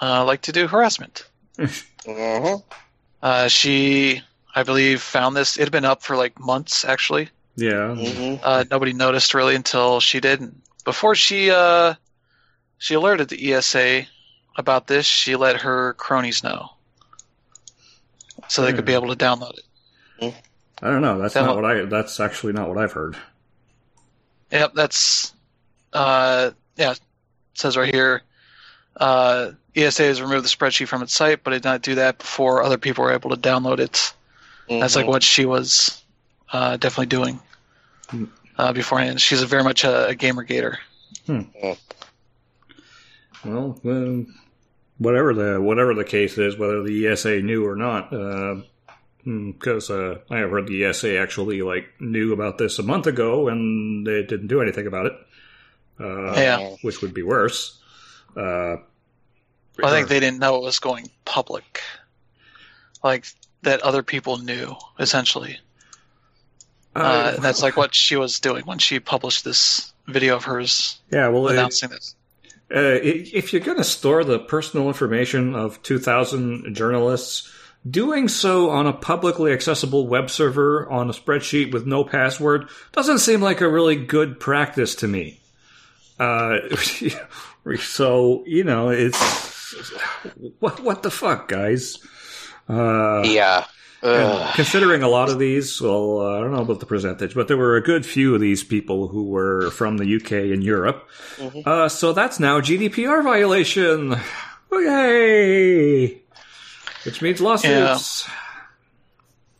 uh, 0.01 0.23
like 0.25 0.41
to 0.43 0.51
do 0.51 0.67
harassment. 0.67 1.27
hmm 1.57 2.45
Uh, 3.23 3.47
she, 3.47 4.21
I 4.53 4.61
believe, 4.61 5.01
found 5.01 5.35
this. 5.35 5.57
It 5.57 5.61
had 5.63 5.71
been 5.71 5.85
up 5.85 6.03
for 6.03 6.15
like 6.15 6.39
months 6.39 6.85
actually. 6.85 7.29
yeah. 7.55 7.95
hmm 7.95 8.35
Uh, 8.43 8.63
nobody 8.69 8.93
noticed 8.93 9.33
really 9.33 9.55
until 9.55 9.99
she 9.99 10.19
did. 10.19 10.53
Before 10.83 11.15
she 11.15 11.49
uh, 11.49 11.95
she 12.77 12.93
alerted 12.93 13.29
the 13.29 13.53
ESA 13.53 14.03
about 14.57 14.85
this, 14.85 15.07
she 15.07 15.35
let 15.35 15.61
her 15.61 15.93
cronies 15.93 16.43
know, 16.43 16.69
so 18.47 18.61
they 18.63 18.73
could 18.73 18.85
be 18.85 18.93
able 18.93 19.07
to 19.13 19.15
download 19.25 19.57
it. 19.57 20.33
I 20.83 20.89
don't 20.91 21.01
know. 21.01 21.17
That's 21.17 21.33
That- 21.33 21.45
not 21.45 21.55
what 21.55 21.65
I. 21.65 21.85
That's 21.85 22.19
actually 22.19 22.53
not 22.53 22.67
what 22.69 22.77
I've 22.77 22.91
heard. 22.91 23.17
Yep, 24.51 24.73
that's 24.75 25.33
uh, 25.95 26.51
yeah. 26.75 26.91
It 26.91 26.99
says 27.53 27.77
right 27.77 27.93
here, 27.93 28.21
uh, 28.97 29.51
ESA 29.75 30.03
has 30.03 30.21
removed 30.21 30.45
the 30.45 30.49
spreadsheet 30.49 30.87
from 30.87 31.01
its 31.01 31.13
site, 31.13 31.43
but 31.43 31.53
it 31.53 31.57
did 31.63 31.69
not 31.69 31.81
do 31.81 31.95
that 31.95 32.17
before 32.19 32.61
other 32.63 32.77
people 32.77 33.03
were 33.03 33.13
able 33.13 33.29
to 33.29 33.37
download 33.37 33.79
it. 33.79 34.13
That's 34.69 34.95
like 34.95 35.07
what 35.07 35.23
she 35.23 35.45
was 35.45 36.03
uh, 36.51 36.77
definitely 36.77 37.05
doing 37.07 37.39
Hmm. 38.09 38.25
uh, 38.57 38.73
beforehand. 38.73 39.19
She's 39.21 39.41
a 39.41 39.47
very 39.47 39.63
much 39.63 39.83
a, 39.83 40.07
a 40.07 40.15
gamer 40.15 40.43
gator. 40.43 40.79
Well, 43.43 43.79
um, 43.85 44.35
whatever 44.97 45.33
the 45.33 45.61
whatever 45.61 45.93
the 45.93 46.03
case 46.03 46.37
is, 46.37 46.57
whether 46.57 46.83
the 46.83 47.07
ESA 47.07 47.41
knew 47.41 47.65
or 47.65 47.75
not, 47.75 48.09
because 49.23 49.89
uh, 49.89 50.19
I 50.29 50.37
have 50.37 50.49
heard 50.51 50.67
the 50.67 50.85
ESA 50.85 51.17
actually 51.17 51.61
like 51.61 51.85
knew 51.99 52.33
about 52.33 52.57
this 52.57 52.79
a 52.79 52.83
month 52.83 53.07
ago 53.07 53.47
and 53.47 54.05
they 54.05 54.23
didn't 54.23 54.47
do 54.47 54.61
anything 54.61 54.87
about 54.87 55.05
it, 55.07 55.13
uh, 55.99 56.33
Yeah. 56.35 56.75
which 56.81 57.01
would 57.01 57.13
be 57.13 57.23
worse. 57.23 57.79
Uh, 58.35 58.77
I 59.83 59.89
think 59.91 60.07
they 60.07 60.19
didn't 60.19 60.39
know 60.39 60.55
it 60.57 60.63
was 60.63 60.79
going 60.79 61.09
public, 61.25 61.81
like 63.03 63.25
that 63.63 63.81
other 63.81 64.03
people 64.03 64.37
knew 64.37 64.75
essentially. 64.99 65.59
Uh, 66.95 67.33
and 67.35 67.43
that's 67.43 67.61
like 67.61 67.75
what 67.75 67.93
she 67.93 68.15
was 68.15 68.39
doing 68.39 68.65
when 68.65 68.77
she 68.79 68.99
published 69.01 69.43
this 69.43 69.93
video 70.07 70.37
of 70.37 70.45
hers 70.45 70.99
yeah. 71.11 71.27
Well, 71.27 71.47
it, 71.49 71.53
announcing 71.53 71.89
this. 71.89 72.15
uh, 72.73 72.99
if 73.03 73.51
you're 73.51 73.61
going 73.61 73.77
to 73.77 73.83
store 73.83 74.23
the 74.23 74.39
personal 74.39 74.87
information 74.87 75.55
of 75.55 75.81
2,000 75.83 76.73
journalists, 76.73 77.51
doing 77.89 78.29
so 78.29 78.69
on 78.69 78.87
a 78.87 78.93
publicly 78.93 79.51
accessible 79.51 80.07
web 80.07 80.29
server 80.29 80.89
on 80.89 81.09
a 81.09 81.13
spreadsheet 81.13 81.73
with 81.73 81.85
no 81.85 82.03
password 82.05 82.69
doesn't 82.93 83.19
seem 83.19 83.41
like 83.41 83.59
a 83.59 83.67
really 83.67 83.97
good 83.97 84.39
practice 84.39 84.95
to 84.95 85.07
me. 85.07 85.39
Uh, 86.19 86.57
so 87.79 88.43
you 88.45 88.63
know, 88.63 88.89
it's 88.89 89.73
what 90.59 90.79
what 90.81 91.03
the 91.03 91.11
fuck, 91.11 91.47
guys. 91.47 91.97
Uh, 92.69 93.23
Yeah. 93.25 93.65
considering 94.55 95.01
a 95.03 95.07
lot 95.09 95.29
of 95.29 95.39
these, 95.39 95.81
well, 95.81 96.19
uh, 96.21 96.37
I 96.37 96.41
don't 96.41 96.51
know 96.53 96.61
about 96.61 96.79
the 96.79 96.85
percentage, 96.85 97.33
but 97.33 97.47
there 97.47 97.57
were 97.57 97.75
a 97.75 97.81
good 97.81 98.05
few 98.05 98.35
of 98.35 98.41
these 98.41 98.63
people 98.63 99.07
who 99.07 99.25
were 99.25 99.71
from 99.71 99.97
the 99.97 100.05
UK 100.05 100.51
and 100.53 100.63
Europe. 100.63 101.07
Mhm. 101.37 101.65
Uh, 101.65 101.89
so 101.89 102.13
that's 102.13 102.39
now 102.39 102.59
GDPR 102.61 103.23
violation. 103.23 104.15
Yay! 104.71 106.21
Which 107.03 107.21
means 107.21 107.41
lawsuits. 107.41 108.27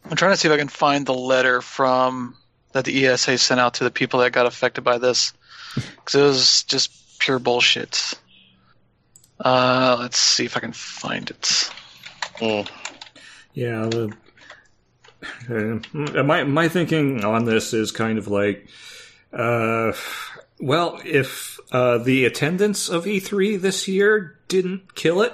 I'm 0.10 0.16
trying 0.16 0.32
to 0.34 0.38
see 0.38 0.48
if 0.48 0.54
I 0.54 0.58
can 0.58 0.68
find 0.68 1.06
the 1.06 1.14
letter 1.14 1.62
from 1.62 2.36
that 2.74 2.86
the 2.86 3.06
ESA 3.08 3.38
sent 3.38 3.60
out 3.60 3.76
to 3.76 3.84
the 3.84 3.92
people 3.92 4.20
that 4.20 4.32
got 4.32 4.46
affected 4.46 4.84
by 4.84 4.98
this, 4.98 5.34
because 5.76 6.16
it 6.16 6.22
was 6.24 6.64
just 6.64 7.20
pure 7.20 7.40
bullshit. 7.40 8.14
Uh, 9.40 9.98
let's 10.00 10.18
see 10.18 10.46
if 10.46 10.56
I 10.56 10.60
can 10.62 10.72
find 10.74 11.30
it. 11.30 11.70
Mm. 12.40 12.70
Yeah, 13.54 13.86
the, 13.88 14.14
Uh, 15.50 16.24
my 16.24 16.44
my 16.44 16.68
thinking 16.70 17.24
on 17.26 17.46
this 17.46 17.74
is 17.74 17.92
kind 17.92 18.18
of 18.20 18.28
like, 18.28 18.68
uh, 19.34 19.92
well, 20.60 21.00
if 21.04 21.60
uh, 21.72 21.98
the 21.98 22.26
attendance 22.26 22.90
of 22.90 23.06
E3 23.06 23.60
this 23.60 23.88
year 23.88 24.38
didn't 24.48 24.94
kill 24.96 25.22
it, 25.24 25.34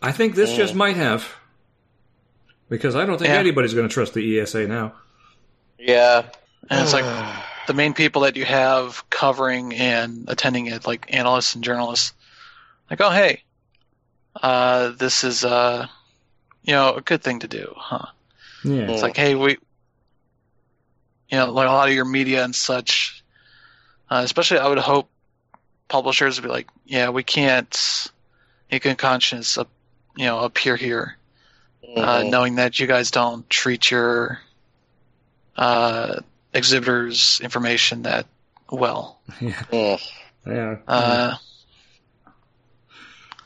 I 0.00 0.12
think 0.12 0.34
this 0.34 0.54
just 0.54 0.74
might 0.74 0.96
have. 0.96 1.26
Because 2.68 2.94
I 2.96 3.04
don't 3.04 3.18
think 3.18 3.28
Yeah. 3.30 3.38
anybody's 3.38 3.74
going 3.74 3.88
to 3.88 3.92
trust 3.92 4.14
the 4.14 4.40
ESA 4.40 4.66
now. 4.68 4.94
Yeah. 5.78 6.22
And 6.70 6.82
it's 6.82 6.92
like 6.92 7.04
the 7.66 7.74
main 7.74 7.94
people 7.94 8.22
that 8.22 8.36
you 8.36 8.44
have 8.44 9.08
covering 9.10 9.74
and 9.74 10.24
attending 10.28 10.66
it, 10.66 10.86
like 10.86 11.06
analysts 11.14 11.54
and 11.54 11.64
journalists, 11.64 12.12
like, 12.90 13.00
oh 13.00 13.10
hey, 13.10 13.42
uh, 14.42 14.90
this 14.90 15.24
is 15.24 15.44
uh, 15.44 15.86
you 16.62 16.72
know, 16.72 16.94
a 16.94 17.00
good 17.00 17.22
thing 17.22 17.40
to 17.40 17.48
do, 17.48 17.72
huh? 17.76 18.06
Yeah. 18.64 18.90
It's 18.90 19.02
like, 19.02 19.16
hey, 19.16 19.34
we, 19.34 19.58
you 21.28 21.38
know, 21.38 21.52
like 21.52 21.68
a 21.68 21.72
lot 21.72 21.88
of 21.88 21.94
your 21.94 22.04
media 22.06 22.44
and 22.44 22.54
such, 22.54 23.22
uh, 24.10 24.22
especially 24.24 24.58
I 24.58 24.68
would 24.68 24.78
hope 24.78 25.08
publishers 25.88 26.40
would 26.40 26.46
be 26.46 26.52
like, 26.52 26.68
yeah, 26.86 27.10
we 27.10 27.22
can't, 27.22 28.10
in 28.70 28.78
good 28.78 28.98
conscience, 28.98 29.58
uh, 29.58 29.64
you 30.16 30.24
know, 30.24 30.40
appear 30.40 30.76
here, 30.76 31.16
uh, 31.96 32.20
Mhm. 32.22 32.30
knowing 32.30 32.54
that 32.56 32.78
you 32.78 32.86
guys 32.86 33.10
don't 33.10 33.48
treat 33.50 33.90
your 33.90 34.40
uh, 35.56 36.20
exhibitors' 36.54 37.40
information 37.42 38.02
that 38.02 38.26
well. 38.70 39.20
Yeah. 39.40 39.52
Mm. 39.72 40.00
Yeah. 40.46 40.76
Uh, 40.88 41.34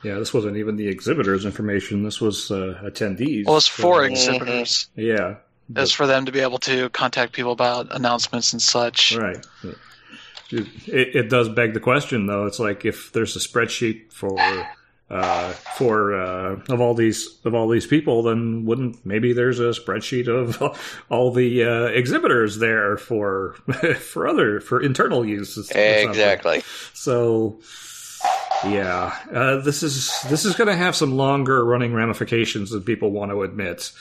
yeah. 0.04 0.14
This 0.18 0.32
wasn't 0.32 0.56
even 0.56 0.76
the 0.76 0.88
exhibitors' 0.88 1.44
information. 1.44 2.02
This 2.04 2.20
was 2.20 2.50
uh, 2.50 2.80
attendees. 2.84 3.46
well, 3.46 3.56
it's 3.56 3.66
for 3.66 3.96
So- 3.96 4.00
exhibitors. 4.02 4.88
Yeah. 4.96 5.36
It's 5.76 5.92
for 5.92 6.06
them 6.06 6.24
to 6.24 6.32
be 6.32 6.40
able 6.40 6.56
to 6.60 6.88
contact 6.90 7.34
people 7.34 7.52
about 7.52 7.94
announcements 7.94 8.54
and 8.54 8.62
such. 8.62 9.14
Right. 9.14 9.44
It, 10.50 10.66
it, 10.86 11.14
it 11.14 11.28
does 11.28 11.50
beg 11.50 11.74
the 11.74 11.80
question, 11.80 12.26
though. 12.26 12.46
It's 12.46 12.58
like 12.58 12.86
if 12.86 13.12
there's 13.12 13.36
a 13.36 13.38
spreadsheet 13.38 14.10
for 14.10 14.38
uh, 15.10 15.52
for 15.76 16.14
uh, 16.14 16.60
of 16.68 16.80
all 16.80 16.94
these 16.94 17.38
of 17.44 17.54
all 17.54 17.68
these 17.68 17.86
people, 17.86 18.22
then 18.22 18.64
wouldn't 18.64 19.04
maybe 19.06 19.32
there's 19.32 19.60
a 19.60 19.70
spreadsheet 19.70 20.28
of 20.28 20.78
all 21.10 21.32
the 21.32 21.64
uh, 21.64 21.84
exhibitors 21.86 22.58
there 22.58 22.96
for 22.96 23.52
for 24.00 24.28
other 24.28 24.60
for 24.60 24.82
internal 24.82 25.24
uses? 25.24 25.70
Exactly. 25.70 26.62
So, 26.94 27.60
yeah, 28.64 29.16
uh, 29.32 29.56
this 29.58 29.82
is 29.82 30.12
this 30.28 30.44
is 30.44 30.54
going 30.54 30.68
to 30.68 30.76
have 30.76 30.94
some 30.94 31.16
longer 31.16 31.64
running 31.64 31.94
ramifications 31.94 32.70
than 32.70 32.82
people 32.82 33.10
want 33.10 33.30
to 33.30 33.42
admit. 33.42 33.92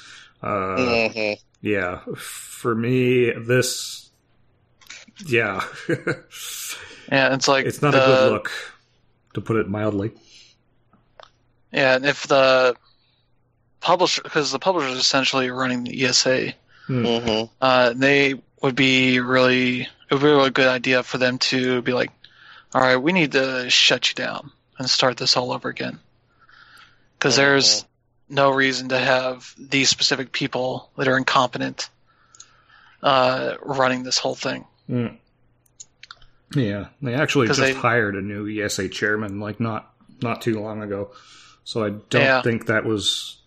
Uh, 0.41 1.09
hmm 1.09 1.33
yeah, 1.59 2.01
for 2.15 2.75
me, 2.75 3.31
this, 3.31 4.11
yeah, 5.25 5.65
Yeah, 7.11 7.33
it's 7.33 7.47
like 7.47 7.65
it's 7.65 7.81
not 7.81 7.91
the, 7.93 8.03
a 8.03 8.05
good 8.05 8.31
look, 8.31 8.51
to 9.33 9.41
put 9.41 9.57
it 9.57 9.69
mildly. 9.69 10.11
Yeah, 11.71 11.95
and 11.95 12.05
if 12.05 12.27
the 12.27 12.75
publisher, 13.79 14.21
because 14.23 14.51
the 14.51 14.59
publisher 14.59 14.89
is 14.89 14.99
essentially 14.99 15.49
running 15.49 15.83
the 15.83 16.05
ESA, 16.05 16.53
hmm 16.87 17.43
uh, 17.61 17.93
they 17.93 18.35
would 18.61 18.75
be 18.75 19.19
really, 19.19 19.81
it 19.81 19.89
would 20.11 20.21
be 20.21 20.27
a 20.27 20.35
really 20.35 20.49
good 20.49 20.67
idea 20.67 21.03
for 21.03 21.17
them 21.17 21.37
to 21.37 21.81
be 21.81 21.93
like, 21.93 22.11
all 22.73 22.81
right, 22.81 22.95
we 22.97 23.11
need 23.11 23.33
to 23.33 23.69
shut 23.69 24.09
you 24.09 24.15
down 24.15 24.51
and 24.79 24.89
start 24.89 25.17
this 25.17 25.35
all 25.35 25.51
over 25.51 25.69
again. 25.69 25.99
Because 27.17 27.35
there's 27.35 27.85
no 28.29 28.51
reason 28.51 28.89
to 28.89 28.97
have 28.97 29.53
these 29.57 29.89
specific 29.89 30.31
people 30.31 30.89
that 30.97 31.07
are 31.07 31.17
incompetent 31.17 31.89
uh, 33.01 33.55
running 33.63 34.03
this 34.03 34.17
whole 34.17 34.35
thing. 34.35 34.65
Mm. 34.89 35.17
Yeah, 36.55 36.87
they 37.01 37.13
actually 37.13 37.47
just 37.47 37.59
they- 37.59 37.73
hired 37.73 38.15
a 38.15 38.21
new 38.21 38.47
ESA 38.47 38.89
chairman, 38.89 39.39
like 39.39 39.59
not 39.59 39.91
not 40.21 40.41
too 40.41 40.59
long 40.59 40.81
ago. 40.81 41.11
So 41.67 41.83
I 41.83 41.89
don't 41.89 42.21
Yeah. 42.21 42.41
think 42.43 42.67
that 42.67 42.85
was 42.85 43.39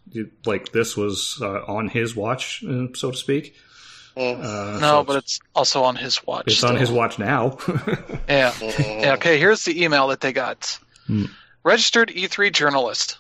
like 0.45 0.73
this 0.73 0.95
was 0.95 1.39
uh, 1.41 1.63
on 1.67 1.89
his 1.89 2.15
watch, 2.15 2.63
uh, 2.69 2.89
so 2.95 3.13
to 3.13 3.17
speak. 3.17 3.55
Mm-hmm. 4.15 4.43
Uh, 4.45 4.79
No, 4.79 5.01
so 5.01 5.05
but 5.05 5.17
it's 5.17 5.41
also 5.55 5.83
on 5.85 5.97
his 5.97 6.21
watch. 6.27 6.45
it's 6.49 6.63
on 6.63 6.77
his 6.77 6.91
watch 6.91 7.19
now. 7.19 7.57
Yeah. 8.29 8.51
Mm-hmm. 8.53 9.01
Yeah, 9.01 9.15
okay, 9.15 9.39
here's 9.39 9.65
the 9.65 9.83
email 9.83 10.09
that 10.09 10.21
they 10.21 10.35
got. 10.35 10.79
Hmm. 11.07 11.25
Registered 11.65 12.11
E3 12.11 12.53
journalist. 12.53 13.17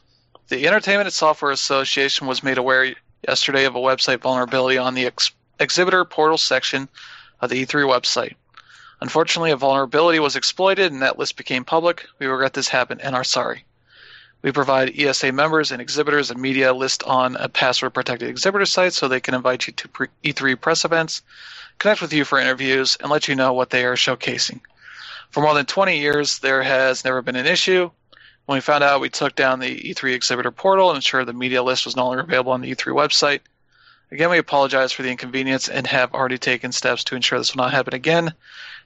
The 0.48 0.66
Entertainment 0.66 1.06
and 1.06 1.14
Software 1.14 1.50
Association 1.50 2.26
was 2.26 2.42
made 2.42 2.58
aware 2.58 2.94
yesterday 3.26 3.64
of 3.64 3.76
a 3.76 3.80
website 3.80 4.20
vulnerability 4.20 4.76
on 4.76 4.92
the 4.94 5.06
ex- 5.06 5.32
exhibitor 5.58 6.04
portal 6.04 6.36
section 6.36 6.90
of 7.40 7.48
the 7.48 7.64
E3 7.64 7.84
website. 7.88 8.34
Unfortunately, 9.00 9.50
a 9.50 9.56
vulnerability 9.56 10.18
was 10.18 10.36
exploited 10.36 10.92
and 10.92 11.00
that 11.00 11.18
list 11.18 11.38
became 11.38 11.64
public. 11.64 12.06
We 12.18 12.26
regret 12.26 12.52
this 12.52 12.68
happened 12.68 13.00
and 13.00 13.16
are 13.16 13.24
sorry. 13.24 13.64
We 14.42 14.52
provide 14.52 14.98
ESA 14.98 15.32
members 15.32 15.70
and 15.70 15.82
exhibitors 15.82 16.30
and 16.30 16.40
media 16.40 16.72
list 16.72 17.02
on 17.02 17.36
a 17.36 17.48
password 17.48 17.92
protected 17.92 18.28
exhibitor 18.30 18.64
site 18.64 18.94
so 18.94 19.06
they 19.06 19.20
can 19.20 19.34
invite 19.34 19.66
you 19.66 19.72
to 19.74 19.88
pre- 19.88 20.08
E3 20.24 20.58
press 20.58 20.84
events, 20.84 21.22
connect 21.78 22.00
with 22.00 22.12
you 22.12 22.24
for 22.24 22.38
interviews, 22.38 22.96
and 23.00 23.10
let 23.10 23.28
you 23.28 23.34
know 23.34 23.52
what 23.52 23.70
they 23.70 23.84
are 23.84 23.96
showcasing. 23.96 24.60
For 25.30 25.42
more 25.42 25.54
than 25.54 25.66
20 25.66 25.98
years, 25.98 26.38
there 26.38 26.62
has 26.62 27.04
never 27.04 27.22
been 27.22 27.36
an 27.36 27.46
issue. 27.46 27.90
When 28.46 28.56
we 28.56 28.60
found 28.60 28.82
out, 28.82 29.00
we 29.00 29.10
took 29.10 29.36
down 29.36 29.60
the 29.60 29.78
E3 29.94 30.14
exhibitor 30.14 30.50
portal 30.50 30.88
and 30.90 30.96
ensured 30.96 31.26
the 31.26 31.32
media 31.32 31.62
list 31.62 31.84
was 31.84 31.94
no 31.94 32.06
longer 32.06 32.22
available 32.22 32.52
on 32.52 32.62
the 32.62 32.70
E3 32.74 32.94
website. 32.94 33.40
Again, 34.10 34.30
we 34.30 34.38
apologize 34.38 34.90
for 34.90 35.02
the 35.02 35.10
inconvenience 35.10 35.68
and 35.68 35.86
have 35.86 36.14
already 36.14 36.38
taken 36.38 36.72
steps 36.72 37.04
to 37.04 37.14
ensure 37.14 37.38
this 37.38 37.54
will 37.54 37.62
not 37.62 37.72
happen 37.72 37.94
again. 37.94 38.34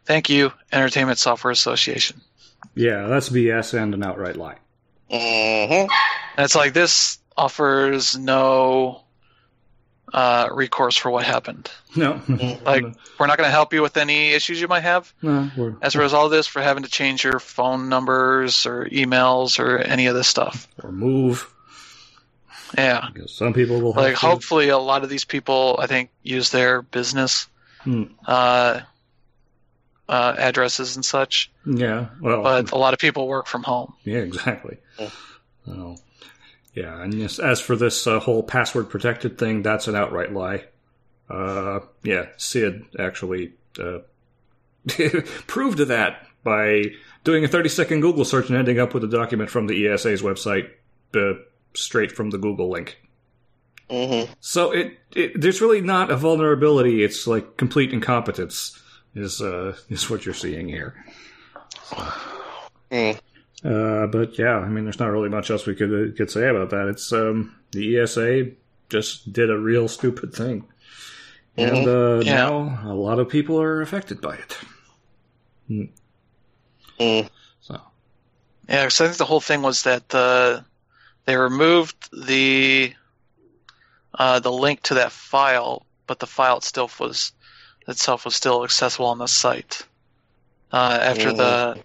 Thank 0.04 0.28
you, 0.28 0.52
Entertainment 0.70 1.18
Software 1.18 1.50
Association. 1.52 2.20
yeah, 2.74 3.06
that's 3.06 3.30
BS 3.30 3.72
and 3.80 3.94
an 3.94 4.02
outright 4.02 4.36
lie. 4.36 4.56
Hmm 5.18 5.86
And 6.36 6.44
it's 6.44 6.54
like 6.54 6.72
this 6.72 7.18
offers 7.36 8.16
no 8.18 9.02
uh, 10.12 10.48
recourse 10.52 10.96
for 10.96 11.10
what 11.10 11.24
happened. 11.24 11.70
No, 11.96 12.20
Like, 12.64 12.84
we're 13.18 13.26
not 13.26 13.36
going 13.36 13.46
to 13.48 13.52
help 13.52 13.72
you 13.72 13.82
with 13.82 13.96
any 13.96 14.30
issues 14.30 14.60
you 14.60 14.68
might 14.68 14.82
have. 14.82 15.12
no, 15.22 15.50
we're, 15.56 15.74
as 15.82 15.94
a 15.94 15.98
result 15.98 16.26
of 16.26 16.30
this 16.30 16.46
for 16.46 16.62
having 16.62 16.84
to 16.84 16.90
change 16.90 17.24
your 17.24 17.38
phone 17.40 17.88
numbers 17.88 18.66
or 18.66 18.86
emails 18.86 19.58
or 19.58 19.78
any 19.78 20.06
of 20.06 20.14
this 20.14 20.28
stuff. 20.28 20.68
or 20.82 20.92
move. 20.92 21.50
Yeah. 22.76 23.08
Because 23.12 23.32
some 23.34 23.52
people 23.52 23.80
will 23.80 23.92
have 23.92 24.02
Like 24.04 24.14
to- 24.14 24.26
hopefully 24.26 24.68
a 24.68 24.78
lot 24.78 25.02
of 25.04 25.08
these 25.08 25.24
people 25.24 25.76
I 25.80 25.86
think 25.86 26.10
use 26.22 26.50
their 26.50 26.82
business 26.82 27.48
Hmm. 27.82 28.04
uh, 28.26 28.80
uh, 30.08 30.34
addresses 30.38 30.96
and 30.96 31.04
such, 31.04 31.50
Yeah, 31.64 32.08
well, 32.20 32.42
but 32.42 32.72
a 32.72 32.76
lot 32.78 32.92
of 32.94 33.00
people 33.00 33.26
work 33.28 33.46
from 33.46 33.62
home. 33.62 33.94
yeah, 34.04 34.18
exactly. 34.18 34.78
Yeah. 34.98 35.10
So, 35.66 35.96
yeah, 36.74 37.02
and 37.02 37.14
yes, 37.14 37.38
as 37.38 37.60
for 37.60 37.76
this 37.76 38.06
uh, 38.06 38.18
whole 38.20 38.42
password 38.42 38.90
protected 38.90 39.38
thing, 39.38 39.62
that's 39.62 39.88
an 39.88 39.94
outright 39.96 40.32
lie. 40.32 40.64
Uh, 41.30 41.80
yeah, 42.02 42.26
Sid 42.36 42.84
actually 42.98 43.52
uh, 43.80 44.00
proved 45.46 45.78
that 45.78 46.26
by 46.42 46.84
doing 47.24 47.44
a 47.44 47.48
30 47.48 47.68
second 47.70 48.00
Google 48.00 48.24
search 48.24 48.48
and 48.50 48.58
ending 48.58 48.78
up 48.78 48.92
with 48.92 49.04
a 49.04 49.08
document 49.08 49.48
from 49.50 49.66
the 49.66 49.88
ESA's 49.88 50.20
website 50.20 50.68
uh, 51.14 51.34
straight 51.74 52.12
from 52.12 52.28
the 52.30 52.36
Google 52.38 52.68
link. 52.68 52.98
hmm 53.88 54.24
So 54.40 54.72
it, 54.72 54.98
it 55.14 55.40
there's 55.40 55.62
really 55.62 55.80
not 55.80 56.10
a 56.10 56.16
vulnerability. 56.16 57.02
It's 57.02 57.26
like 57.26 57.56
complete 57.56 57.92
incompetence 57.92 58.78
is 59.14 59.40
uh, 59.40 59.76
is 59.88 60.08
what 60.10 60.24
you're 60.24 60.34
seeing 60.34 60.68
here. 60.68 61.04
Mm. 62.90 63.18
Uh, 63.64 64.06
but 64.08 64.38
yeah, 64.38 64.58
I 64.58 64.68
mean, 64.68 64.84
there's 64.84 64.98
not 65.00 65.10
really 65.10 65.28
much 65.28 65.50
else 65.50 65.66
we 65.66 65.74
could 65.74 65.90
uh, 65.92 66.16
could 66.16 66.30
say 66.30 66.48
about 66.48 66.70
that. 66.70 66.88
It's 66.88 67.12
um, 67.12 67.56
the 67.72 67.98
ESA 67.98 68.48
just 68.88 69.32
did 69.32 69.50
a 69.50 69.58
real 69.58 69.88
stupid 69.88 70.34
thing, 70.34 70.66
and 71.56 71.86
uh, 71.86 72.20
Yeah. 72.24 72.34
now 72.34 72.80
a 72.84 72.94
lot 72.94 73.18
of 73.18 73.28
people 73.28 73.60
are 73.60 73.80
affected 73.80 74.20
by 74.20 74.36
it. 74.36 74.58
Mm. 75.70 77.28
So 77.60 77.80
Yeah, 78.68 78.84
because 78.84 79.00
I 79.00 79.06
think 79.06 79.16
the 79.16 79.24
whole 79.24 79.40
thing 79.40 79.62
was 79.62 79.82
that 79.84 80.08
the 80.10 80.64
they 81.24 81.36
removed 81.36 81.96
the 82.26 82.92
uh, 84.18 84.40
the 84.40 84.52
link 84.52 84.82
to 84.82 84.94
that 84.94 85.10
file, 85.10 85.86
but 86.06 86.20
the 86.20 86.26
file 86.26 86.58
itself 86.58 87.00
was 87.00 87.32
itself 87.88 88.24
was 88.24 88.34
still 88.34 88.64
accessible 88.64 89.06
on 89.06 89.18
the 89.18 89.26
site 89.26 89.82
uh, 90.72 90.98
after 91.02 91.32
the 91.32 91.78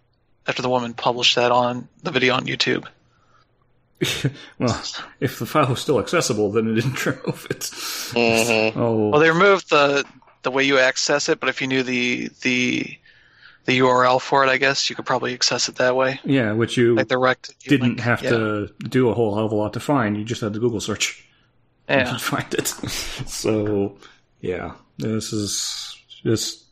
after 0.48 0.62
the 0.62 0.70
woman 0.70 0.94
published 0.94 1.36
that 1.36 1.52
on 1.52 1.88
the 2.04 2.12
video 2.12 2.34
on 2.36 2.46
YouTube. 2.46 2.86
well, 4.60 4.82
if 5.20 5.40
the 5.40 5.46
file 5.46 5.68
was 5.68 5.82
still 5.82 6.00
accessible, 6.00 6.52
then 6.52 6.70
it 6.70 6.76
didn't 6.76 7.06
remove 7.06 7.48
it. 7.50 7.70
hmm 8.14 8.80
Oh, 8.80 9.10
Well, 9.10 9.20
they 9.20 9.30
removed 9.30 9.70
the 9.70 10.06
the 10.44 10.52
way 10.52 10.64
you 10.64 10.80
access 10.80 11.28
it, 11.28 11.40
but 11.40 11.50
if 11.50 11.60
you 11.62 11.68
knew 11.68 11.84
the 11.84 12.30
the 12.42 12.98
the 13.66 13.80
URL 13.80 14.22
for 14.22 14.44
it, 14.44 14.50
I 14.50 14.58
guess 14.58 14.90
you 14.90 14.96
could 14.96 15.06
probably 15.06 15.34
access 15.34 15.68
it 15.70 15.76
that 15.76 15.96
way, 15.96 16.20
yeah, 16.24 16.54
which 16.54 16.78
you 16.78 16.96
like 16.96 17.10
direct. 17.10 17.54
didn't 17.68 17.88
link. 17.88 18.00
have 18.00 18.24
Yeah. 18.24 18.30
to 18.32 18.70
do 18.88 19.10
a 19.10 19.14
whole 19.14 19.36
hell 19.36 19.46
of 19.46 19.52
a 19.52 19.56
lot 19.56 19.74
to 19.74 19.80
find. 19.82 20.16
You 20.18 20.24
just 20.24 20.42
had 20.42 20.54
to 20.54 20.60
Google 20.60 20.80
search. 20.82 21.26
Yeah. 21.90 22.04
to 22.14 22.20
find 22.20 22.54
it. 22.54 22.68
So 22.68 23.98
Yeah, 24.42 24.74
this 25.00 25.34
is 25.34 25.98
just. 26.24 26.66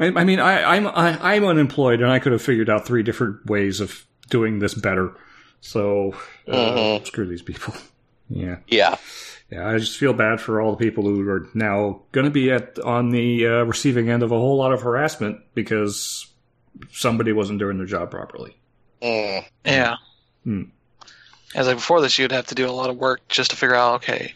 I, 0.00 0.06
I 0.06 0.24
mean, 0.24 0.40
I, 0.40 0.62
I'm 0.76 0.86
I, 0.86 1.34
I'm 1.34 1.44
unemployed, 1.44 2.00
and 2.02 2.10
I 2.10 2.18
could 2.18 2.32
have 2.32 2.42
figured 2.42 2.68
out 2.68 2.86
three 2.86 3.02
different 3.02 3.46
ways 3.46 3.80
of 3.80 4.04
doing 4.30 4.58
this 4.58 4.74
better. 4.74 5.12
So 5.60 6.14
uh, 6.48 6.52
Mhm. 7.00 7.06
screw 7.06 7.26
these 7.26 7.42
people. 7.42 7.74
Yeah, 8.34 8.58
Yeah. 8.66 8.96
yeah. 9.50 9.68
I 9.68 9.76
just 9.76 9.98
feel 9.98 10.14
bad 10.14 10.40
for 10.40 10.58
all 10.58 10.70
the 10.74 10.82
people 10.82 11.04
who 11.04 11.28
are 11.28 11.46
now 11.52 12.00
going 12.12 12.24
to 12.24 12.30
be 12.30 12.50
at 12.50 12.78
on 12.78 13.10
the 13.10 13.46
uh, 13.46 13.64
receiving 13.64 14.08
end 14.08 14.22
of 14.22 14.32
a 14.32 14.38
whole 14.38 14.56
lot 14.56 14.72
of 14.72 14.80
harassment 14.80 15.40
because 15.52 16.26
somebody 16.92 17.32
wasn't 17.32 17.58
doing 17.58 17.76
their 17.76 17.86
job 17.86 18.10
properly. 18.10 18.56
Mm. 19.02 19.44
Yeah. 19.66 19.96
Hmm. 20.44 20.62
As 21.54 21.66
like 21.66 21.76
before 21.76 22.00
this, 22.00 22.18
you'd 22.18 22.32
have 22.32 22.46
to 22.46 22.54
do 22.54 22.66
a 22.66 22.72
lot 22.72 22.88
of 22.88 22.96
work 22.96 23.28
just 23.28 23.50
to 23.50 23.56
figure 23.56 23.74
out, 23.76 23.96
okay, 23.96 24.32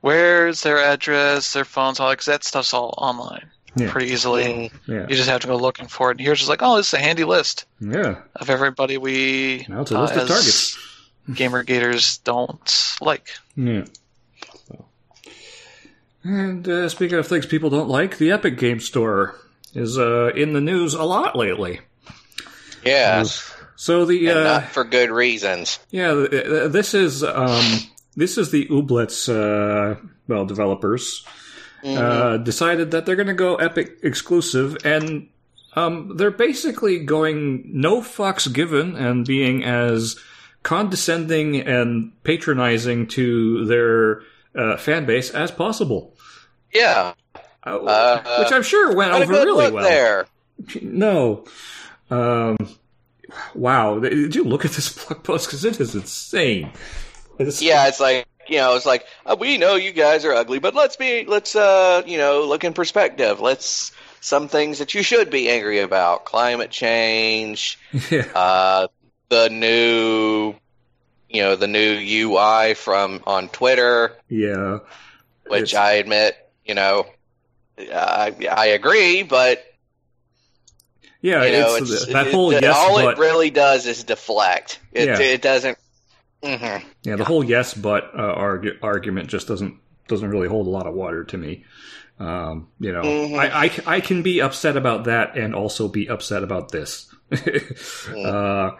where's 0.00 0.62
their 0.62 0.78
address, 0.78 1.52
their 1.52 1.64
phones, 1.64 2.00
all 2.00 2.08
that, 2.10 2.16
'cause 2.18 2.26
that 2.26 2.44
stuff's 2.44 2.72
all 2.74 2.94
online 2.98 3.50
Yeah. 3.76 3.90
pretty 3.90 4.12
easily. 4.12 4.44
Mm. 4.44 4.70
Yeah, 4.86 5.06
You 5.08 5.16
just 5.16 5.28
have 5.28 5.40
to 5.42 5.46
go 5.48 5.56
looking 5.56 5.88
for 5.88 6.10
it. 6.10 6.18
And 6.18 6.20
here's 6.20 6.38
just 6.38 6.48
like, 6.48 6.62
oh, 6.62 6.76
this 6.76 6.88
is 6.88 6.94
a 6.94 6.98
handy 6.98 7.24
list 7.24 7.64
yeah. 7.80 8.16
of 8.36 8.48
everybody 8.50 8.98
we 8.98 9.66
Now 9.68 9.82
it's 9.82 9.90
a 9.90 9.98
uh, 9.98 10.02
list 10.02 10.14
of 10.14 10.28
targets. 10.28 10.78
gamer 11.34 11.62
gators 11.64 12.18
don't 12.18 12.94
like. 13.00 13.30
Yeah. 13.56 13.84
So. 14.68 14.84
And 16.24 16.68
uh, 16.68 16.88
speaking 16.88 17.18
of 17.18 17.26
things 17.26 17.46
people 17.46 17.70
don't 17.70 17.88
like, 17.88 18.18
the 18.18 18.30
Epic 18.32 18.58
Game 18.58 18.80
Store 18.80 19.34
is 19.74 19.98
uh, 19.98 20.28
in 20.34 20.52
the 20.52 20.60
news 20.60 20.94
a 20.94 21.02
lot 21.02 21.36
lately. 21.36 21.80
Yeah. 22.84 23.24
So 23.76 24.04
the 24.06 24.28
And 24.28 24.38
uh, 24.38 24.42
not 24.44 24.68
for 24.70 24.84
good 24.84 25.10
reasons. 25.10 25.78
yeah, 25.90 26.14
th- 26.14 26.30
th- 26.30 26.72
this 26.72 26.94
is 26.94 27.22
um, 27.22 27.62
this 28.16 28.38
is 28.38 28.50
the 28.50 28.66
Ooblets 28.66 29.28
uh, 29.28 30.00
well 30.28 30.44
developers 30.46 31.24
Mhm. 31.84 31.98
uh, 31.98 32.36
decided 32.38 32.90
that 32.92 33.04
they're 33.06 33.16
going 33.16 33.26
to 33.28 33.34
go 33.34 33.56
Epic 33.56 33.98
exclusive, 34.02 34.76
and 34.84 35.28
um, 35.74 36.16
they're 36.16 36.30
basically 36.30 36.98
going 37.04 37.62
no 37.72 38.00
fucks 38.00 38.50
given 38.52 38.96
and 38.96 39.26
being 39.26 39.62
as 39.62 40.16
condescending 40.62 41.60
and 41.60 42.10
patronizing 42.24 43.06
to 43.08 43.64
their 43.66 44.22
uh, 44.56 44.76
fan 44.78 45.04
base 45.06 45.30
as 45.30 45.50
possible. 45.50 46.16
yeah. 46.72 47.12
Uh, 47.64 47.76
Uh, 47.84 48.38
which 48.38 48.52
I'm 48.52 48.62
sure 48.62 48.94
went 48.96 49.12
over 49.12 49.32
really 49.32 49.70
well. 49.70 49.84
there. 49.84 50.26
No. 50.82 51.44
Um, 52.10 52.56
wow. 53.54 53.98
Did 53.98 54.34
you 54.34 54.44
look 54.44 54.64
at 54.64 54.70
this 54.72 54.88
blog 55.06 55.22
post? 55.24 55.46
Because 55.46 55.64
it 55.64 55.78
is 55.80 55.94
insane. 55.94 56.70
It's, 57.38 57.60
Yeah, 57.62 57.88
it's 57.88 58.00
like 58.00 58.26
you 58.48 58.58
know, 58.58 58.76
it's 58.76 58.86
like 58.86 59.04
uh, 59.24 59.36
we 59.38 59.58
know 59.58 59.74
you 59.74 59.92
guys 59.92 60.24
are 60.24 60.32
ugly, 60.32 60.58
but 60.60 60.74
let's 60.74 60.96
be 60.96 61.24
let's 61.26 61.56
uh 61.56 62.02
you 62.06 62.16
know 62.18 62.44
look 62.44 62.64
in 62.64 62.72
perspective. 62.72 63.40
Let's 63.40 63.92
some 64.20 64.48
things 64.48 64.78
that 64.78 64.94
you 64.94 65.02
should 65.02 65.30
be 65.30 65.48
angry 65.50 65.80
about: 65.80 66.24
climate 66.24 66.70
change, 66.70 67.78
Yeah. 68.10 68.26
uh, 68.34 68.86
the 69.28 69.48
new 69.50 70.54
you 71.28 71.42
know 71.42 71.56
the 71.56 71.66
new 71.66 71.98
UI 72.30 72.74
from 72.74 73.22
on 73.26 73.48
Twitter, 73.48 74.16
Yeah. 74.28 74.78
which 75.46 75.72
It's- 75.72 75.74
I 75.74 75.92
admit 75.94 76.36
you 76.64 76.74
know 76.74 77.06
I 77.78 78.34
I 78.50 78.66
agree, 78.66 79.22
but 79.24 79.64
Yeah. 81.20 81.44
you 81.44 81.52
know 81.52 81.74
it's, 81.76 81.90
it's, 81.90 82.06
that 82.12 82.30
whole 82.30 82.52
it- 82.52 82.62
yes, 82.62 82.76
all 82.76 82.94
but. 82.96 83.14
it 83.14 83.20
really 83.20 83.50
does 83.50 83.86
is 83.86 84.04
deflect. 84.04 84.78
It 84.92 85.08
Yeah. 85.08 85.18
it 85.18 85.42
doesn't. 85.42 85.78
Mhm. 86.42 86.82
Yeah, 87.02 87.16
the 87.16 87.24
whole 87.24 87.44
yes 87.44 87.74
but 87.74 88.04
uh, 88.14 88.34
argu- 88.36 88.78
argument 88.82 89.28
just 89.28 89.48
doesn't 89.48 89.74
doesn't 90.08 90.30
really 90.30 90.48
hold 90.48 90.66
a 90.66 90.70
lot 90.70 90.86
of 90.86 90.94
water 90.94 91.24
to 91.24 91.36
me. 91.36 91.64
Um, 92.18 92.68
you 92.80 92.92
know, 92.92 93.02
Mhm. 93.02 93.38
I, 93.38 93.64
I 93.66 93.96
I 93.96 94.00
can 94.00 94.22
be 94.22 94.40
upset 94.40 94.76
about 94.76 95.04
that 95.04 95.36
and 95.36 95.54
also 95.54 95.88
be 95.88 96.08
upset 96.08 96.42
about 96.42 96.70
this. 96.72 97.12
uh, 98.16 98.70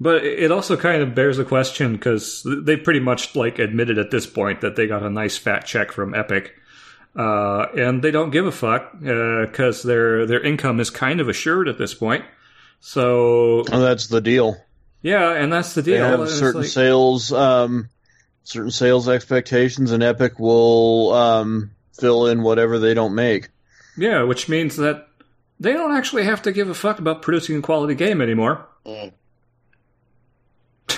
but 0.00 0.24
it 0.24 0.50
also 0.50 0.76
kind 0.76 1.02
of 1.02 1.14
bears 1.14 1.38
a 1.38 1.44
question 1.44 1.92
because 1.92 2.46
they 2.64 2.76
pretty 2.76 3.00
much 3.00 3.34
like 3.36 3.58
admitted 3.58 3.98
at 3.98 4.10
this 4.10 4.26
point 4.26 4.60
that 4.62 4.76
they 4.76 4.86
got 4.86 5.02
a 5.02 5.10
nice 5.10 5.36
fat 5.38 5.60
check 5.66 5.92
from 5.92 6.14
Epic. 6.14 6.54
Uh, 7.14 7.66
and 7.76 8.02
they 8.02 8.10
don't 8.10 8.30
give 8.30 8.44
a 8.46 8.52
fuck 8.52 8.92
because 9.00 9.82
their 9.82 10.26
their 10.26 10.42
income 10.42 10.80
is 10.80 10.90
kind 10.90 11.20
of 11.20 11.28
assured 11.28 11.66
at 11.68 11.78
this 11.78 11.94
point. 11.94 12.24
So 12.80 13.60
And 13.72 13.82
that's 13.82 14.08
the 14.08 14.20
deal. 14.20 14.56
Yeah, 15.06 15.32
and 15.32 15.52
that's 15.52 15.74
the 15.74 15.82
deal. 15.82 15.94
They 16.04 16.10
have 16.10 16.20
It's 16.22 16.38
certain 16.38 16.62
like- 16.62 16.70
sales, 16.70 17.32
um, 17.32 17.88
certain 18.42 18.72
sales 18.72 19.08
expectations, 19.08 19.92
and 19.92 20.02
Epic 20.02 20.38
will 20.40 21.12
um, 21.12 21.70
fill 21.98 22.26
in 22.26 22.42
whatever 22.42 22.80
they 22.80 22.92
don't 22.94 23.14
make. 23.14 23.50
Yeah, 23.96 24.24
which 24.24 24.48
means 24.48 24.76
that 24.76 25.06
they 25.60 25.72
don't 25.72 25.96
actually 25.96 26.24
have 26.24 26.42
to 26.42 26.52
give 26.52 26.68
a 26.68 26.74
fuck 26.74 26.98
about 26.98 27.22
producing 27.22 27.58
a 27.58 27.62
quality 27.62 27.94
game 27.94 28.20
anymore. 28.20 28.66
Mm. 28.84 29.12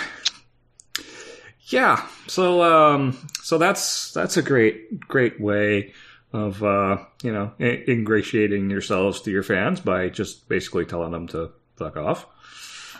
Yeah, 1.71 2.07
so 2.29 2.63
um, 2.63 3.19
so 3.43 3.59
that's 3.59 4.11
that's 4.13 4.39
a 4.39 4.43
great 4.43 5.01
great 5.01 5.39
way 5.39 5.93
of 6.33 6.63
uh, 6.65 6.97
you 7.23 7.31
know 7.31 7.53
ingratiating 7.61 8.71
yourselves 8.71 9.21
to 9.23 9.31
your 9.31 9.43
fans 9.43 9.79
by 9.81 10.09
just 10.09 10.49
basically 10.49 10.87
telling 10.87 11.11
them 11.13 11.27
to 11.29 11.51
fuck 11.77 11.99
off. 11.99 12.27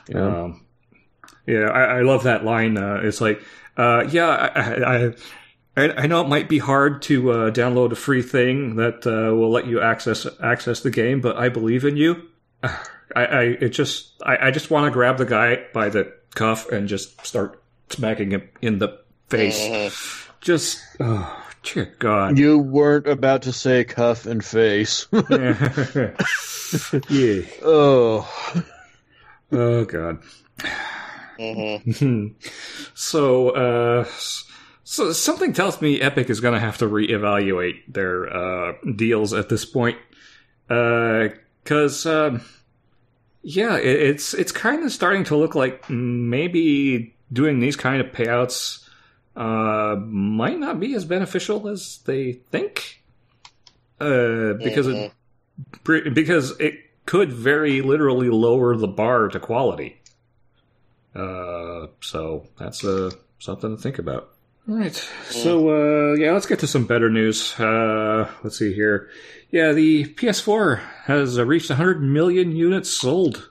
Yeah. 0.07 0.43
Um, 0.43 0.65
yeah, 1.49 1.71
I, 1.71 1.99
I 1.99 2.03
love 2.03 2.25
that 2.25 2.45
line. 2.45 2.77
Uh, 2.77 3.01
it's 3.03 3.21
like, 3.23 3.43
uh, 3.77 4.05
yeah, 4.11 4.29
I, 4.29 4.61
I, 5.07 5.15
I, 5.77 6.03
I 6.03 6.07
know 6.07 6.21
it 6.21 6.29
might 6.29 6.49
be 6.49 6.59
hard 6.59 7.01
to 7.03 7.31
uh, 7.31 7.51
download 7.51 7.91
a 7.93 7.97
free 7.97 8.21
thing 8.21 8.77
that 8.77 9.07
uh, 9.07 9.35
will 9.35 9.51
let 9.51 9.67
you 9.67 9.81
access 9.81 10.27
access 10.43 10.81
the 10.81 10.91
game, 10.91 11.23
but 11.23 11.37
I 11.37 11.49
believe 11.49 11.85
in 11.87 11.97
you. 11.97 12.23
I, 12.63 13.25
I 13.25 13.43
it 13.45 13.71
just, 13.71 14.13
I, 14.23 14.49
I 14.49 14.51
just 14.51 14.71
want 14.71 14.85
to 14.85 14.91
grab 14.91 15.17
the 15.17 15.25
guy 15.25 15.65
by 15.73 15.89
the 15.89 16.13
cuff 16.35 16.71
and 16.71 16.87
just 16.87 17.25
start 17.27 17.63
smacking 17.89 18.33
him 18.33 18.47
in 18.61 18.79
the 18.79 19.01
face. 19.29 19.59
Mhm. 19.59 20.29
Just, 20.43 20.81
oh, 21.01 21.47
dear 21.63 21.95
God. 21.99 22.39
You 22.39 22.59
weren't 22.59 23.07
about 23.09 23.43
to 23.43 23.53
say 23.55 23.85
cuff 23.85 24.27
and 24.27 24.45
face. 24.45 25.07
yeah. 27.09 27.43
oh, 27.63 28.29
Oh 29.51 29.85
God. 29.87 30.19
Mhm. 31.39 32.35
so, 32.95 33.51
uh, 33.51 34.05
so 34.85 35.13
something 35.13 35.53
tells 35.53 35.81
me 35.81 36.01
Epic 36.01 36.31
is 36.31 36.41
going 36.41 36.55
to 36.55 36.61
have 36.61 36.79
to 36.79 36.87
reevaluate 36.87 37.81
their 37.89 38.29
uh, 38.35 38.73
deals 38.97 39.33
at 39.33 39.49
this 39.49 39.65
point, 39.65 39.99
because 40.67 42.07
um, 42.07 42.41
yeah, 43.43 43.77
it, 43.77 43.87
it's 44.03 44.35
it's 44.35 44.53
kind 44.53 44.83
of 44.85 44.93
starting 44.93 45.25
to 45.25 45.37
look 45.37 45.55
like 45.55 45.89
maybe 45.89 47.15
doing 47.33 47.61
these 47.61 47.77
kind 47.77 48.01
of 48.01 48.09
payouts 48.13 48.87
uh, 49.37 49.97
might 49.97 50.59
not 50.59 50.81
be 50.81 50.95
as 50.95 51.05
beneficial 51.05 51.69
as 51.69 51.99
they 52.07 52.33
think, 52.33 53.03
uh, 54.01 54.55
because 54.55 54.89
it 54.89 55.13
Mhm. 55.85 56.15
because 56.15 56.59
it 56.61 56.75
could 57.07 57.33
very 57.33 57.81
literally 57.83 58.29
lower 58.31 58.77
the 58.77 58.89
bar 58.89 59.29
to 59.29 59.39
quality. 59.41 60.01
Uh, 61.15 61.87
so 62.01 62.47
that's 62.59 62.85
uh, 62.85 63.11
something 63.39 63.77
to 63.77 63.83
think 63.83 63.99
about. 63.99 64.31
All 64.69 64.77
right. 64.77 64.95
So 65.31 65.69
uh, 65.71 66.15
yeah, 66.15 66.33
let's 66.33 66.47
get 66.47 66.59
to 66.61 66.67
some 66.67 66.85
better 66.87 67.09
news. 67.11 67.59
Uh, 67.59 68.31
let's 68.43 68.59
see 68.59 68.73
here. 68.75 69.09
Yeah, 69.51 69.73
the 69.73 70.05
PS4 70.05 70.81
has 71.05 71.39
uh, 71.39 71.47
reached 71.47 71.71
100 71.71 72.03
million 72.03 72.55
units 72.55 72.91
sold. 72.91 73.51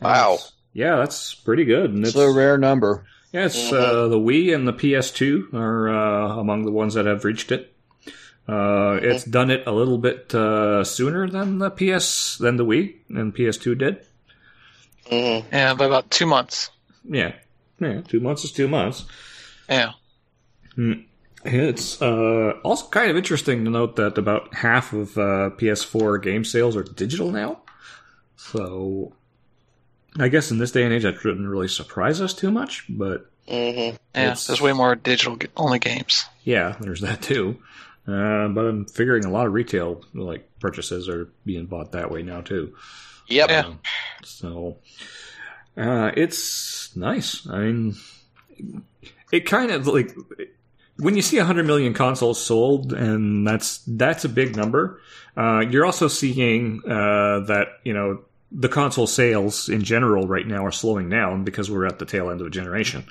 Wow. 0.00 0.38
Yeah, 0.72 0.96
that's 0.96 1.34
pretty 1.34 1.64
good. 1.64 1.90
And 1.92 2.06
it's 2.06 2.14
a 2.14 2.30
rare 2.30 2.56
number. 2.58 3.04
yeah, 3.32 3.46
it's 3.46 3.72
uh, 3.72 4.06
the 4.06 4.18
Wii 4.20 4.54
and 4.54 4.68
the 4.68 4.72
PS2 4.72 5.52
are 5.52 5.88
uh, 5.90 6.36
among 6.38 6.64
the 6.64 6.70
ones 6.70 6.94
that 6.94 7.06
have 7.06 7.24
reached 7.24 7.50
it. 7.50 7.74
Uh, 8.48 8.98
it's 9.02 9.24
done 9.24 9.50
it 9.50 9.66
a 9.66 9.72
little 9.72 9.98
bit 9.98 10.32
uh, 10.34 10.82
sooner 10.84 11.28
than 11.28 11.58
the 11.58 11.70
PS 11.70 12.36
than 12.38 12.56
the 12.56 12.64
Wii 12.64 12.94
and 13.08 13.34
PS2 13.34 13.78
did. 13.78 14.06
Mhm. 15.10 15.44
Yeah, 15.52 15.74
by 15.74 15.86
about 15.86 16.10
two 16.10 16.26
months. 16.26 16.70
Yeah, 17.08 17.32
yeah, 17.80 18.00
two 18.02 18.20
months 18.20 18.44
is 18.44 18.52
two 18.52 18.68
months. 18.68 19.04
Yeah. 19.68 19.92
It's 21.44 22.00
uh, 22.02 22.52
also 22.62 22.88
kind 22.88 23.10
of 23.10 23.16
interesting 23.16 23.64
to 23.64 23.70
note 23.70 23.96
that 23.96 24.18
about 24.18 24.54
half 24.54 24.92
of 24.92 25.16
uh, 25.16 25.50
PS4 25.58 26.22
game 26.22 26.44
sales 26.44 26.76
are 26.76 26.82
digital 26.82 27.30
now. 27.30 27.62
So, 28.36 29.14
I 30.18 30.28
guess 30.28 30.50
in 30.50 30.58
this 30.58 30.70
day 30.72 30.84
and 30.84 30.92
age, 30.92 31.02
that 31.04 31.16
shouldn't 31.20 31.48
really 31.48 31.68
surprise 31.68 32.20
us 32.20 32.34
too 32.34 32.50
much. 32.50 32.84
But 32.88 33.30
Mhm. 33.48 33.96
Yeah, 34.14 34.22
It's- 34.22 34.46
there's 34.46 34.60
way 34.60 34.72
more 34.72 34.94
digital 34.94 35.38
only 35.56 35.78
games. 35.78 36.24
yeah, 36.44 36.76
there's 36.80 37.00
that 37.00 37.22
too. 37.22 37.58
Uh, 38.06 38.48
but 38.48 38.64
I'm 38.66 38.84
figuring 38.86 39.24
a 39.24 39.30
lot 39.30 39.46
of 39.46 39.52
retail 39.52 40.04
like 40.14 40.48
purchases 40.60 41.08
are 41.08 41.28
being 41.44 41.66
bought 41.66 41.92
that 41.92 42.10
way 42.10 42.22
now 42.22 42.40
too. 42.42 42.74
Yep. 43.30 43.50
Yeah. 43.50 43.72
So 44.24 44.76
uh, 45.76 46.10
it's 46.16 46.94
nice. 46.96 47.46
I 47.48 47.58
mean, 47.60 47.96
it 49.32 49.46
kind 49.46 49.70
of 49.70 49.86
like 49.86 50.14
when 50.98 51.16
you 51.16 51.22
see 51.22 51.38
100 51.38 51.66
million 51.66 51.94
consoles 51.94 52.42
sold, 52.42 52.92
and 52.92 53.46
that's 53.46 53.78
that's 53.86 54.24
a 54.24 54.28
big 54.28 54.56
number, 54.56 55.00
uh, 55.36 55.60
you're 55.60 55.86
also 55.86 56.08
seeing 56.08 56.82
uh, 56.84 57.40
that 57.46 57.68
you 57.84 57.94
know 57.94 58.22
the 58.52 58.68
console 58.68 59.06
sales 59.06 59.68
in 59.68 59.82
general 59.82 60.26
right 60.26 60.46
now 60.46 60.64
are 60.64 60.72
slowing 60.72 61.08
down 61.08 61.44
because 61.44 61.70
we're 61.70 61.86
at 61.86 61.98
the 61.98 62.04
tail 62.04 62.30
end 62.30 62.40
of 62.40 62.46
a 62.46 62.50
generation. 62.50 63.04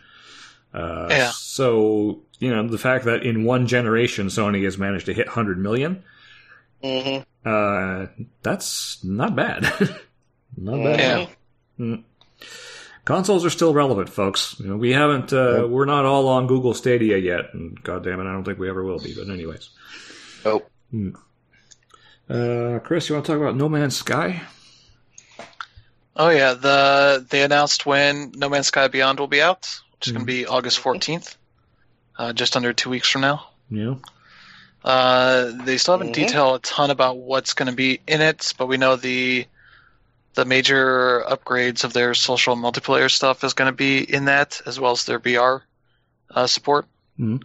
Uh, 0.73 1.07
Yeah. 1.09 1.31
So 1.33 2.21
you 2.39 2.53
know 2.53 2.67
the 2.67 2.77
fact 2.77 3.05
that 3.05 3.23
in 3.23 3.43
one 3.43 3.67
generation 3.67 4.27
Sony 4.27 4.63
has 4.65 4.77
managed 4.77 5.07
to 5.07 5.13
hit 5.13 5.27
100 5.27 5.57
million, 5.57 6.03
mm-hmm. 6.83 7.21
uh, 7.47 8.07
that's 8.43 9.03
not 9.03 9.35
bad. 9.35 9.65
not 10.57 10.83
bad. 10.83 10.99
Yeah. 10.99 11.25
Mm. 11.85 12.03
Consoles 13.05 13.43
are 13.45 13.49
still 13.49 13.73
relevant, 13.73 14.09
folks. 14.09 14.55
You 14.59 14.67
know, 14.67 14.77
we 14.77 14.91
haven't. 14.93 15.33
Uh, 15.33 15.65
We're 15.69 15.85
not 15.85 16.05
all 16.05 16.27
on 16.27 16.47
Google 16.47 16.73
Stadia 16.73 17.17
yet, 17.17 17.53
and 17.53 17.81
God 17.81 18.03
damn 18.03 18.19
it, 18.19 18.29
I 18.29 18.33
don't 18.33 18.43
think 18.43 18.59
we 18.59 18.69
ever 18.69 18.83
will 18.83 18.99
be. 18.99 19.15
But 19.15 19.29
anyways, 19.31 19.69
Oh, 20.45 20.63
uh, 22.29 22.79
Chris, 22.79 23.09
you 23.09 23.15
want 23.15 23.25
to 23.25 23.31
talk 23.31 23.41
about 23.41 23.55
No 23.55 23.67
Man's 23.69 23.95
Sky? 23.97 24.41
Oh 26.15 26.29
yeah, 26.29 26.53
the 26.53 27.25
they 27.29 27.43
announced 27.43 27.85
when 27.85 28.31
No 28.35 28.49
Man's 28.49 28.67
Sky 28.67 28.87
Beyond 28.89 29.19
will 29.19 29.27
be 29.27 29.41
out, 29.41 29.79
which 29.93 30.07
is 30.07 30.13
going 30.13 30.25
Mhm. 30.25 30.27
to 30.27 30.33
be 30.33 30.45
August 30.45 30.79
14th, 30.79 31.35
uh, 32.17 32.33
just 32.33 32.55
under 32.55 32.73
two 32.73 32.89
weeks 32.89 33.09
from 33.09 33.21
now. 33.21 33.47
Yeah. 33.69 33.95
Uh, 34.83 35.51
they 35.63 35.77
still 35.77 35.97
haven't 35.97 36.11
Mhm. 36.11 36.27
detailed 36.27 36.55
a 36.55 36.59
ton 36.59 36.89
about 36.91 37.17
what's 37.17 37.53
going 37.53 37.69
to 37.69 37.75
be 37.75 37.99
in 38.07 38.21
it, 38.21 38.53
but 38.57 38.67
we 38.67 38.77
know 38.77 38.95
the 38.95 39.45
the 40.35 40.45
major 40.45 41.23
upgrades 41.27 41.83
of 41.83 41.93
their 41.93 42.13
social 42.13 42.55
multiplayer 42.55 43.09
stuff 43.09 43.43
is 43.43 43.53
going 43.53 43.71
to 43.71 43.75
be 43.75 43.99
in 44.01 44.25
that, 44.25 44.61
as 44.65 44.79
well 44.79 44.91
as 44.91 45.05
their 45.05 45.19
VR 45.19 45.61
uh, 46.31 46.47
support. 46.47 46.85
Mhm. 47.19 47.41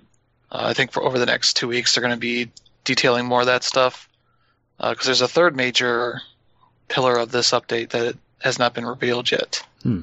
Uh, 0.53 0.67
I 0.71 0.75
think 0.75 0.93
for 0.93 1.03
over 1.03 1.19
the 1.19 1.27
next 1.27 1.55
two 1.57 1.69
weeks, 1.69 1.95
they're 1.95 2.03
going 2.03 2.15
to 2.15 2.21
be 2.21 2.51
detailing 2.85 3.27
more 3.27 3.41
of 3.41 3.47
that 3.47 3.65
stuff. 3.65 4.09
Because 4.79 5.07
there's 5.07 5.23
a 5.23 5.29
third 5.29 5.57
major 5.57 6.21
pillar 6.89 7.17
of 7.17 7.31
this 7.31 7.53
update 7.53 7.91
that 7.91 8.17
has 8.41 8.59
not 8.59 8.75
been 8.75 8.85
revealed 8.87 9.31
yet. 9.31 9.63
hmm 9.83 10.03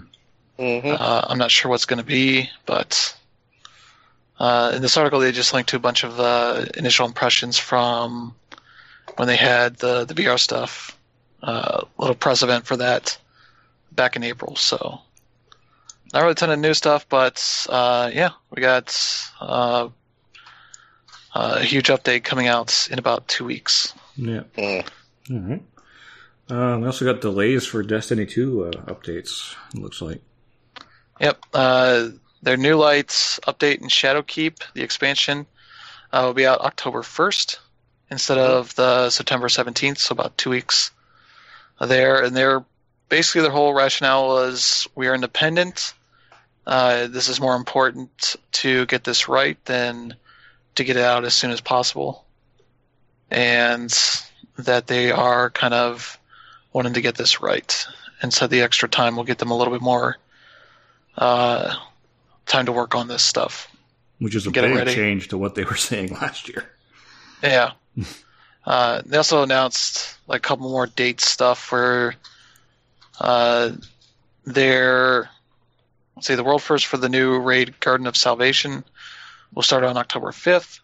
Uh, 0.58 1.26
I'm 1.28 1.38
not 1.38 1.52
sure 1.52 1.70
what's 1.70 1.86
going 1.86 2.00
to 2.00 2.06
be, 2.06 2.50
but 2.66 3.16
uh, 4.40 4.72
in 4.76 4.82
this 4.82 4.98
article 4.98 5.20
they 5.20 5.32
just 5.32 5.54
linked 5.54 5.70
to 5.70 5.76
a 5.76 5.80
bunch 5.80 6.04
of 6.04 6.20
uh, 6.20 6.66
initial 6.76 7.06
impressions 7.06 7.58
from 7.58 8.34
when 9.18 9.28
they 9.28 9.36
had 9.36 9.78
the 9.78 10.06
the 10.06 10.14
VR 10.14 10.40
stuff, 10.40 10.98
uh, 11.44 11.86
little 11.98 12.16
press 12.16 12.44
event 12.44 12.66
for 12.66 12.78
that 12.78 13.18
back 13.92 14.16
in 14.16 14.24
April. 14.24 14.56
So 14.56 15.02
not 16.14 16.22
really 16.22 16.32
a 16.32 16.36
ton 16.36 16.52
of 16.52 16.60
new 16.60 16.74
stuff, 16.74 17.08
but 17.08 17.68
uh, 17.70 18.12
yeah, 18.14 18.32
we 18.50 18.62
got 18.62 18.98
uh, 19.39 19.89
a 21.34 21.60
huge 21.62 21.88
update 21.88 22.24
coming 22.24 22.48
out 22.48 22.88
in 22.92 23.00
about 23.00 23.28
two 23.28 23.46
weeks. 23.46 23.94
Yeah. 24.16 24.44
Mm. 24.58 24.89
All 25.32 25.38
right. 25.39 25.64
Uh, 26.50 26.78
we 26.80 26.86
also 26.86 27.06
got 27.06 27.22
delays 27.22 27.66
for 27.66 27.82
Destiny 27.82 28.26
2 28.26 28.66
uh, 28.66 28.72
updates. 28.92 29.56
It 29.74 29.80
looks 29.80 30.02
like. 30.02 30.22
Yep. 31.22 31.46
Uh, 31.54 32.10
their 32.42 32.58
new 32.58 32.76
lights 32.76 33.39
update 33.48 33.80
and 33.80 33.89
Shadowkeep, 33.89 34.58
the 34.74 34.82
expansion, 34.82 35.46
uh, 36.12 36.24
will 36.26 36.34
be 36.34 36.46
out 36.46 36.60
October 36.60 37.04
1st 37.04 37.58
instead 38.10 38.38
of 38.38 38.76
the 38.76 39.10
September 39.10 39.48
17th, 39.48 40.00
so 40.00 40.12
about 40.12 40.38
two 40.38 40.50
weeks 40.50 40.92
there. 41.88 42.24
And 42.24 42.36
they're 42.36 42.64
basically 43.10 43.42
their 43.42 43.52
whole 43.52 43.74
rationale 43.74 44.28
was 44.28 44.88
we 44.96 45.08
are 45.08 45.16
independent. 45.16 45.94
Uh, 46.66 47.08
this 47.08 47.28
is 47.28 47.42
more 47.42 47.56
important 47.56 48.36
to 48.52 48.86
get 48.86 49.04
this 49.04 49.28
right 49.28 49.64
than 49.66 50.16
to 50.76 50.84
get 50.84 50.96
it 50.96 51.04
out 51.04 51.26
as 51.26 51.34
soon 51.34 51.52
as 51.52 51.62
possible. 51.62 52.26
And 53.30 53.94
that 54.58 54.88
they 54.88 55.12
are 55.12 55.50
kind 55.50 55.74
of 55.74 56.20
wanting 56.74 56.94
to 56.94 57.02
get 57.02 57.16
this 57.16 57.42
right. 57.42 57.86
And 58.22 58.34
so 58.34 58.48
the 58.48 58.62
extra 58.62 58.88
time 58.88 59.16
will 59.16 59.24
get 59.24 59.40
them 59.40 59.52
a 59.52 59.58
little 59.58 59.74
bit 59.74 59.82
more 59.82 60.18
uh, 61.18 61.74
time 62.46 62.66
to 62.68 62.72
work 62.72 62.96
on 62.96 63.08
this 63.08 63.24
stuff. 63.24 63.68
Which 64.20 64.36
is 64.36 64.46
a 64.46 64.52
big 64.52 64.88
change 64.90 65.30
to 65.30 65.38
what 65.38 65.56
they 65.56 65.64
were 65.64 65.76
saying 65.78 66.14
last 66.14 66.48
year. 66.48 66.70
Yeah. 67.44 67.72
uh, 68.66 69.01
they 69.05 69.18
also 69.18 69.43
announced 69.43 70.18
like 70.28 70.39
a 70.39 70.47
couple 70.47 70.70
more 70.70 70.88
date 70.88 71.20
stuff 71.22 71.72
where 71.72 72.16
uh, 73.20 73.72
their 74.45 75.30
let's 76.16 76.28
see 76.28 76.36
the 76.36 76.43
world 76.43 76.62
first 76.62 76.86
for 76.86 76.97
the 76.97 77.09
new 77.09 77.39
raid 77.39 77.80
Garden 77.80 78.07
of 78.07 78.16
Salvation 78.16 78.84
will 79.53 79.64
start 79.64 79.84
on 79.84 79.97
October 79.97 80.32
fifth. 80.32 80.80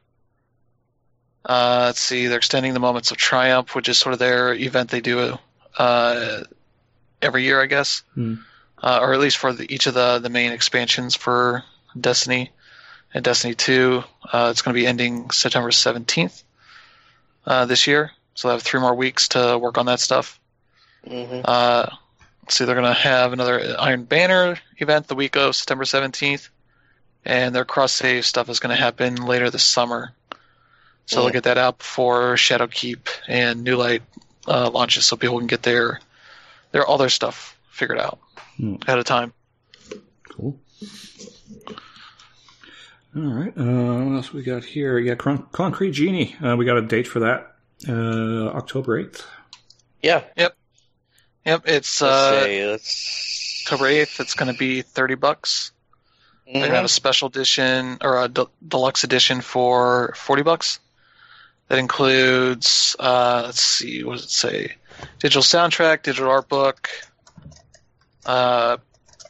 Uh, 1.46 1.84
let's 1.86 2.02
see, 2.02 2.28
they're 2.28 2.40
extending 2.40 2.74
the 2.74 2.80
Moments 2.80 3.12
of 3.12 3.18
Triumph, 3.18 3.74
which 3.74 3.88
is 3.88 3.98
sort 3.98 4.12
of 4.14 4.20
their 4.20 4.54
event 4.54 4.90
they 4.90 5.00
do 5.00 5.38
uh, 5.78 6.44
every 7.22 7.44
year, 7.44 7.62
I 7.62 7.68
guess, 7.68 8.04
Hmm. 8.16 8.36
uh, 8.82 9.00
or 9.02 9.14
at 9.14 9.20
least 9.20 9.38
for 9.38 9.54
the, 9.54 9.72
each 9.74 9.88
of 9.88 9.94
the 9.94 10.20
the 10.20 10.30
main 10.30 10.52
expansions 10.52 11.16
for 11.16 11.64
Destiny 12.00 12.52
and 13.14 13.24
Destiny 13.24 13.54
2. 13.56 14.04
Uh, 14.34 14.48
it's 14.52 14.62
going 14.62 14.76
to 14.76 14.80
be 14.82 14.88
ending 14.88 15.30
September 15.30 15.70
17th 15.70 16.44
uh, 17.48 17.66
this 17.66 17.88
year, 17.88 18.12
so 18.36 18.48
they 18.48 18.54
have 18.54 18.62
three 18.62 18.80
more 18.80 18.94
weeks 18.94 19.30
to 19.30 19.58
work 19.58 19.78
on 19.80 19.88
that 19.88 20.00
stuff. 20.00 20.40
hmm 21.08 21.42
Uh, 21.44 21.88
let's 22.44 22.56
see, 22.56 22.66
they're 22.66 22.76
going 22.76 22.94
to 22.94 23.00
have 23.00 23.34
another 23.34 23.76
Iron 23.80 24.04
Banner 24.04 24.58
event 24.78 25.08
the 25.08 25.16
week 25.16 25.36
of 25.36 25.56
September 25.56 25.86
17th, 25.86 26.50
and 27.26 27.56
their 27.56 27.66
cross 27.66 27.94
save 27.94 28.26
stuff 28.26 28.50
is 28.50 28.60
going 28.60 28.76
to 28.76 28.82
happen 28.82 29.16
later 29.26 29.50
this 29.50 29.64
summer. 29.64 30.14
So 31.06 31.22
they'll 31.22 31.30
Mm. 31.30 31.34
get 31.34 31.44
that 31.46 31.58
out 31.58 31.78
before 31.80 32.36
Shadowkeep 32.36 33.08
and 33.28 33.64
New 33.64 33.78
Light 33.78 34.04
uh, 34.46 34.70
launches, 34.70 35.06
so 35.06 35.16
people 35.16 35.38
can 35.40 35.48
get 35.48 35.64
their 35.64 36.00
their 36.74 36.86
all 36.86 36.98
their 36.98 37.10
stuff 37.10 37.58
figured 37.72 37.98
out 38.00 38.20
Mm. 38.60 38.84
ahead 38.84 39.00
of 39.00 39.06
time. 39.06 39.34
Cool. 40.30 40.60
All 43.16 43.24
right. 43.24 43.54
Uh, 43.58 44.04
what 44.06 44.16
else 44.18 44.34
we 44.34 44.44
got 44.44 44.64
here? 44.64 45.00
Yeah, 45.00 45.16
Con- 45.16 45.48
Concrete 45.52 45.92
Genie. 45.92 46.36
Uh, 46.44 46.56
we 46.56 46.66
got 46.66 46.78
a 46.78 46.82
date 46.82 47.08
for 47.08 47.20
that. 47.22 47.56
Uh, 47.88 48.48
October 48.56 49.04
8th. 49.04 49.24
Yeah. 50.02 50.24
Yep, 50.36 50.56
Yep. 51.46 51.62
it's 51.66 52.02
Let's 52.02 52.14
uh, 52.14 52.44
see. 52.44 52.66
Let's. 52.66 53.64
October 53.66 53.86
8th. 53.90 54.20
It's 54.20 54.34
going 54.34 54.52
to 54.52 54.58
be 54.58 54.82
30 54.82 55.16
bucks. 55.16 55.72
They're 56.46 56.56
Mhm. 56.62 56.66
gonna 56.68 56.76
have 56.76 56.86
a 56.86 56.90
special 56.90 57.28
edition 57.28 57.98
or 58.02 58.24
a 58.24 58.30
de- 58.30 58.48
deluxe 58.66 59.04
edition 59.04 59.42
for 59.42 60.14
forty 60.16 60.44
bucks. 60.44 60.80
That 61.68 61.78
includes, 61.78 62.96
uh, 63.00 63.42
let's 63.48 63.62
see, 63.62 64.02
what 64.06 64.14
does 64.16 64.24
it 64.24 64.30
say? 64.30 64.76
Digital 65.20 65.42
soundtrack, 65.42 66.04
digital 66.04 66.32
art 66.32 66.48
book, 66.48 66.88
uh, 68.26 68.78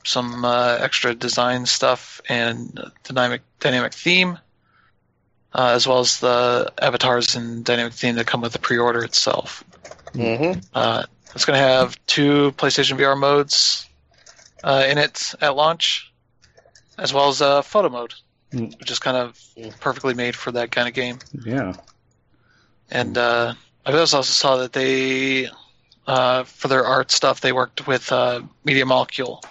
some 0.08 0.46
uh, 0.46 0.78
extra 0.80 1.14
design 1.14 1.66
stuff, 1.66 2.22
and 2.30 2.80
dynamic 3.04 3.42
dynamic 3.60 3.94
theme, 3.94 4.38
uh, 5.54 5.72
as 5.74 5.88
well 5.88 6.00
as 6.00 6.20
the 6.20 6.72
avatars 6.82 7.36
and 7.36 7.66
dynamic 7.66 7.94
theme 7.94 8.16
that 8.16 8.28
come 8.28 8.42
with 8.42 8.54
the 8.54 8.60
pre-order 8.60 9.04
itself. 9.04 9.64
Mhm. 10.14 10.64
Uh, 10.74 11.04
it's 11.36 11.46
going 11.46 11.60
to 11.60 11.64
have 11.64 12.00
two 12.08 12.52
PlayStation 12.54 12.98
VR 12.98 13.18
modes 13.18 13.86
uh, 14.64 14.86
in 14.88 14.98
it 14.98 15.34
at 15.42 15.56
launch, 15.56 16.12
as 16.98 17.14
well 17.14 17.30
as 17.30 17.42
a 17.42 17.62
photo 17.64 17.90
mode, 17.90 18.14
Mm. 18.54 18.80
which 18.80 18.90
is 18.90 19.00
kind 19.00 19.18
of 19.18 19.38
perfectly 19.82 20.14
made 20.14 20.34
for 20.34 20.54
that 20.54 20.72
kind 20.72 20.88
of 20.88 20.94
game. 20.94 21.20
Yeah. 21.46 21.74
And 22.90 23.18
uh, 23.18 23.54
I 23.86 23.92
also 23.92 24.22
saw 24.22 24.56
that 24.58 24.72
they, 24.72 25.50
uh, 26.08 26.46
for 26.46 26.70
their 26.70 26.86
art 26.86 27.12
stuff, 27.12 27.42
they 27.42 27.52
worked 27.52 27.88
with 27.88 28.10
uh, 28.10 28.42
Media 28.64 28.86
Molecule, 28.86 29.44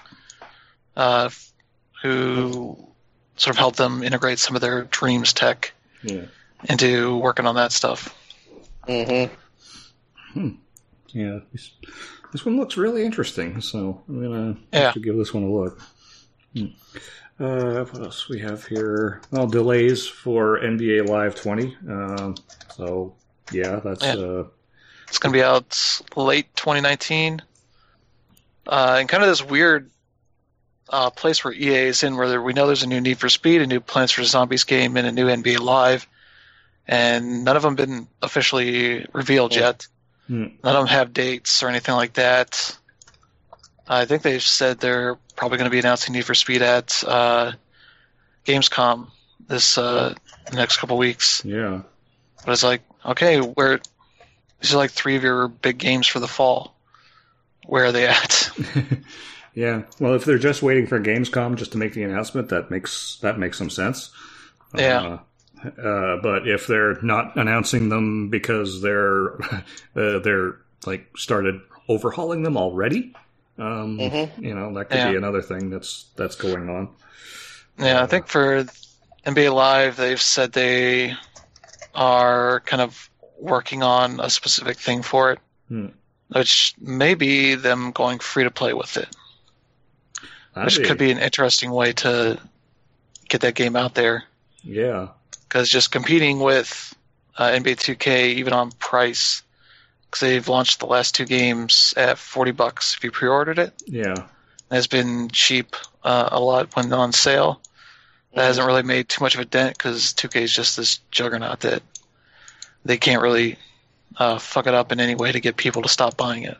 uh, 0.96 1.28
who 2.02 2.76
sort 3.36 3.54
of 3.54 3.58
helped 3.58 3.76
them 3.76 4.02
integrate 4.02 4.38
some 4.38 4.54
of 4.54 4.62
their 4.62 4.84
Dreams 4.84 5.32
tech 5.32 5.72
Yeah. 6.02 6.24
into 6.68 7.16
working 7.18 7.46
on 7.46 7.54
that 7.56 7.72
stuff. 7.72 8.14
Mm-hmm. 8.88 9.32
Hmm. 10.32 10.48
Yeah. 11.08 11.40
This, 11.52 11.70
this 12.32 12.44
one 12.44 12.58
looks 12.58 12.76
really 12.76 13.04
interesting, 13.04 13.60
so 13.60 14.02
I'm 14.08 14.20
going 14.22 14.54
to 14.54 14.60
Yeah. 14.72 14.80
have 14.84 14.94
to 14.94 15.00
give 15.00 15.16
this 15.16 15.32
one 15.34 15.44
a 15.44 15.50
look. 15.52 15.80
Hmm. 16.54 16.66
Uh, 17.38 17.84
what 17.84 18.02
else 18.02 18.28
we 18.30 18.40
have 18.40 18.64
here? 18.64 19.20
Well, 19.30 19.46
delays 19.46 20.06
for 20.06 20.58
NBA 20.58 21.06
Live 21.06 21.34
20. 21.34 21.76
Um, 21.88 22.34
so, 22.74 23.14
yeah, 23.52 23.80
that's. 23.84 24.02
Yeah. 24.02 24.14
Uh, 24.14 24.44
It's 25.08 25.18
going 25.18 25.32
to 25.34 25.38
be 25.38 25.42
out 25.42 26.00
late 26.16 26.54
2019. 26.56 27.42
Uh, 28.66 28.96
and 29.00 29.08
kind 29.08 29.22
of 29.22 29.28
this 29.28 29.44
weird 29.44 29.90
uh, 30.88 31.10
place 31.10 31.44
where 31.44 31.52
EA 31.54 31.88
is 31.88 32.02
in, 32.02 32.16
where 32.16 32.40
we 32.40 32.52
know 32.52 32.66
there's 32.66 32.82
a 32.82 32.86
new 32.88 33.00
Need 33.00 33.18
for 33.18 33.28
Speed, 33.28 33.62
a 33.62 33.66
new 33.66 33.80
Plants 33.80 34.12
for 34.12 34.22
Zombies 34.24 34.64
game, 34.64 34.96
and 34.96 35.06
a 35.06 35.12
new 35.12 35.26
NBA 35.26 35.58
Live, 35.60 36.06
and 36.86 37.44
none 37.44 37.56
of 37.56 37.62
them 37.62 37.74
been 37.74 38.08
officially 38.22 39.06
revealed 39.12 39.54
Yeah. 39.54 39.60
yet. 39.60 39.86
Hmm. 40.28 40.46
None 40.64 40.76
of 40.76 40.80
them 40.82 40.86
have 40.88 41.12
dates 41.12 41.62
or 41.62 41.68
anything 41.68 41.94
like 41.94 42.14
that. 42.14 42.76
I 43.88 44.04
think 44.04 44.22
they've 44.22 44.42
said 44.42 44.80
they're 44.80 45.16
probably 45.36 45.58
going 45.58 45.70
to 45.70 45.74
be 45.74 45.78
announcing 45.78 46.14
Need 46.14 46.24
for 46.24 46.34
Speed 46.34 46.62
at 46.62 47.02
uh, 47.06 47.52
Gamescom 48.44 49.08
this 49.48 49.78
uh, 49.78 50.14
next 50.52 50.78
couple 50.78 50.98
weeks. 50.98 51.42
Yeah. 51.44 51.82
But 52.44 52.52
it's 52.52 52.64
like, 52.64 52.82
okay, 53.04 53.38
where 53.38 53.80
these 54.60 54.74
are 54.74 54.76
like 54.76 54.90
three 54.90 55.16
of 55.16 55.22
your 55.22 55.48
big 55.48 55.78
games 55.78 56.06
for 56.06 56.18
the 56.20 56.28
fall. 56.28 56.74
Where 57.64 57.84
are 57.86 57.92
they 57.92 58.06
at? 58.06 58.50
yeah. 59.56 59.82
Well, 59.98 60.14
if 60.14 60.24
they're 60.24 60.38
just 60.38 60.62
waiting 60.62 60.86
for 60.86 61.00
Gamescom 61.00 61.56
just 61.56 61.72
to 61.72 61.78
make 61.78 61.94
the 61.94 62.04
announcement, 62.04 62.50
that 62.50 62.70
makes 62.70 63.18
that 63.22 63.38
makes 63.40 63.58
some 63.58 63.70
sense. 63.70 64.10
Yeah. 64.76 65.18
Uh, 65.64 65.68
uh, 65.80 66.20
but 66.22 66.46
if 66.46 66.68
they're 66.68 67.00
not 67.02 67.36
announcing 67.36 67.88
them 67.88 68.28
because 68.28 68.80
they're 68.82 69.34
uh, 69.96 70.18
they're 70.20 70.58
like 70.86 71.08
started 71.16 71.60
overhauling 71.88 72.42
them 72.44 72.56
already, 72.56 73.14
um, 73.58 73.98
Mhm. 73.98 74.30
you 74.40 74.54
know 74.54 74.72
that 74.74 74.90
could 74.90 74.98
Yeah. 74.98 75.10
be 75.10 75.16
another 75.16 75.42
thing 75.42 75.70
that's 75.70 76.04
that's 76.16 76.36
going 76.36 76.68
on. 76.68 76.90
Yeah, 77.78 78.02
I 78.02 78.06
think 78.06 78.28
for 78.28 78.64
NBA 79.24 79.50
Live, 79.52 79.96
they've 79.96 80.20
said 80.20 80.52
they 80.52 81.14
are 81.94 82.60
kind 82.60 82.82
of 82.82 83.10
working 83.38 83.82
on 83.82 84.20
a 84.20 84.30
specific 84.30 84.78
thing 84.78 85.02
for 85.02 85.32
it, 85.32 85.38
Hmm. 85.68 85.86
which 86.28 86.74
may 86.80 87.14
be 87.14 87.54
them 87.54 87.90
going 87.92 88.18
free 88.18 88.44
to 88.44 88.50
play 88.50 88.72
with 88.74 88.96
it, 88.96 89.08
which 90.64 90.76
That'd 90.76 90.86
could 90.86 90.98
be 90.98 91.10
an 91.10 91.18
interesting 91.18 91.70
way 91.70 91.92
to 91.92 92.40
get 93.28 93.42
that 93.42 93.54
game 93.54 93.76
out 93.76 93.94
there. 93.94 94.24
yeah. 94.62 95.08
Because 95.48 95.68
just 95.68 95.92
competing 95.92 96.40
with 96.40 96.94
uh, 97.36 97.50
NBA 97.50 97.76
2K, 97.76 98.34
even 98.34 98.52
on 98.52 98.72
price, 98.72 99.42
because 100.06 100.20
they've 100.20 100.48
launched 100.48 100.80
the 100.80 100.86
last 100.86 101.14
two 101.14 101.24
games 101.24 101.94
at 101.96 102.18
40 102.18 102.50
bucks 102.50 102.96
if 102.96 103.04
you 103.04 103.10
pre-ordered 103.12 103.58
it. 103.58 103.72
Yeah. 103.86 104.26
has 104.70 104.86
been 104.88 105.28
cheap 105.28 105.76
uh, 106.02 106.30
a 106.32 106.40
lot 106.40 106.74
when 106.74 106.92
on 106.92 107.12
sale. 107.12 107.60
That 108.34 108.44
hasn't 108.44 108.66
really 108.66 108.82
made 108.82 109.08
too 109.08 109.22
much 109.22 109.34
of 109.34 109.40
a 109.40 109.44
dent 109.44 109.78
because 109.78 110.12
2K 110.14 110.42
is 110.42 110.52
just 110.52 110.76
this 110.76 110.98
juggernaut 111.10 111.60
that 111.60 111.82
they 112.84 112.96
can't 112.96 113.22
really 113.22 113.56
uh, 114.16 114.38
fuck 114.38 114.66
it 114.66 114.74
up 114.74 114.90
in 114.90 115.00
any 115.00 115.14
way 115.14 115.32
to 115.32 115.40
get 115.40 115.56
people 115.56 115.82
to 115.82 115.88
stop 115.88 116.16
buying 116.16 116.42
it. 116.42 116.58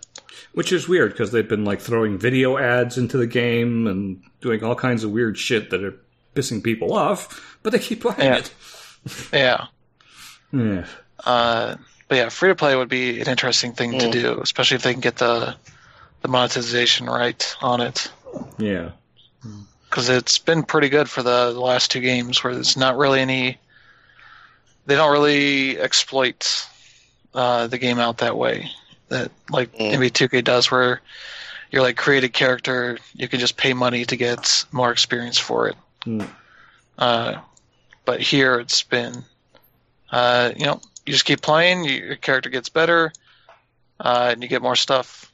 Which 0.56 0.72
is 0.72 0.88
weird 0.88 1.12
because 1.12 1.32
they've 1.32 1.46
been 1.46 1.66
like 1.66 1.82
throwing 1.82 2.16
video 2.16 2.56
ads 2.56 2.96
into 2.96 3.18
the 3.18 3.26
game 3.26 3.86
and 3.86 4.22
doing 4.40 4.64
all 4.64 4.74
kinds 4.74 5.04
of 5.04 5.10
weird 5.10 5.36
shit 5.36 5.68
that 5.68 5.84
are 5.84 5.94
pissing 6.34 6.64
people 6.64 6.94
off, 6.94 7.58
but 7.62 7.74
they 7.74 7.78
keep 7.78 8.02
buying 8.02 8.16
Yeah. 8.20 8.36
it. 8.38 8.54
Yeah. 9.34 9.66
Yeah. 10.52 10.86
Uh, 11.24 11.76
but 12.08 12.14
yeah, 12.16 12.28
free 12.30 12.48
to 12.48 12.54
play 12.54 12.74
would 12.74 12.88
be 12.88 13.20
an 13.20 13.28
interesting 13.28 13.72
thing 13.74 13.98
to 13.98 14.06
Mm. 14.06 14.12
do, 14.12 14.40
especially 14.40 14.76
if 14.76 14.82
they 14.82 14.92
can 14.92 15.00
get 15.02 15.16
the 15.16 15.56
the 16.22 16.28
monetization 16.28 17.04
right 17.06 17.54
on 17.60 17.82
it. 17.82 18.10
Yeah. 18.58 18.92
Because 19.90 20.08
it's 20.08 20.38
been 20.38 20.62
pretty 20.62 20.88
good 20.88 21.08
for 21.10 21.22
the, 21.22 21.52
the 21.52 21.60
last 21.60 21.90
two 21.90 22.00
games, 22.00 22.42
where 22.42 22.54
there's 22.54 22.76
not 22.78 22.96
really 22.96 23.20
any. 23.20 23.58
They 24.86 24.94
don't 24.94 25.12
really 25.12 25.78
exploit 25.78 26.66
uh, 27.34 27.66
the 27.66 27.78
game 27.78 27.98
out 27.98 28.18
that 28.18 28.36
way. 28.38 28.70
That 29.08 29.30
like 29.50 29.72
Mm. 29.76 29.92
NBA 29.94 30.10
2K 30.12 30.42
does, 30.42 30.70
where 30.70 31.00
you're 31.70 31.82
like 31.82 31.96
create 31.96 32.24
a 32.24 32.28
character, 32.28 32.98
you 33.14 33.28
can 33.28 33.38
just 33.40 33.56
pay 33.56 33.72
money 33.72 34.04
to 34.04 34.16
get 34.16 34.64
more 34.72 34.90
experience 34.90 35.38
for 35.38 35.68
it. 35.68 35.76
Mm. 36.04 36.28
Uh, 36.98 37.40
but 38.04 38.20
here 38.20 38.58
it's 38.58 38.82
been, 38.82 39.24
uh, 40.10 40.52
you 40.56 40.66
know, 40.66 40.80
you 41.04 41.12
just 41.12 41.24
keep 41.24 41.40
playing, 41.40 41.84
your 41.84 42.16
character 42.16 42.50
gets 42.50 42.68
better, 42.68 43.12
uh, 44.00 44.30
and 44.32 44.42
you 44.42 44.48
get 44.48 44.62
more 44.62 44.76
stuff 44.76 45.30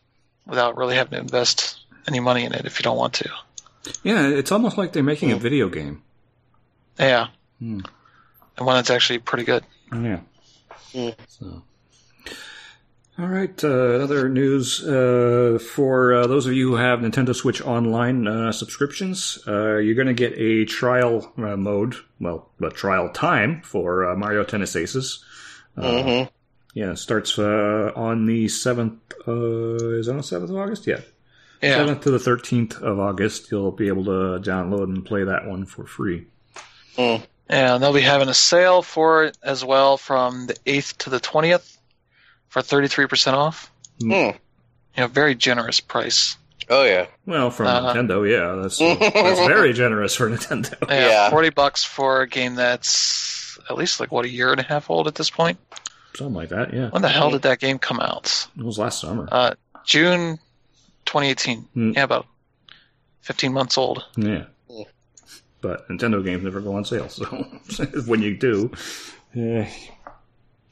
without 0.47 0.77
really 0.77 0.95
having 0.97 1.13
to 1.13 1.19
invest 1.19 1.79
any 2.09 2.21
money 2.21 2.45
in 2.45 2.53
it 2.53 2.67
if 2.67 2.79
you 2.79 2.83
don't 2.83 2.97
want 2.99 3.15
to. 3.15 3.31
Yeah, 4.03 4.27
it's 4.29 4.53
almost 4.53 4.77
like 4.77 4.93
they're 4.93 5.03
making 5.03 5.33
a 5.33 5.37
Mm. 5.37 5.41
video 5.41 5.69
game. 5.69 6.03
Yeah. 6.99 7.29
Hmm. 7.59 7.81
And 8.59 8.67
one 8.67 8.77
that's 8.77 8.91
actually 8.91 9.19
pretty 9.21 9.45
good. 9.45 9.65
Yeah. 9.93 10.21
Mm. 10.93 11.15
So. 11.29 11.63
All 13.23 13.29
right. 13.29 13.63
Uh, 13.63 13.69
other 14.03 14.29
news 14.29 14.83
uh, 14.83 15.57
for 15.75 16.13
uh, 16.13 16.27
those 16.27 16.47
of 16.47 16.55
you 16.55 16.71
who 16.71 16.75
have 16.75 16.99
Nintendo 16.99 17.33
Switch 17.33 17.63
Online 17.63 18.27
uh, 18.27 18.51
subscriptions, 18.51 19.39
uh, 19.47 19.77
you're 19.77 19.95
going 19.95 20.09
to 20.09 20.13
get 20.13 20.33
a 20.37 20.65
trial 20.65 21.33
uh, 21.39 21.57
mode, 21.57 21.95
well, 22.19 22.49
a 22.61 22.71
trial 22.71 23.11
time 23.11 23.63
for 23.63 24.11
uh, 24.11 24.17
Mario 24.17 24.43
Tennis 24.43 24.75
Aces. 24.75 25.25
Uh, 25.77 25.83
Mhm. 25.83 26.31
Yeah, 26.75 26.91
it 26.93 26.97
starts 26.99 27.39
uh, 27.39 27.93
on 27.95 28.27
the 28.27 28.49
seventh. 28.49 28.99
Uh, 29.29 29.77
is 30.01 30.09
it 30.09 30.11
on 30.11 30.17
the 30.17 30.23
seventh 30.25 30.51
of 30.51 30.57
August? 30.57 30.89
Yeah, 30.89 31.03
Yeah. 31.63 31.77
seventh 31.77 32.01
to 32.01 32.11
the 32.11 32.19
thirteenth 32.19 32.81
of 32.83 32.99
August. 32.99 33.53
You'll 33.53 33.71
be 33.71 33.87
able 33.87 34.07
to 34.07 34.41
download 34.51 34.85
and 34.85 35.05
play 35.05 35.23
that 35.23 35.47
one 35.47 35.65
for 35.65 35.87
free. 35.87 36.27
Mm. 36.99 37.23
And 37.49 37.83
they'll 37.83 37.93
be 37.93 38.01
having 38.01 38.29
a 38.29 38.35
sale 38.35 38.83
for 38.83 39.25
it 39.25 39.39
as 39.45 39.65
well 39.65 39.97
from 39.97 40.47
the 40.49 40.55
8th 40.67 40.97
to 40.99 41.11
the 41.11 41.21
20th 41.21 41.77
for 42.53 42.61
33% 42.61 43.33
off. 43.33 43.73
Hmm. 43.99 44.11
You 44.13 44.35
know, 44.99 45.07
very 45.07 45.35
generous 45.35 45.81
price. 45.81 46.37
Oh 46.69 46.85
yeah. 46.85 47.07
Well, 47.25 47.51
from 47.51 47.67
Uh, 47.67 47.95
Nintendo, 47.95 48.29
yeah, 48.31 48.61
that's 48.63 48.79
that's 49.15 49.41
very 49.47 49.73
generous 49.73 50.15
for 50.15 50.29
Nintendo. 50.29 50.75
Yeah, 50.89 51.09
Yeah. 51.09 51.31
40 51.31 51.49
bucks 51.51 51.83
for 51.83 52.21
a 52.21 52.29
game 52.29 52.55
that's 52.55 53.59
at 53.71 53.77
least 53.77 54.01
like 54.01 54.13
what 54.13 54.27
a 54.27 54.29
year 54.29 54.51
and 54.53 54.61
a 54.61 54.65
half 54.65 54.91
old 54.91 55.07
at 55.09 55.15
this 55.15 55.31
point. 55.31 55.59
Something 56.15 56.35
like 56.35 56.51
that. 56.51 56.75
Yeah, 56.75 56.91
When 56.91 57.01
the 57.01 57.09
hell 57.09 57.31
did 57.31 57.43
that 57.43 57.59
game 57.59 57.79
come 57.79 57.99
out? 58.01 58.47
it 58.59 58.63
was 58.63 58.79
last 58.79 59.01
summer. 59.01 59.27
Uh, 59.33 59.55
June 59.87 60.39
2018. 61.07 61.59
Hmm. 61.75 61.93
Yeah, 61.93 62.03
about 62.05 62.27
15 63.23 63.53
months 63.53 63.79
old. 63.79 64.05
Yeah. 64.17 64.45
Mm. 64.71 64.85
But 65.63 65.89
Nintendo 65.89 66.23
games 66.23 66.45
never 66.45 66.61
go 66.61 66.75
on 66.77 66.85
sale, 66.85 67.09
so 67.09 67.25
when 68.07 68.21
you 68.21 68.37
do, 68.37 68.71
eh, 69.37 69.69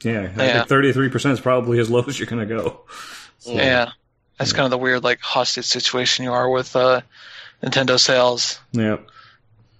yeah, 0.03 0.31
I 0.37 0.45
Yeah. 0.45 0.53
think 0.53 0.67
thirty-three 0.67 1.09
percent 1.09 1.33
is 1.33 1.39
probably 1.39 1.79
as 1.79 1.89
low 1.89 2.03
as 2.03 2.19
you're 2.19 2.27
gonna 2.27 2.45
go. 2.45 2.81
So, 3.39 3.53
Yeah. 3.53 3.91
That's 4.37 4.53
kind 4.53 4.65
of 4.65 4.71
the 4.71 4.77
weird 4.79 5.03
like 5.03 5.19
hostage 5.19 5.65
situation 5.65 6.23
you 6.25 6.33
are 6.33 6.49
with 6.49 6.75
uh, 6.75 7.01
Nintendo 7.61 7.99
sales. 7.99 8.59
yeah, 8.71 8.97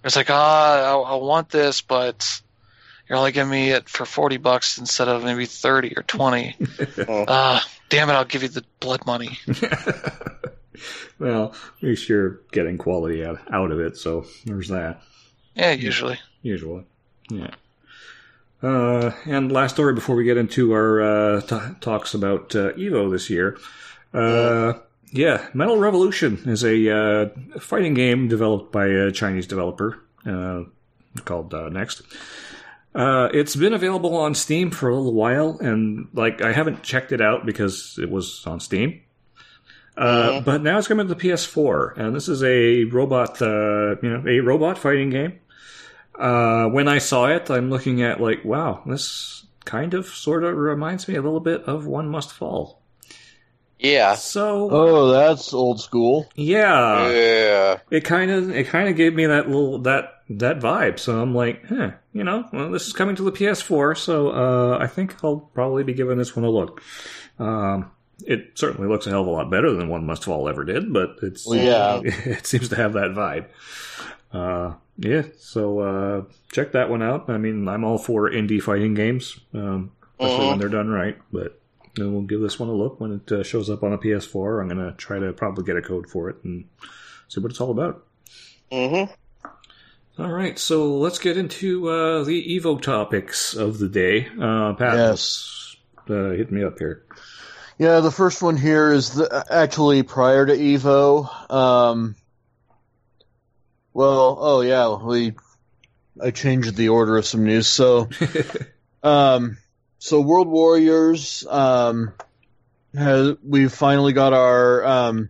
It's 0.04 0.14
like, 0.14 0.30
ah, 0.30 1.00
I, 1.02 1.12
I 1.12 1.14
want 1.16 1.48
this, 1.50 1.80
but 1.80 2.40
you're 3.08 3.18
only 3.18 3.32
giving 3.32 3.50
me 3.50 3.70
it 3.70 3.88
for 3.88 4.04
40 4.06 4.36
bucks 4.36 4.78
instead 4.78 5.08
of 5.08 5.24
maybe 5.24 5.46
30 5.46 5.94
or 5.96 6.02
20. 6.04 6.56
Ah, 7.08 7.68
damn 7.88 8.08
it, 8.08 8.12
I'll 8.12 8.24
give 8.24 8.42
you 8.44 8.48
the 8.48 8.64
blood 8.78 9.04
money. 9.04 9.36
well, 11.18 11.54
at 11.78 11.82
least 11.82 12.08
you're 12.08 12.40
getting 12.52 12.78
quality 12.78 13.24
out, 13.24 13.40
out 13.52 13.70
of 13.70 13.80
it, 13.80 13.96
so 13.96 14.26
there's 14.44 14.68
that. 14.68 15.02
Yeah, 15.54 15.72
usually. 15.72 16.18
Usually, 16.42 16.84
yeah. 17.30 17.50
Uh, 18.62 19.10
and 19.26 19.50
last 19.50 19.74
story 19.74 19.92
before 19.94 20.14
we 20.14 20.24
get 20.24 20.36
into 20.36 20.72
our 20.72 21.00
uh, 21.02 21.40
t- 21.40 21.74
talks 21.80 22.14
about 22.14 22.54
uh, 22.54 22.72
Evo 22.74 23.10
this 23.10 23.28
year. 23.28 23.58
Uh, 24.14 24.74
yeah, 25.10 25.46
Metal 25.52 25.76
Revolution 25.78 26.40
is 26.46 26.62
a 26.64 26.90
uh, 26.90 27.28
fighting 27.58 27.94
game 27.94 28.28
developed 28.28 28.70
by 28.72 28.86
a 28.86 29.10
Chinese 29.10 29.46
developer 29.46 29.98
uh, 30.26 30.62
called 31.24 31.52
uh, 31.52 31.68
Next. 31.70 32.02
Uh, 32.94 33.28
it's 33.32 33.56
been 33.56 33.72
available 33.72 34.16
on 34.16 34.34
Steam 34.34 34.70
for 34.70 34.88
a 34.90 34.94
little 34.96 35.14
while, 35.14 35.58
and 35.60 36.08
like 36.12 36.40
I 36.42 36.52
haven't 36.52 36.82
checked 36.82 37.10
it 37.10 37.20
out 37.20 37.44
because 37.46 37.98
it 38.00 38.10
was 38.10 38.46
on 38.46 38.60
Steam. 38.60 39.00
Uh, 39.96 40.40
Mhm. 40.40 40.44
But 40.44 40.62
now 40.62 40.78
it's 40.78 40.88
coming 40.88 41.06
to 41.08 41.14
the 41.14 41.20
PS4, 41.20 41.94
and 41.98 42.14
this 42.14 42.28
is 42.28 42.42
a 42.42 42.84
robot, 42.84 43.42
uh, 43.42 43.96
you 44.02 44.08
know, 44.10 44.22
a 44.26 44.40
robot 44.40 44.78
fighting 44.78 45.10
game. 45.10 45.38
Uh, 46.18 46.66
when 46.68 46.88
I 46.88 46.98
saw 46.98 47.26
it, 47.26 47.50
I'm 47.50 47.70
looking 47.70 48.02
at 48.02 48.20
like, 48.20 48.44
wow, 48.44 48.82
this 48.86 49.46
kind 49.64 49.94
of 49.94 50.06
sort 50.06 50.44
of 50.44 50.56
reminds 50.56 51.08
me 51.08 51.14
a 51.16 51.22
little 51.22 51.40
bit 51.40 51.62
of 51.64 51.86
One 51.86 52.08
Must 52.08 52.32
Fall. 52.32 52.80
Yeah. 53.78 54.14
So 54.14 54.68
Oh, 54.70 55.10
that's 55.10 55.52
old 55.52 55.80
school. 55.80 56.28
yeah, 56.36 57.10
yeah. 57.10 57.78
it 57.90 58.04
kind 58.04 58.30
of 58.30 58.50
it 58.50 58.68
kind 58.68 58.88
of 58.88 58.96
gave 58.96 59.12
me 59.14 59.26
that 59.26 59.46
little 59.48 59.78
that 59.80 60.22
that 60.30 60.60
vibe. 60.60 60.98
So 61.00 61.20
I'm 61.20 61.34
like, 61.34 61.66
huh, 61.66 61.90
you 62.12 62.22
know, 62.24 62.48
well, 62.52 62.70
this 62.70 62.86
is 62.86 62.92
coming 62.92 63.16
to 63.16 63.22
the 63.24 63.32
PS4, 63.32 63.96
so 63.98 64.30
uh, 64.30 64.78
I 64.80 64.86
think 64.86 65.16
I'll 65.24 65.50
probably 65.54 65.82
be 65.82 65.94
giving 65.94 66.16
this 66.18 66.36
one 66.36 66.44
a 66.44 66.50
look. 66.50 66.80
Um, 67.40 67.90
it 68.24 68.52
certainly 68.54 68.86
looks 68.88 69.06
a 69.08 69.10
hell 69.10 69.22
of 69.22 69.26
a 69.26 69.30
lot 69.30 69.50
better 69.50 69.72
than 69.72 69.88
One 69.88 70.06
Must 70.06 70.24
Fall 70.24 70.48
ever 70.48 70.64
did, 70.64 70.92
but 70.92 71.16
it's 71.22 71.44
Well, 71.46 71.58
yeah. 71.58 72.00
it 72.04 72.46
seems 72.46 72.68
to 72.68 72.76
have 72.76 72.92
that 72.92 73.10
vibe. 73.10 73.46
Uh, 74.32 74.74
yeah, 74.98 75.22
so 75.38 75.78
uh, 75.80 76.22
check 76.52 76.72
that 76.72 76.90
one 76.90 77.02
out. 77.02 77.28
I 77.28 77.38
mean, 77.38 77.66
I'm 77.68 77.84
all 77.84 77.98
for 77.98 78.30
indie 78.30 78.62
fighting 78.62 78.94
games, 78.94 79.38
um, 79.54 79.92
especially 80.18 80.44
Mhm. 80.44 80.48
when 80.50 80.58
they're 80.58 80.68
done 80.68 80.88
right. 80.88 81.18
But 81.32 81.60
we'll 81.98 82.22
give 82.22 82.40
this 82.40 82.58
one 82.58 82.68
a 82.68 82.72
look 82.74 83.00
when 83.00 83.12
it 83.12 83.32
uh, 83.32 83.42
shows 83.42 83.68
up 83.70 83.82
on 83.82 83.92
a 83.92 83.98
PS4. 83.98 84.60
I'm 84.62 84.68
gonna 84.68 84.92
try 84.96 85.18
to 85.18 85.32
probably 85.32 85.64
get 85.64 85.76
a 85.76 85.82
code 85.82 86.08
for 86.08 86.28
it 86.30 86.36
and 86.44 86.64
see 87.28 87.40
what 87.40 87.50
it's 87.50 87.60
all 87.60 87.70
about. 87.70 88.04
hmm 88.70 89.04
All 90.18 90.30
right, 90.30 90.58
so 90.58 90.94
let's 90.98 91.18
get 91.18 91.38
into 91.38 91.88
uh, 91.88 92.22
the 92.24 92.58
Evo 92.60 92.80
topics 92.80 93.54
of 93.54 93.78
the 93.78 93.88
day. 93.88 94.28
Uh, 94.40 94.74
Pat, 94.74 94.94
Yes. 94.94 95.74
uh, 96.08 96.30
hit 96.30 96.52
me 96.52 96.62
up 96.62 96.78
here. 96.78 97.02
Yeah, 97.78 98.00
the 98.00 98.10
first 98.10 98.42
one 98.42 98.56
here 98.58 98.92
is 98.92 99.14
the, 99.14 99.44
actually 99.50 100.02
prior 100.02 100.44
to 100.46 100.52
Evo. 100.56 101.50
Um, 101.50 102.14
well, 103.94 104.36
oh 104.40 104.60
yeah, 104.62 104.96
we 104.96 105.34
I 106.20 106.30
changed 106.30 106.76
the 106.76 106.90
order 106.90 107.16
of 107.16 107.26
some 107.26 107.44
news. 107.44 107.66
So, 107.66 108.08
um, 109.02 109.58
so 109.98 110.20
World 110.20 110.48
Warriors, 110.48 111.46
um, 111.48 112.12
has 112.94 113.36
we've 113.42 113.72
finally 113.72 114.12
got 114.12 114.32
our 114.32 114.84
um, 114.84 115.28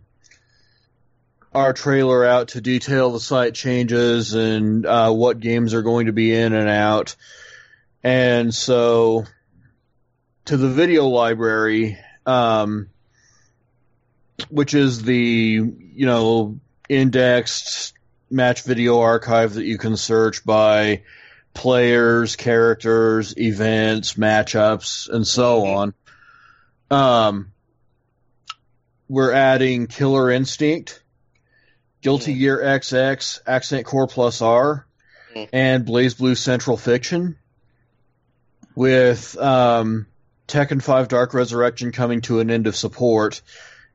our 1.53 1.73
trailer 1.73 2.25
out 2.25 2.49
to 2.49 2.61
detail 2.61 3.11
the 3.11 3.19
site 3.19 3.53
changes 3.53 4.33
and 4.33 4.85
uh, 4.85 5.11
what 5.11 5.39
games 5.39 5.73
are 5.73 5.83
going 5.83 6.07
to 6.07 6.13
be 6.13 6.33
in 6.33 6.53
and 6.53 6.69
out. 6.69 7.15
And 8.03 8.53
so, 8.53 9.25
to 10.45 10.57
the 10.57 10.69
video 10.69 11.07
library, 11.07 11.97
um, 12.25 12.89
which 14.49 14.73
is 14.73 15.03
the 15.03 15.15
you 15.15 16.05
know 16.05 16.59
indexed 16.89 17.93
match 18.29 18.63
video 18.63 18.99
archive 18.99 19.53
that 19.55 19.65
you 19.65 19.77
can 19.77 19.95
search 19.97 20.45
by 20.45 21.03
players, 21.53 22.35
characters, 22.35 23.37
events, 23.37 24.13
matchups, 24.15 25.09
and 25.09 25.25
so 25.27 25.65
on. 25.65 25.93
Um, 26.89 27.51
we're 29.07 29.31
adding 29.33 29.87
Killer 29.87 30.31
Instinct, 30.31 31.01
Guilty 32.01 32.33
Gear 32.33 32.57
XX, 32.59 33.39
Accent 33.45 33.85
Core 33.85 34.07
Plus 34.07 34.41
R, 34.41 34.85
Mm. 35.35 35.49
and 35.51 35.85
BlazBlue 35.85 36.37
Central 36.37 36.77
Fiction. 36.77 37.37
With 38.75 39.35
um, 39.37 40.05
Tekken 40.47 40.81
5 40.81 41.07
Dark 41.07 41.33
Resurrection 41.33 41.91
coming 41.91 42.21
to 42.21 42.39
an 42.39 42.51
end 42.51 42.67
of 42.67 42.75
support, 42.75 43.41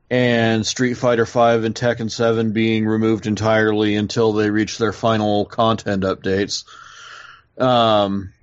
and 0.09 0.65
Street 0.65 0.95
Fighter 0.95 1.25
V 1.25 1.65
and 1.65 1.75
Tekken 1.75 2.09
7 2.09 2.51
being 2.51 2.85
removed 2.85 3.27
entirely 3.27 3.95
until 3.95 4.33
they 4.33 4.49
reach 4.49 4.77
their 4.77 4.93
final 4.93 5.45
content 5.45 6.03
updates. 6.03 6.63
Um, 7.59 8.33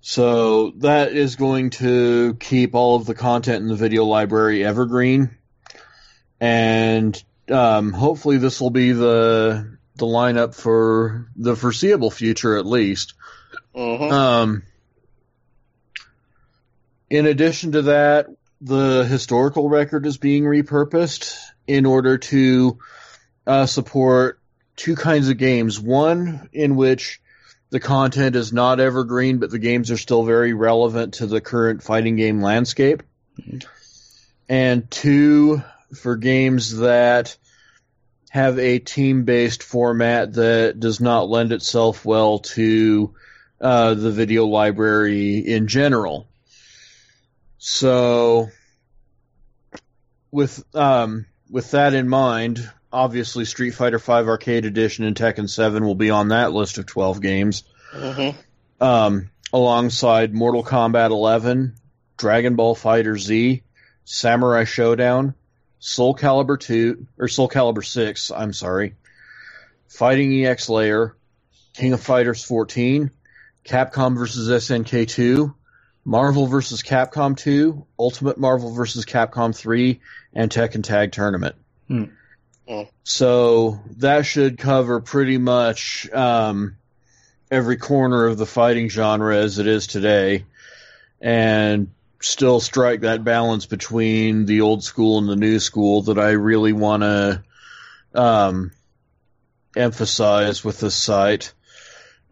so 0.00 0.70
that 0.78 1.12
is 1.12 1.36
going 1.36 1.70
to 1.70 2.34
keep 2.34 2.74
all 2.74 2.96
of 2.96 3.06
the 3.06 3.14
content 3.14 3.62
in 3.62 3.68
the 3.68 3.74
video 3.74 4.04
library 4.04 4.64
evergreen, 4.64 5.36
and 6.40 7.22
um, 7.50 7.92
hopefully 7.92 8.38
this 8.38 8.60
will 8.60 8.70
be 8.70 8.92
the 8.92 9.76
the 9.96 10.06
lineup 10.06 10.54
for 10.54 11.28
the 11.34 11.56
foreseeable 11.56 12.10
future 12.10 12.56
at 12.56 12.64
least. 12.66 13.14
hmm 13.74 14.04
Um, 14.04 14.62
in 17.10 17.26
addition 17.26 17.72
to 17.72 17.82
that, 17.82 18.28
the 18.60 19.04
historical 19.04 19.68
record 19.68 20.06
is 20.06 20.16
being 20.16 20.44
repurposed 20.44 21.38
in 21.66 21.86
order 21.86 22.18
to 22.18 22.78
uh, 23.46 23.66
support 23.66 24.40
two 24.76 24.96
kinds 24.96 25.28
of 25.28 25.38
games. 25.38 25.78
One 25.78 26.48
in 26.52 26.76
which 26.76 27.20
the 27.70 27.80
content 27.80 28.36
is 28.36 28.52
not 28.52 28.80
evergreen, 28.80 29.38
but 29.38 29.50
the 29.50 29.58
games 29.58 29.90
are 29.90 29.98
still 29.98 30.24
very 30.24 30.54
relevant 30.54 31.14
to 31.14 31.26
the 31.26 31.40
current 31.40 31.82
fighting 31.82 32.16
game 32.16 32.40
landscape. 32.40 33.02
And 34.48 34.90
two, 34.90 35.62
for 35.94 36.16
games 36.16 36.78
that 36.78 37.36
have 38.30 38.58
a 38.58 38.78
team 38.78 39.24
based 39.24 39.62
format 39.62 40.34
that 40.34 40.78
does 40.78 41.00
not 41.00 41.28
lend 41.28 41.52
itself 41.52 42.04
well 42.04 42.40
to 42.40 43.14
uh, 43.60 43.94
the 43.94 44.10
video 44.10 44.46
library 44.46 45.38
in 45.38 45.66
general. 45.66 46.28
So, 47.58 48.50
with 50.30 50.64
um, 50.74 51.26
with 51.50 51.72
that 51.72 51.94
in 51.94 52.08
mind, 52.08 52.70
obviously 52.92 53.44
Street 53.44 53.72
Fighter 53.72 53.98
V 53.98 54.12
Arcade 54.12 54.64
Edition 54.64 55.04
and 55.04 55.16
Tekken 55.16 55.48
7 55.48 55.84
will 55.84 55.94
be 55.94 56.10
on 56.10 56.28
that 56.28 56.52
list 56.52 56.78
of 56.78 56.86
12 56.86 57.20
games, 57.20 57.64
hmm 57.92 58.30
um, 58.80 59.30
alongside 59.52 60.32
Mortal 60.32 60.62
Kombat 60.62 61.10
11, 61.10 61.74
Dragon 62.16 62.54
Ball 62.54 62.76
Fighter 62.76 63.18
Z, 63.18 63.62
Samurai 64.04 64.64
Shodown, 64.64 65.34
Soul 65.80 66.14
Calibur 66.14 66.60
2 66.60 67.06
or 67.18 67.28
Soul 67.28 67.48
Calibur 67.48 67.84
6, 67.84 68.30
I'm 68.30 68.52
sorry, 68.52 68.94
Fighting 69.88 70.44
EX 70.44 70.68
Layer, 70.68 71.16
King 71.74 71.92
of 71.92 72.00
Fighters 72.00 72.44
14, 72.44 73.10
Capcom 73.64 74.16
vs 74.16 74.48
SNK 74.48 75.08
2, 75.08 75.54
Marvel 76.08 76.46
vs 76.46 76.82
Capcom 76.82 77.36
2, 77.36 77.84
Ultimate 77.98 78.38
Marvel 78.38 78.72
vs 78.72 79.04
Capcom 79.04 79.54
3, 79.54 80.00
and 80.32 80.50
Tekken 80.50 80.82
Tag 80.82 81.12
Tournament. 81.12 81.54
Hmm. 81.86 82.04
Hmm. 82.66 82.84
So 83.04 83.80
that 83.98 84.24
should 84.24 84.56
cover 84.56 85.02
pretty 85.02 85.36
much 85.36 86.10
um, 86.10 86.78
every 87.50 87.76
corner 87.76 88.24
of 88.24 88.38
the 88.38 88.46
fighting 88.46 88.88
genre 88.88 89.36
as 89.36 89.58
it 89.58 89.66
is 89.66 89.86
today, 89.86 90.46
and 91.20 91.90
still 92.22 92.60
strike 92.60 93.02
that 93.02 93.22
balance 93.22 93.66
between 93.66 94.46
the 94.46 94.62
old 94.62 94.82
school 94.82 95.18
and 95.18 95.28
the 95.28 95.36
new 95.36 95.58
school 95.58 96.00
that 96.04 96.18
I 96.18 96.30
really 96.30 96.72
want 96.72 97.02
to 97.02 97.42
um, 98.14 98.70
emphasize 99.76 100.64
with 100.64 100.80
this 100.80 100.94
site 100.94 101.52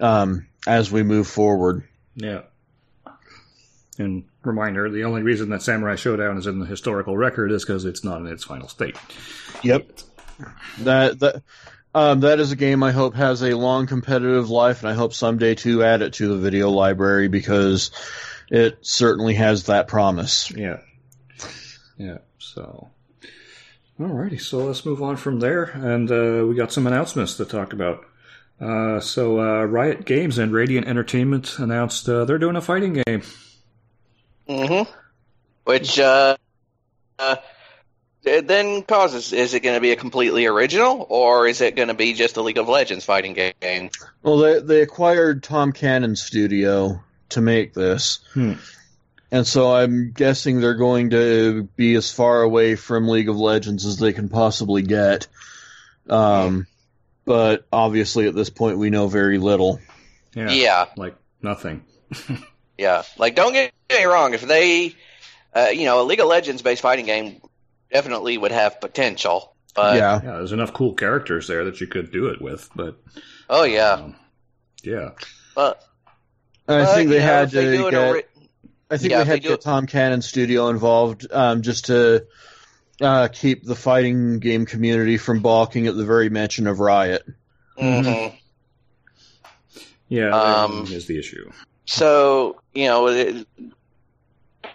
um, 0.01 0.47
as 0.67 0.91
we 0.91 1.03
move 1.03 1.27
forward. 1.27 1.87
Yeah. 2.15 2.41
And 3.99 4.25
reminder: 4.43 4.91
the 4.91 5.05
only 5.05 5.23
reason 5.23 5.49
that 5.51 5.63
Samurai 5.63 5.95
Shodown 5.95 6.39
is 6.39 6.47
in 6.47 6.59
the 6.59 6.67
historical 6.67 7.17
record 7.17 7.51
is 7.51 7.65
because 7.65 7.85
it's 7.85 8.05
not 8.05 8.21
in 8.21 8.27
its 8.27 8.45
final 8.45 8.69
state. 8.69 8.97
Yep. 9.63 9.89
That 10.81 11.19
that 11.21 11.43
um, 11.95 12.21
that 12.21 12.41
is 12.41 12.53
a 12.53 12.57
game 12.57 12.83
I 12.83 12.93
hope 12.93 13.15
has 13.15 13.43
a 13.43 13.57
long 13.57 13.87
competitive 13.87 14.51
life, 14.51 14.83
and 14.83 14.91
I 14.91 14.95
hope 14.95 15.15
someday 15.15 15.55
to 15.57 15.83
add 15.83 16.03
it 16.03 16.15
to 16.15 16.29
the 16.29 16.37
video 16.37 16.71
library 16.71 17.29
because 17.29 17.91
it 18.51 18.79
certainly 18.83 19.35
has 19.35 19.65
that 19.65 19.89
promise. 19.89 20.51
Yeah. 20.51 20.81
Yeah. 21.97 22.19
So. 22.39 22.91
Alrighty, 23.99 24.39
so 24.39 24.59
let's 24.59 24.85
move 24.85 25.03
on 25.03 25.17
from 25.17 25.41
there, 25.41 25.63
and 25.63 26.11
uh, 26.11 26.45
we 26.47 26.55
got 26.55 26.71
some 26.71 26.87
announcements 26.87 27.39
to 27.39 27.47
talk 27.47 27.73
about. 27.73 28.05
Uh, 28.61 29.01
so, 29.01 29.41
uh, 29.41 29.65
Riot 29.65 30.05
Games 30.05 30.37
and 30.37 30.53
Radiant 30.53 30.87
Entertainment 30.87 31.59
announced 31.59 32.07
uh, 32.07 32.27
they're 32.27 32.37
doing 32.37 32.57
a 32.57 32.61
fighting 32.61 33.03
game. 33.07 33.23
Hmm 34.49 34.83
Which 35.65 35.99
uh, 35.99 36.37
uh, 37.19 37.37
it 38.25 38.47
then 38.49 38.83
causes 38.83 39.33
is 39.33 39.55
it 39.55 39.61
going 39.61 39.77
to 39.77 39.81
be 39.81 39.93
a 39.93 39.97
completely 39.97 40.47
original 40.47 41.07
or 41.09 41.47
is 41.47 41.61
it 41.61 41.77
going 41.77 41.89
to 41.89 41.95
be 41.95 42.13
just 42.13 42.37
a 42.37 42.43
League 42.43 42.59
of 42.59 42.69
Legends 42.69 43.05
fighting 43.05 43.35
game? 43.35 43.91
Well, 44.23 44.39
they 44.39 44.61
they 44.61 44.81
acquired 44.83 45.43
Tom 45.43 45.73
Cannon 45.73 46.17
Studio 46.17 47.03
to 47.31 47.41
make 47.41 47.75
this, 47.75 48.21
Hmm. 48.35 48.53
and 49.33 49.47
so 49.47 49.73
I'm 49.75 50.13
guessing 50.13 50.61
they're 50.61 50.75
going 50.75 51.11
to 51.11 51.65
be 51.77 51.95
as 51.97 52.13
far 52.13 52.43
away 52.43 52.77
from 52.77 53.09
League 53.09 53.29
of 53.29 53.37
Legends 53.37 53.85
as 53.85 53.99
they 53.99 54.13
can 54.13 54.29
possibly 54.29 54.83
get. 54.83 55.27
Um, 56.09 56.69
but 57.25 57.67
obviously, 57.73 58.29
at 58.29 58.35
this 58.37 58.51
point, 58.51 58.79
we 58.79 58.91
know 58.91 59.09
very 59.09 59.39
little. 59.39 59.81
Yeah. 60.35 60.51
Yeah, 60.51 60.85
Like 60.97 61.17
nothing. 61.43 61.85
yeah. 62.79 63.03
Like 63.19 63.35
don't 63.35 63.53
get 63.53 63.73
me 63.91 64.05
wrong, 64.05 64.35
if 64.35 64.43
they, 64.43 64.95
uh, 65.55 65.69
you 65.73 65.85
know, 65.85 66.03
a 66.03 66.05
League 66.05 66.21
of 66.21 66.27
Legends 66.29 66.63
based 66.63 66.83
fighting 66.83 67.07
game 67.07 67.41
definitely 67.93 68.37
would 68.39 68.53
have 68.53 68.81
potential. 68.81 69.55
But 69.75 69.97
yeah, 69.97 70.21
Yeah, 70.23 70.33
there's 70.39 70.53
enough 70.53 70.73
cool 70.73 70.95
characters 70.95 71.47
there 71.49 71.65
that 71.65 71.81
you 71.81 71.87
could 71.87 72.11
do 72.11 72.27
it 72.29 72.41
with, 72.41 72.69
but 72.75 72.97
oh 73.51 73.65
yeah, 73.65 73.91
um, 73.93 74.17
yeah, 74.83 75.11
but 75.55 75.83
I 76.69 76.79
but, 76.85 76.95
think 76.95 77.11
they 77.11 77.19
know, 77.19 77.25
had 77.25 77.45
if 77.49 77.51
they 77.53 77.65
to 77.65 77.77
do 77.77 77.91
get. 77.91 78.09
ori- 78.09 78.25
I 78.91 78.97
think 78.99 79.11
Yeah, 79.11 79.19
they 79.19 79.25
had 79.25 79.43
to 79.43 79.49
get 79.49 79.51
it- 79.53 79.61
Tom 79.63 79.87
Cannon 79.87 80.23
Studio 80.23 80.69
involved 80.69 81.27
um, 81.31 81.63
just 81.63 81.87
to 81.87 82.27
uh, 83.01 83.29
keep 83.29 83.65
the 83.65 83.75
fighting 83.75 84.39
game 84.39 84.65
community 84.65 85.19
from 85.19 85.41
balking 85.41 85.87
at 85.89 85.97
the 85.97 86.05
very 86.07 86.31
mention 86.31 86.67
of 86.67 86.81
Riot. 86.81 87.23
Mhm. 87.79 88.33
yeah, 90.09 90.31
Um, 90.31 90.85
that 90.87 90.93
is 90.95 91.07
the 91.07 91.19
issue. 91.19 91.51
So 91.87 92.61
you 92.75 92.87
know, 92.87 93.09
it, 93.09 93.47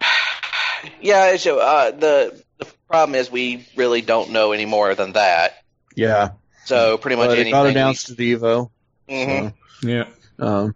yeah. 1.02 1.36
So 1.38 1.60
uh, 1.60 1.92
the 1.92 2.44
the 2.58 2.66
problem 2.90 3.16
is 3.16 3.32
we 3.32 3.68
really 3.76 4.02
don't 4.02 4.32
know 4.32 4.52
any 4.52 4.66
more 4.66 4.96
than 4.96 5.14
that. 5.14 5.64
Yeah, 5.96 6.32
So 6.66 6.98
pretty 6.98 7.18
much 7.18 7.28
but 7.28 7.38
it 7.38 7.42
anything. 7.42 7.52
got 7.52 7.64
we- 7.66 7.72
announced 7.72 8.10
at 8.10 8.18
Evo. 8.18 8.70
Mhm. 9.10 9.54
Yeah, 9.84 10.06
um, 10.40 10.74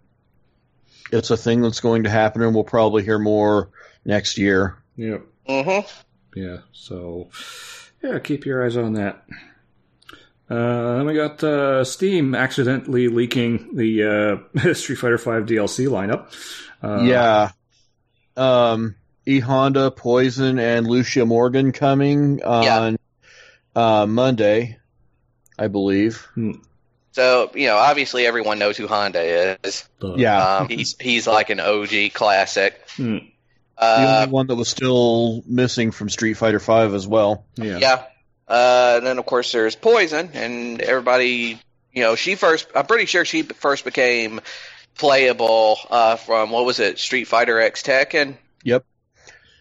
it's 1.10 1.30
a 1.30 1.36
thing 1.38 1.62
that's 1.62 1.80
going 1.80 2.04
to 2.04 2.10
happen, 2.10 2.42
and 2.42 2.54
we'll 2.54 2.64
probably 2.64 3.02
hear 3.02 3.18
more 3.18 3.70
next 4.04 4.36
year. 4.36 4.76
yeah, 4.96 5.18
Mhm. 5.48 5.88
yeah. 6.34 6.58
So, 6.72 7.30
yeah, 8.02 8.18
keep 8.18 8.44
your 8.44 8.64
eyes 8.66 8.76
on 8.76 8.92
that. 8.94 9.24
Uh, 10.48 10.98
then 10.98 11.06
we 11.06 11.14
got 11.14 11.42
uh, 11.42 11.82
Steam 11.84 12.34
accidentally 12.34 13.08
leaking 13.08 13.74
the 13.76 14.40
uh, 14.64 14.74
Street 14.74 14.96
Fighter 14.96 15.16
V 15.18 15.54
DLC 15.54 15.88
lineup. 15.88 16.32
Uh, 16.82 17.02
yeah. 17.02 17.50
Um, 18.36 18.94
E 19.26 19.40
Honda, 19.40 19.90
Poison, 19.90 20.58
and 20.60 20.86
Lucia 20.86 21.26
Morgan 21.26 21.72
coming 21.72 22.42
on 22.44 22.96
uh, 23.74 24.06
Monday, 24.06 24.78
I 25.58 25.66
believe. 25.68 26.26
So 27.12 27.50
you 27.54 27.66
know, 27.66 27.76
obviously 27.76 28.26
everyone 28.26 28.58
knows 28.58 28.76
who 28.76 28.86
Honda 28.86 29.56
is. 29.64 29.88
The- 29.98 30.14
Yeah. 30.16 30.58
Um, 30.58 30.68
he's 30.68 30.94
he's 31.00 31.26
like 31.26 31.50
an 31.50 31.58
OG 31.60 32.12
classic. 32.14 32.78
Hmm. 32.96 33.16
the 33.16 33.22
Uh, 33.78 34.16
only 34.22 34.32
one 34.32 34.46
that 34.46 34.54
was 34.54 34.68
still 34.68 35.42
missing 35.46 35.90
from 35.90 36.08
Street 36.08 36.34
Fighter 36.34 36.60
Five 36.60 36.94
as 36.94 37.06
well. 37.06 37.44
yeah. 37.56 37.78
yeah. 37.78 38.02
Uh, 38.48 38.94
and 38.98 39.06
then 39.06 39.18
of 39.18 39.26
course 39.26 39.52
there's 39.52 39.76
Poison, 39.76 40.30
and 40.34 40.80
everybody, 40.80 41.58
you 41.92 42.02
know, 42.02 42.14
she 42.14 42.34
first. 42.34 42.68
I'm 42.74 42.86
pretty 42.86 43.06
sure 43.06 43.24
she 43.24 43.42
first 43.42 43.84
became 43.84 44.40
playable 44.96 45.78
uh, 45.90 46.16
from 46.16 46.50
what 46.50 46.64
was 46.64 46.80
it, 46.80 46.98
Street 46.98 47.24
Fighter 47.24 47.60
X 47.60 47.82
Tekken. 47.82 48.36
Yep. 48.62 48.84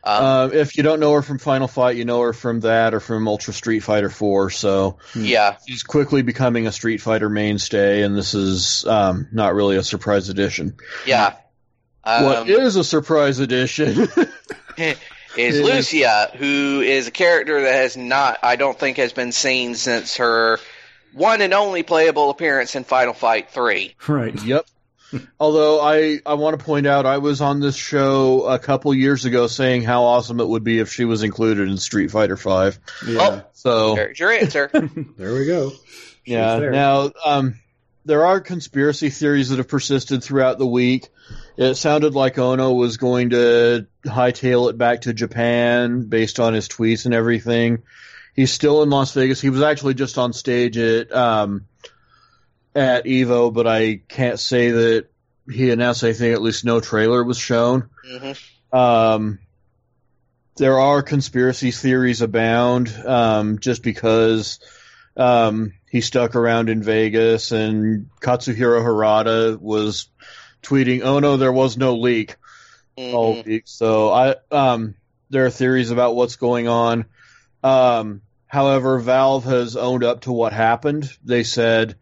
Um, 0.03 0.23
Uh, 0.23 0.49
if 0.53 0.77
you 0.77 0.83
don't 0.83 0.99
know 0.99 1.13
her 1.13 1.23
from 1.23 1.39
Final 1.39 1.67
Fight, 1.67 1.97
you 1.97 2.05
know 2.05 2.21
her 2.21 2.33
from 2.33 2.59
that 2.61 2.93
or 2.93 2.99
from 2.99 3.27
Ultra 3.27 3.53
Street 3.53 3.79
Fighter 3.79 4.09
4. 4.09 4.51
So 4.51 4.97
yeah. 5.15 5.57
she's 5.67 5.81
quickly 5.83 6.21
becoming 6.21 6.67
a 6.67 6.71
Street 6.71 7.01
Fighter 7.01 7.29
mainstay, 7.29 8.03
and 8.03 8.15
this 8.15 8.35
is 8.35 8.85
um, 8.85 9.27
not 9.31 9.55
really 9.55 9.77
a 9.77 9.83
surprise 9.83 10.29
edition. 10.29 10.75
Yeah. 11.07 11.35
Um, 12.03 12.23
what 12.23 12.49
is 12.49 12.75
a 12.75 12.83
surprise 12.83 13.39
edition? 13.39 14.07
is 15.37 15.59
Yeah. 15.59 15.63
Lucia, 15.75 16.31
who 16.37 16.81
is 16.81 17.07
a 17.07 17.11
character 17.11 17.61
that 17.61 17.75
has 17.75 17.95
not, 17.97 18.39
I 18.43 18.55
don't 18.55 18.77
think, 18.77 18.97
has 18.97 19.13
been 19.13 19.31
seen 19.31 19.75
since 19.75 20.17
her 20.17 20.59
one 21.13 21.41
and 21.41 21.53
only 21.53 21.83
playable 21.83 22.29
appearance 22.29 22.75
in 22.75 22.83
Final 22.83 23.13
Fight 23.13 23.49
3. 23.51 23.95
Right. 24.07 24.43
yep. 24.43 24.65
Although 25.39 25.79
I, 25.81 26.19
I 26.25 26.33
want 26.33 26.59
to 26.59 26.65
point 26.65 26.87
out, 26.87 27.05
I 27.05 27.19
was 27.19 27.39
on 27.39 27.61
this 27.61 27.75
show 27.77 28.43
a 28.43 28.59
couple 28.59 28.93
years 28.93 29.23
ago 29.23 29.47
saying 29.47 29.83
how 29.83 30.03
awesome 30.03 30.41
it 30.41 30.47
would 30.47 30.63
be 30.65 30.79
if 30.79 30.91
she 30.91 31.05
was 31.05 31.23
included 31.23 31.69
in 31.69 31.77
Street 31.77 32.11
Fighter 32.11 32.35
Five. 32.35 32.79
Yeah. 33.07 33.41
So 33.53 33.95
There's 33.95 34.19
your 34.19 34.31
answer. 34.31 34.69
There 35.17 35.33
we 35.35 35.45
go. 35.45 35.69
She's 35.69 35.79
Yeah. 36.25 36.57
there. 36.59 36.71
Now, 36.71 37.11
um, 37.23 37.59
there 38.03 38.25
are 38.25 38.41
conspiracy 38.41 39.09
theories 39.09 39.49
that 39.49 39.57
have 39.57 39.67
persisted 39.69 40.21
throughout 40.23 40.57
the 40.57 40.67
week. 40.67 41.07
It 41.57 41.75
sounded 41.75 42.15
like 42.15 42.37
Ono 42.37 42.73
was 42.73 42.97
going 42.97 43.29
to 43.29 43.87
hightail 44.05 44.69
it 44.69 44.77
back 44.77 45.01
to 45.01 45.13
Japan 45.13 46.03
based 46.03 46.39
on 46.39 46.53
his 46.53 46.67
tweets 46.67 47.05
and 47.05 47.13
everything. 47.13 47.83
He's 48.35 48.51
still 48.51 48.83
in 48.83 48.89
Las 48.89 49.13
Vegas. 49.13 49.39
He 49.39 49.49
was 49.49 49.61
actually 49.61 49.93
just 49.93 50.17
on 50.17 50.33
stage 50.33 50.77
at 50.77 51.11
um, 51.13 51.65
at 52.75 53.05
Evo, 53.05 53.53
but 53.53 53.67
I 53.67 54.01
can't 54.07 54.39
say 54.39 54.71
that 54.71 55.07
he 55.49 55.71
announced 55.71 56.03
anything. 56.03 56.33
At 56.33 56.41
least 56.41 56.65
no 56.65 56.81
trailer 56.81 57.23
was 57.23 57.37
shown. 57.37 57.89
hmm 58.05 58.31
Um, 58.77 59.39
there 60.57 60.79
are 60.79 61.01
conspiracy 61.01 61.71
theories 61.71 62.21
abound, 62.21 62.93
um, 63.05 63.59
just 63.59 63.83
because 63.83 64.59
um, 65.15 65.73
he 65.89 66.01
stuck 66.01 66.35
around 66.35 66.69
in 66.69 66.83
Vegas 66.83 67.51
and 67.53 68.09
Katsuhiro 68.19 68.81
Harada 68.81 69.57
was 69.59 70.09
tweeting, 70.65 71.01
"Oh 71.03 71.19
no, 71.19 71.37
there 71.37 71.53
was 71.53 71.77
no 71.77 71.95
leak." 71.95 72.35
all 72.97 73.35
hmm 73.35 73.49
week. 73.49 73.63
So 73.65 74.09
I 74.11 74.35
um 74.51 74.95
there 75.29 75.45
are 75.45 75.49
theories 75.51 75.91
about 75.91 76.15
what's 76.15 76.37
going 76.37 76.67
on. 76.67 77.05
Um 77.63 78.21
however, 78.47 78.99
Valve 78.99 79.43
has 79.45 79.75
owned 79.75 80.03
up 80.03 80.21
to 80.21 80.31
what 80.31 80.53
happened. 80.53 81.11
They 81.23 81.43
said, 81.43 81.97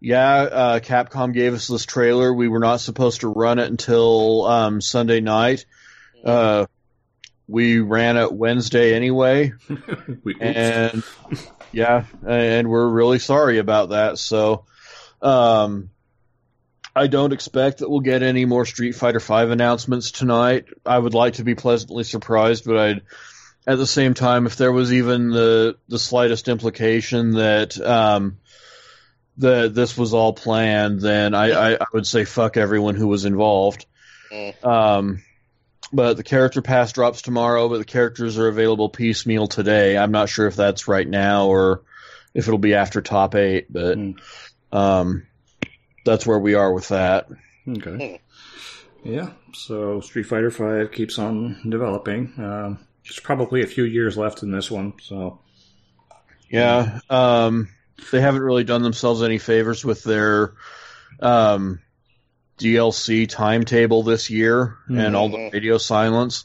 "Yeah, 0.00 0.34
uh, 0.34 0.80
Capcom 0.80 1.32
gave 1.32 1.54
us 1.54 1.68
this 1.68 1.86
trailer. 1.86 2.32
We 2.32 2.48
were 2.48 2.58
not 2.58 2.80
supposed 2.80 3.20
to 3.20 3.28
run 3.28 3.58
it 3.60 3.68
until 3.70 4.46
um, 4.46 4.80
Sunday 4.80 5.20
night. 5.20 5.64
Uh, 6.24 6.66
we 7.46 7.78
ran 7.80 8.16
it 8.16 8.32
Wednesday 8.32 8.94
anyway, 8.94 9.52
We- 10.24 10.36
and 10.40 11.04
yeah, 11.72 12.04
and 12.26 12.68
we're 12.68 12.88
really 12.88 13.18
sorry 13.18 13.58
about 13.58 13.90
that. 13.90 14.18
So, 14.18 14.64
um, 15.20 15.90
I 16.94 17.06
don't 17.06 17.32
expect 17.32 17.78
that 17.78 17.88
we'll 17.88 18.00
get 18.00 18.22
any 18.22 18.44
more 18.44 18.66
Street 18.66 18.92
Fighter 18.92 19.20
Five 19.20 19.50
announcements 19.50 20.10
tonight. 20.10 20.66
I 20.84 20.98
would 20.98 21.14
like 21.14 21.34
to 21.34 21.44
be 21.44 21.54
pleasantly 21.54 22.04
surprised, 22.04 22.64
but 22.64 22.76
I'd 22.76 23.02
at 23.66 23.78
the 23.78 23.86
same 23.86 24.14
time, 24.14 24.46
if 24.46 24.56
there 24.56 24.72
was 24.72 24.92
even 24.92 25.30
the 25.30 25.76
the 25.88 25.98
slightest 25.98 26.48
implication 26.48 27.32
that 27.32 27.80
um, 27.80 28.38
that 29.38 29.74
this 29.74 29.96
was 29.96 30.12
all 30.12 30.32
planned, 30.32 31.00
then 31.00 31.34
I, 31.34 31.50
I, 31.50 31.74
I 31.74 31.86
would 31.92 32.06
say 32.06 32.24
fuck 32.24 32.56
everyone 32.56 32.96
who 32.96 33.08
was 33.08 33.24
involved. 33.24 33.86
Mm. 34.32 34.64
Um, 34.64 35.22
but 35.92 36.16
the 36.16 36.22
character 36.24 36.60
pass 36.62 36.92
drops 36.92 37.22
tomorrow, 37.22 37.68
but 37.68 37.78
the 37.78 37.84
characters 37.84 38.38
are 38.38 38.48
available 38.48 38.88
piecemeal 38.88 39.46
today. 39.46 39.96
I'm 39.96 40.12
not 40.12 40.28
sure 40.28 40.46
if 40.46 40.56
that's 40.56 40.88
right 40.88 41.08
now 41.08 41.46
or 41.46 41.82
if 42.34 42.48
it'll 42.48 42.58
be 42.58 42.74
after 42.74 43.00
top 43.00 43.34
eight, 43.34 43.72
but 43.72 43.96
Mm. 43.98 44.18
um, 44.72 45.26
that's 46.04 46.26
where 46.26 46.38
we 46.38 46.54
are 46.54 46.72
with 46.72 46.88
that. 46.88 47.28
Okay. 47.68 48.20
Yeah. 49.04 49.30
So 49.54 50.00
Street 50.00 50.24
Fighter 50.24 50.50
Five 50.50 50.92
keeps 50.92 51.18
on 51.18 51.60
developing. 51.68 52.32
Um, 52.38 52.78
there's 53.04 53.20
probably 53.20 53.62
a 53.62 53.66
few 53.66 53.84
years 53.84 54.16
left 54.16 54.42
in 54.42 54.50
this 54.52 54.70
one. 54.70 54.94
So 55.00 55.40
Yeah, 56.48 57.00
um, 57.10 57.68
they 58.10 58.20
haven't 58.20 58.42
really 58.42 58.64
done 58.64 58.82
themselves 58.82 59.22
any 59.22 59.38
favors 59.38 59.84
with 59.84 60.02
their 60.04 60.54
um, 61.20 61.80
DLC 62.58 63.28
timetable 63.28 64.02
this 64.02 64.30
year 64.30 64.76
and 64.88 65.16
all 65.16 65.28
the 65.28 65.36
Mhm. 65.38 65.52
radio 65.52 65.78
silence, 65.78 66.44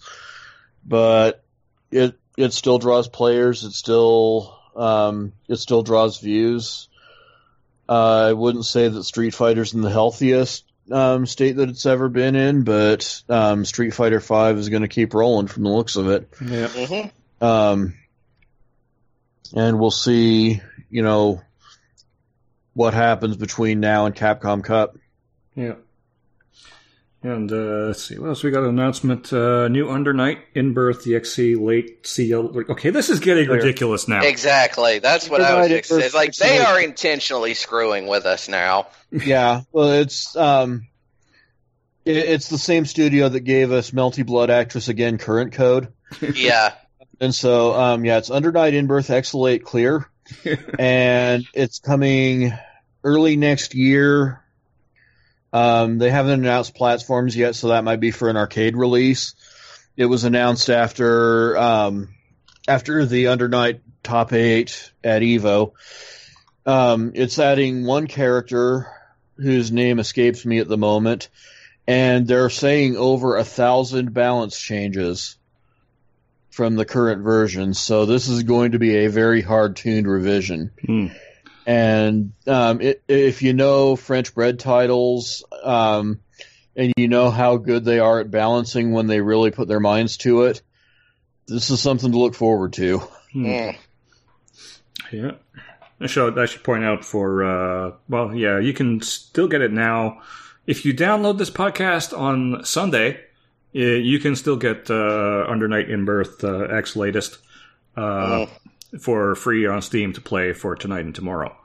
but 0.86 1.43
it 1.91 2.18
it 2.38 2.53
still 2.53 2.78
draws 2.80 3.08
players. 3.08 3.64
It 3.64 3.72
still 3.74 4.58
um, 4.76 5.34
it 5.47 5.55
still 5.58 5.82
draws 5.84 6.20
views. 6.20 6.88
Uh, 7.89 8.27
I 8.29 8.33
wouldn't 8.33 8.65
say 8.65 8.88
that 8.88 9.03
Street 9.03 9.33
Fighter's 9.33 9.73
in 9.73 9.81
the 9.81 9.89
healthiest 9.89 10.65
um, 10.91 11.25
state 11.25 11.57
that 11.57 11.69
it's 11.69 11.85
ever 11.85 12.09
been 12.09 12.35
in, 12.35 12.63
but 12.63 13.21
um, 13.29 13.65
Street 13.65 13.91
Fighter 13.93 14.19
Five 14.19 14.57
is 14.57 14.69
going 14.69 14.81
to 14.81 14.88
keep 14.88 15.13
rolling 15.13 15.47
from 15.47 15.63
the 15.63 15.69
looks 15.69 15.95
of 15.95 16.09
it. 16.09 16.29
yeah. 16.45 16.67
hmm 16.67 17.45
Um, 17.45 17.93
and 19.55 19.79
we'll 19.79 19.91
see, 19.91 20.61
you 20.89 21.01
know, 21.03 21.41
what 22.73 22.93
happens 22.93 23.38
between 23.38 23.79
now 23.79 24.05
and 24.05 24.15
Capcom 24.15 24.63
Cup. 24.63 24.97
Yeah. 25.55 25.75
And 27.30 27.51
uh, 27.51 27.88
let's 27.88 28.03
see 28.07 28.17
what 28.17 28.30
else 28.30 28.43
we 28.43 28.51
got. 28.51 28.63
An 28.63 28.69
announcement: 28.69 29.34
uh, 29.34 29.67
new 29.67 29.89
Under 29.89 30.13
Night 30.13 30.39
in 30.55 30.73
birth 30.73 31.03
DXC 31.03 31.59
late 31.59 32.07
CL. 32.07 32.57
Okay, 32.69 32.89
this 32.89 33.09
is 33.09 33.19
getting 33.19 33.47
Clear. 33.47 33.57
Ridiculous 33.57 34.07
now. 34.07 34.21
Exactly. 34.23 34.99
That's 34.99 35.30
what 35.30 35.41
I 35.41 35.55
was. 35.55 35.67
Divided 35.67 35.78
Ex- 35.78 35.91
it's 35.91 36.15
like 36.15 36.34
they 36.36 36.59
are 36.59 36.80
intentionally 36.80 37.53
screwing 37.53 38.07
with 38.07 38.25
us 38.25 38.47
now. 38.47 38.88
Yeah, 39.09 39.61
well, 39.71 39.91
it's 39.93 40.36
um, 40.36 40.88
it, 42.03 42.17
it's 42.17 42.49
the 42.49 42.57
same 42.57 42.86
studio 42.86 43.30
that 43.30 43.39
gave 43.41 43.71
us 43.71 43.91
Melty 43.91 44.25
Blood 44.25 44.49
Actress 44.49 44.89
again 44.89 45.17
current 45.17 45.53
code, 45.53 45.93
Yeah. 46.36 46.73
and 47.21 47.34
so 47.34 47.73
um, 47.73 48.03
yeah, 48.03 48.17
it's 48.17 48.30
Under 48.30 48.51
Night 48.51 48.73
in 48.73 48.86
birth 48.88 49.09
Exhalate 49.09 49.63
Clear, 49.63 50.09
and 50.80 51.45
it's 51.53 51.80
coming 51.80 52.51
early 53.03 53.38
next 53.38 53.75
year. 53.75 54.43
Um, 55.53 55.97
they 55.97 56.09
haven't 56.09 56.41
announced 56.41 56.75
platforms 56.75 57.35
yet, 57.35 57.55
so 57.55 57.69
that 57.69 57.83
might 57.83 57.99
be 57.99 58.11
for 58.11 58.29
an 58.29 58.37
arcade 58.37 58.75
release. 58.75 59.33
It 59.95 60.05
was 60.05 60.23
announced 60.23 60.69
after 60.69 61.57
um, 61.57 62.09
after 62.67 63.05
the 63.05 63.27
Under 63.27 63.47
Night 63.47 63.81
top 64.03 64.33
eight 64.33 64.91
at 65.03 65.21
Evo. 65.21 65.71
Um, 66.65 67.13
it's 67.15 67.39
adding 67.39 67.85
one 67.85 68.07
character 68.07 68.87
whose 69.37 69.71
name 69.71 69.99
escapes 69.99 70.45
me 70.45 70.59
at 70.59 70.67
the 70.67 70.77
moment, 70.77 71.29
and 71.87 72.27
they're 72.27 72.49
saying 72.49 72.97
over 72.97 73.37
a 73.37 73.43
thousand 73.43 74.13
balance 74.13 74.59
changes 74.59 75.37
from 76.51 76.75
the 76.75 76.85
current 76.85 77.21
version. 77.21 77.73
So 77.73 78.05
this 78.05 78.27
is 78.27 78.43
going 78.43 78.71
to 78.71 78.79
be 78.79 78.97
a 78.97 79.09
very 79.09 79.41
hard 79.41 79.75
tuned 79.75 80.07
revision. 80.07 80.71
Hmm. 80.85 81.07
And 81.68 82.32
um, 82.47 82.80
it, 82.80 83.03
if 83.09 83.41
you 83.41 83.51
know 83.51 83.97
French-Bread 83.97 84.57
titles, 84.57 85.43
um, 85.61 86.22
and 86.78 86.93
you 86.95 87.09
know 87.09 87.30
how 87.30 87.57
good 87.57 87.84
they 87.84 87.99
are 87.99 88.22
at 88.22 88.32
balancing 88.32 88.93
when 88.93 89.07
they 89.07 89.20
really 89.20 89.51
put 89.51 89.68
their 89.68 89.82
minds 89.82 90.15
to 90.20 90.43
it, 90.43 90.61
this 91.45 91.70
is 91.70 91.82
something 91.82 92.13
to 92.13 92.18
look 92.18 92.36
forward 92.36 92.72
to. 92.74 92.99
Hmm. 93.34 93.45
Mm. 93.45 93.78
Yeah. 95.11 95.32
I 95.99 96.07
should, 96.07 96.39
I 96.39 96.45
should 96.45 96.63
point 96.63 96.86
out 96.86 97.03
for, 97.03 97.43
uh, 97.43 97.91
well, 98.07 98.34
yeah, 98.34 98.59
you 98.59 98.72
can 98.72 99.01
still 99.01 99.49
get 99.49 99.61
it 99.61 99.72
now. 99.74 100.22
If 100.68 100.86
you 100.86 100.93
download 100.93 101.38
this 101.38 101.49
podcast 101.49 102.18
on 102.18 102.63
Sunday, 102.63 103.20
uh, 103.76 103.80
you 103.80 104.20
can 104.20 104.38
still 104.38 104.57
get 104.57 104.89
uh, 104.89 105.45
Under 105.49 105.68
Night 105.68 105.89
in 105.89 106.05
Birth 106.05 106.43
uh, 106.43 106.59
X 106.65 106.95
latest 106.95 107.39
uh, 107.97 108.45
for 109.01 109.35
free 109.35 109.65
on 109.65 109.81
Steam 109.81 110.13
to 110.13 110.21
play 110.21 110.53
for 110.53 110.75
tonight 110.75 111.05
and 111.05 111.15
tomorrow. 111.15 111.55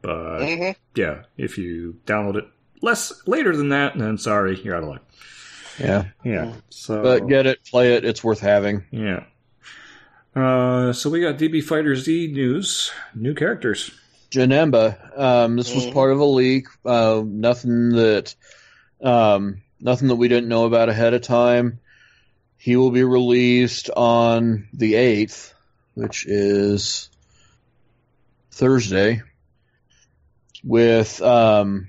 But 0.00 0.44
hmm 0.56 0.70
yeah, 0.94 1.22
if 1.36 1.58
you 1.58 1.96
download 2.06 2.36
it 2.36 2.44
less 2.82 3.12
later 3.26 3.56
than 3.56 3.70
that, 3.70 3.96
then 3.96 4.18
sorry, 4.18 4.60
you're 4.60 4.76
out 4.76 4.82
of 4.82 4.88
luck. 4.88 5.02
Yeah. 5.78 6.04
Yeah. 6.24 6.54
So 6.70 7.02
But 7.02 7.28
get 7.28 7.46
it, 7.46 7.64
play 7.64 7.94
it, 7.94 8.04
it's 8.04 8.22
worth 8.22 8.40
having. 8.40 8.84
yeah. 8.90 9.24
Uh, 10.34 10.92
so 10.92 11.10
we 11.10 11.20
got 11.20 11.38
DB 11.38 11.62
Fighter 11.62 11.94
Z 11.94 12.28
news, 12.32 12.90
new 13.14 13.34
characters. 13.34 13.90
Janemba. 14.30 15.18
Um, 15.18 15.56
this 15.56 15.74
was 15.74 15.84
Mhm. 15.84 15.92
part 15.92 16.10
of 16.10 16.20
a 16.20 16.24
leak. 16.24 16.66
Uh, 16.86 17.22
nothing 17.26 17.90
that, 17.90 18.34
um, 19.02 19.60
nothing 19.78 20.08
that 20.08 20.16
we 20.16 20.28
didn't 20.28 20.48
know 20.48 20.64
about 20.64 20.88
ahead 20.88 21.12
of 21.12 21.20
time. 21.22 21.80
He 22.56 22.76
will 22.76 22.90
be 22.90 23.04
released 23.04 23.90
on 23.90 24.68
the 24.72 24.94
eighth, 24.94 25.52
which 25.94 26.26
is 26.26 27.10
Thursday, 28.50 29.22
with 30.64 31.20
um, 31.22 31.88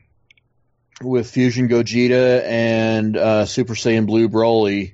with 1.01 1.29
Fusion 1.29 1.67
Gogeta 1.69 2.43
and 2.45 3.17
uh, 3.17 3.45
Super 3.45 3.73
Saiyan 3.73 4.05
Blue 4.05 4.29
Broly 4.29 4.93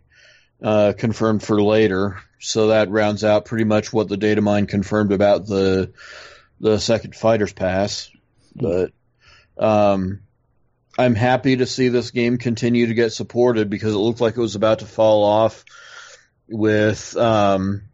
uh, 0.62 0.94
confirmed 0.98 1.44
for 1.44 1.62
later. 1.62 2.20
So 2.40 2.68
that 2.68 2.90
rounds 2.90 3.24
out 3.24 3.46
pretty 3.46 3.66
much 3.66 3.92
what 3.92 4.08
the 4.08 4.18
data 4.18 4.42
mine 4.42 4.66
confirmed 4.66 5.12
about 5.12 5.46
the 5.46 5.94
the 6.60 6.80
second 6.80 7.16
Fighters 7.16 7.54
Pass. 7.54 8.10
But 8.56 8.92
um, 9.58 10.22
I'm 10.98 11.16
happy 11.16 11.58
to 11.58 11.66
see 11.66 11.90
this 11.90 12.12
game 12.12 12.38
continue 12.38 12.88
to 12.88 12.94
get 12.94 13.14
supported 13.14 13.70
because 13.70 13.94
it 13.94 13.98
looked 13.98 14.22
like 14.22 14.36
it 14.36 14.42
was 14.42 14.56
about 14.56 14.80
to 14.80 14.86
fall 14.86 15.24
off 15.24 15.64
with 16.48 17.16
um, 17.16 17.89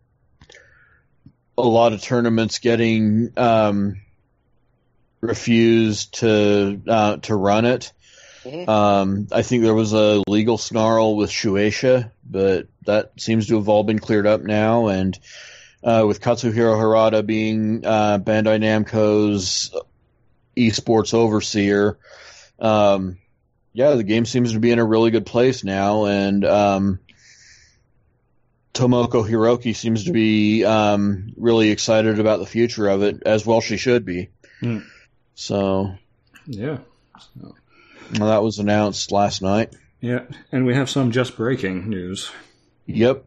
a 1.58 1.62
lot 1.62 1.93
of 1.93 2.01
tournaments 2.01 2.60
getting 2.60 3.32
um, 3.38 4.01
refused 5.22 6.20
to 6.20 6.82
uh, 6.88 7.18
to 7.18 7.36
run 7.36 7.66
it. 7.66 7.91
Mhm. 8.43 8.68
Um, 8.68 9.28
I 9.32 9.41
think 9.41 9.64
there 9.64 9.74
was 9.74 9.93
a 9.93 10.22
legal 10.28 10.58
snarl 10.58 11.16
with 11.16 11.32
Shueisha, 11.32 12.12
but 12.30 12.68
that 12.86 13.14
seems 13.18 13.47
to 13.47 13.56
have 13.56 13.70
all 13.70 13.84
been 13.84 13.99
cleared 13.99 14.28
up 14.28 14.41
now. 14.41 14.88
And 14.88 15.18
uh, 15.84 16.06
with 16.08 16.22
Katsuhiro 16.22 16.76
Harada 16.78 17.26
being 17.26 17.86
uh, 17.86 18.20
Bandai 18.20 18.60
Namco's 18.60 19.76
esports 20.56 21.14
overseer, 21.14 21.97
um, 22.60 23.18
yeah, 23.74 23.95
the 23.95 24.03
game 24.03 24.26
seems 24.26 24.53
to 24.53 24.60
be 24.60 24.72
in 24.72 24.80
a 24.80 24.86
really 24.86 25.10
good 25.10 25.26
place 25.26 25.64
now. 25.64 26.06
And 26.06 26.45
um, 26.45 26.99
Tomoko 28.76 29.28
Hiroki 29.28 29.74
seems 29.76 30.04
to 30.04 30.12
be 30.12 30.66
um, 30.66 31.34
really 31.38 31.70
excited 31.72 32.20
about 32.20 32.40
the 32.40 32.46
future 32.46 32.88
of 32.90 33.02
it, 33.04 33.24
as 33.26 33.46
well 33.46 33.62
she 33.62 33.78
should 33.78 34.06
be. 34.06 34.30
Hmm. 34.60 34.80
So 35.34 35.96
Yeah. 36.46 36.80
well, 37.40 37.56
that 38.30 38.44
was 38.44 38.60
announced 38.60 39.12
last 39.12 39.42
night. 39.42 39.74
Yeah. 40.02 40.24
And 40.52 40.66
we 40.66 40.76
have 40.76 40.90
some 40.90 41.12
just 41.12 41.38
breaking 41.38 41.90
news. 41.90 42.30
Yep. 42.86 43.26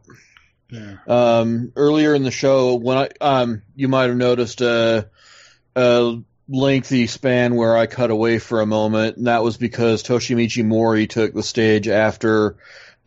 Yeah. 0.69 0.97
Um, 1.07 1.73
earlier 1.75 2.13
in 2.13 2.23
the 2.23 2.31
show, 2.31 2.75
when 2.75 2.97
I 2.97 3.09
um, 3.19 3.63
you 3.75 3.87
might 3.87 4.07
have 4.07 4.15
noticed 4.15 4.61
a, 4.61 5.09
a 5.75 6.19
lengthy 6.47 7.07
span 7.07 7.55
where 7.55 7.75
I 7.75 7.87
cut 7.87 8.11
away 8.11 8.37
for 8.37 8.61
a 8.61 8.65
moment, 8.67 9.17
and 9.17 9.25
that 9.27 9.43
was 9.43 9.57
because 9.57 10.03
Toshimichi 10.03 10.63
Mori 10.63 11.07
took 11.07 11.33
the 11.33 11.41
stage 11.43 11.87
after 11.87 12.55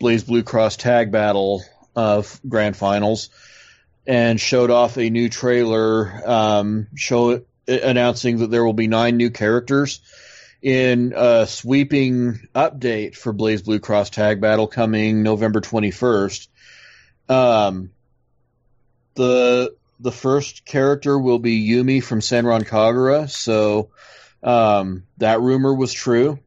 BlazBlue 0.00 0.44
Cross 0.44 0.78
Tag 0.78 1.12
Battle 1.12 1.62
of 1.94 2.40
Grand 2.48 2.76
Finals 2.76 3.30
and 4.06 4.40
showed 4.40 4.70
off 4.70 4.96
a 4.98 5.10
new 5.10 5.28
trailer, 5.28 6.22
um, 6.28 6.88
show 6.94 7.42
announcing 7.68 8.38
that 8.38 8.50
there 8.50 8.64
will 8.64 8.72
be 8.72 8.88
nine 8.88 9.16
new 9.16 9.30
characters 9.30 10.00
in 10.60 11.12
a 11.16 11.46
sweeping 11.46 12.48
update 12.54 13.16
for 13.16 13.32
BlazBlue 13.32 13.82
Cross 13.82 14.10
Tag 14.10 14.40
Battle 14.40 14.66
coming 14.66 15.22
November 15.22 15.60
21st. 15.60 16.48
Um, 17.28 17.90
the 19.14 19.74
the 20.00 20.12
first 20.12 20.64
character 20.64 21.16
will 21.16 21.38
be 21.38 21.68
Yumi 21.68 22.02
from 22.02 22.20
Senran 22.20 22.66
Kagura, 22.66 23.30
so 23.30 23.90
um, 24.42 25.04
that 25.18 25.40
rumor 25.40 25.72
was 25.72 25.92
true. 25.92 26.40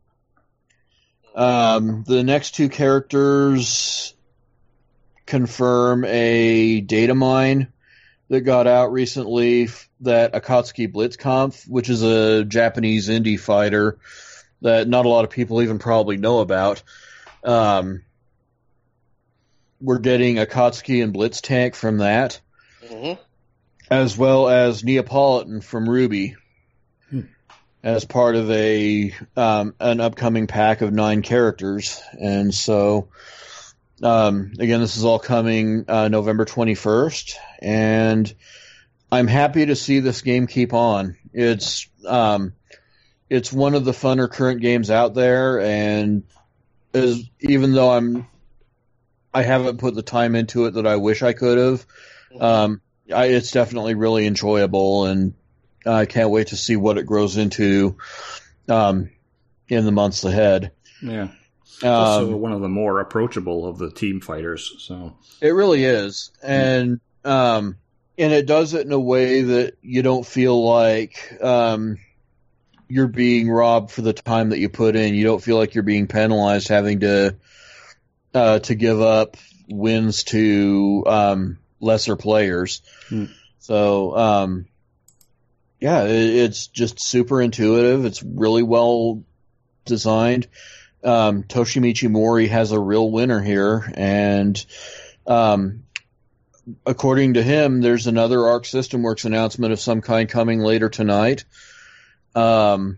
Um, 1.33 2.03
the 2.05 2.23
next 2.23 2.55
two 2.55 2.69
characters 2.69 4.14
confirm 5.25 6.05
a 6.05 6.81
data 6.81 7.15
mine 7.15 7.67
that 8.29 8.41
got 8.41 8.67
out 8.67 8.91
recently 8.91 9.69
that 10.01 10.33
Akatsuki 10.33 10.91
Blitzkampf, 10.91 11.67
which 11.67 11.89
is 11.89 12.01
a 12.03 12.43
Japanese 12.43 13.07
indie 13.09 13.39
fighter 13.39 13.97
that 14.61 14.87
not 14.87 15.05
a 15.05 15.09
lot 15.09 15.25
of 15.25 15.29
people 15.31 15.61
even 15.61 15.79
probably 15.79 16.17
know 16.17 16.39
about. 16.39 16.81
Um, 17.43 18.01
we're 19.81 19.99
getting 19.99 20.37
Akatsuki 20.37 21.03
and 21.03 21.13
Blitz 21.13 21.41
Tank 21.41 21.75
from 21.75 21.97
that, 21.97 22.39
Mhm. 22.89 23.19
as 23.91 24.17
well 24.17 24.47
as 24.47 24.81
Neopolitan 24.81 25.63
from 25.63 25.87
RWBY, 25.87 26.35
Hmm. 27.11 27.19
as 27.83 28.05
part 28.05 28.35
of 28.35 28.49
a 28.49 29.13
um, 29.37 29.75
an 29.79 29.99
upcoming 29.99 30.47
pack 30.47 30.81
of 30.81 30.91
nine 30.91 31.21
characters. 31.21 32.01
And 32.19 32.53
so, 32.53 33.09
um, 34.03 34.53
again, 34.59 34.81
this 34.81 34.97
is 34.97 35.05
all 35.05 35.19
coming 35.19 35.85
uh, 35.87 36.07
November 36.07 36.45
twenty 36.45 36.75
first, 36.75 37.37
and 37.59 38.33
I'm 39.11 39.27
happy 39.27 39.67
to 39.67 39.75
see 39.75 39.99
this 39.99 40.21
game 40.21 40.47
keep 40.47 40.73
on. 40.73 41.17
It's 41.33 41.87
um, 42.05 42.53
it's 43.29 43.51
one 43.51 43.75
of 43.75 43.85
the 43.85 43.91
funner 43.91 44.29
current 44.29 44.61
games 44.61 44.91
out 44.91 45.13
there, 45.13 45.59
and 45.59 46.23
is 46.93 47.29
even 47.39 47.73
though 47.73 47.91
I'm 47.91 48.27
I 49.33 49.43
haven't 49.43 49.79
put 49.79 49.95
the 49.95 50.01
time 50.01 50.35
into 50.35 50.65
it 50.65 50.71
that 50.75 50.87
I 50.87 50.95
wish 50.95 51.21
I 51.21 51.33
could 51.33 51.57
have. 51.57 51.85
Um, 52.39 52.81
I, 53.13 53.25
it's 53.25 53.51
definitely 53.51 53.95
really 53.95 54.25
enjoyable, 54.25 55.05
and 55.05 55.33
I 55.85 56.05
can't 56.05 56.29
wait 56.29 56.47
to 56.47 56.57
see 56.57 56.75
what 56.75 56.97
it 56.97 57.05
grows 57.05 57.37
into 57.37 57.97
um, 58.67 59.09
in 59.67 59.85
the 59.85 59.91
months 59.91 60.23
ahead. 60.23 60.71
Yeah. 61.01 61.29
Also 61.83 62.33
Um, 62.33 62.41
one 62.41 62.51
of 62.51 62.61
the 62.61 62.69
more 62.69 62.99
approachable 62.99 63.67
of 63.67 63.77
the 63.77 63.91
team 63.91 64.21
fighters. 64.21 64.75
So 64.79 65.15
it 65.41 65.49
really 65.49 65.83
is, 65.83 66.31
and 66.41 66.99
um, 67.23 67.77
and 68.17 68.33
it 68.33 68.45
does 68.45 68.73
it 68.73 68.85
in 68.85 68.91
a 68.91 68.99
way 68.99 69.41
that 69.41 69.77
you 69.81 70.01
don't 70.01 70.25
feel 70.25 70.63
like 70.63 71.37
um, 71.41 71.97
you're 72.87 73.07
being 73.07 73.49
robbed 73.49 73.91
for 73.91 74.01
the 74.01 74.13
time 74.13 74.49
that 74.49 74.59
you 74.59 74.69
put 74.69 74.95
in. 74.95 75.15
You 75.15 75.23
don't 75.23 75.43
feel 75.43 75.57
like 75.57 75.73
you're 75.75 75.83
being 75.83 76.07
penalized 76.07 76.67
having 76.67 77.01
to 77.01 77.35
uh, 78.33 78.59
to 78.59 78.75
give 78.75 79.01
up 79.01 79.37
wins 79.67 80.23
to 80.25 81.03
um, 81.07 81.57
lesser 81.79 82.15
players. 82.15 82.81
Hmm. 83.09 83.25
So 83.59 84.15
um, 84.15 84.65
yeah, 85.79 86.03
it, 86.03 86.35
it's 86.35 86.67
just 86.67 86.99
super 86.99 87.41
intuitive. 87.41 88.05
It's 88.05 88.23
really 88.23 88.63
well 88.63 89.23
designed. 89.85 90.47
Um, 91.05 91.43
Toshimichi 91.43 92.09
Mori 92.09 92.47
has 92.47 92.71
a 92.71 92.79
real 92.79 93.09
winner 93.11 93.41
here, 93.41 93.91
and 93.95 94.65
um, 95.27 95.83
according 96.85 97.35
to 97.35 97.43
him, 97.43 97.81
there's 97.81 98.07
another 98.07 98.47
Arc 98.47 98.65
System 98.65 99.03
Works 99.03 99.25
announcement 99.25 99.71
of 99.71 99.79
some 99.79 100.01
kind 100.01 100.27
coming 100.27 100.59
later 100.59 100.89
tonight. 100.89 101.45
Um, 102.33 102.97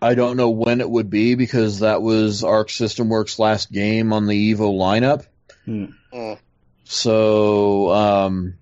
I 0.00 0.14
don't 0.14 0.36
know 0.36 0.50
when 0.50 0.80
it 0.80 0.90
would 0.90 1.10
be 1.10 1.34
because 1.34 1.80
that 1.80 2.02
was 2.02 2.44
Arc 2.44 2.70
System 2.70 3.08
Works' 3.08 3.38
last 3.38 3.70
game 3.70 4.12
on 4.12 4.26
the 4.26 4.54
Evo 4.54 4.74
lineup. 4.74 5.26
hmm. 5.64 5.86
Mm. 6.12 6.38
So, 6.84 7.90
um, 7.90 8.54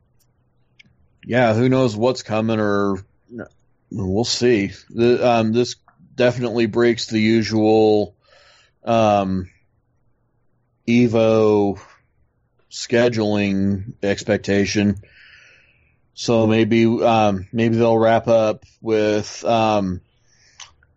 yeah, 1.25 1.55
who 1.55 1.69
knows 1.69 1.97
what's 1.97 2.23
coming 2.23 2.61
or 2.61 3.05
we'll 3.91 4.25
see. 4.25 4.73
The, 4.91 5.29
um, 5.29 5.53
this 5.53 5.77
definitely 6.15 6.67
breaks 6.67 7.07
the 7.07 7.21
usual, 7.21 8.15
um, 8.85 9.51
Evo 10.89 11.81
scheduling 12.71 13.95
expectation. 14.03 14.97
So 16.15 16.47
maybe, 16.47 16.85
um, 16.87 17.49
maybe 17.53 17.77
they'll 17.77 17.99
wrap 17.99 18.29
up 18.29 18.65
with, 18.81 19.45
um, 19.45 20.01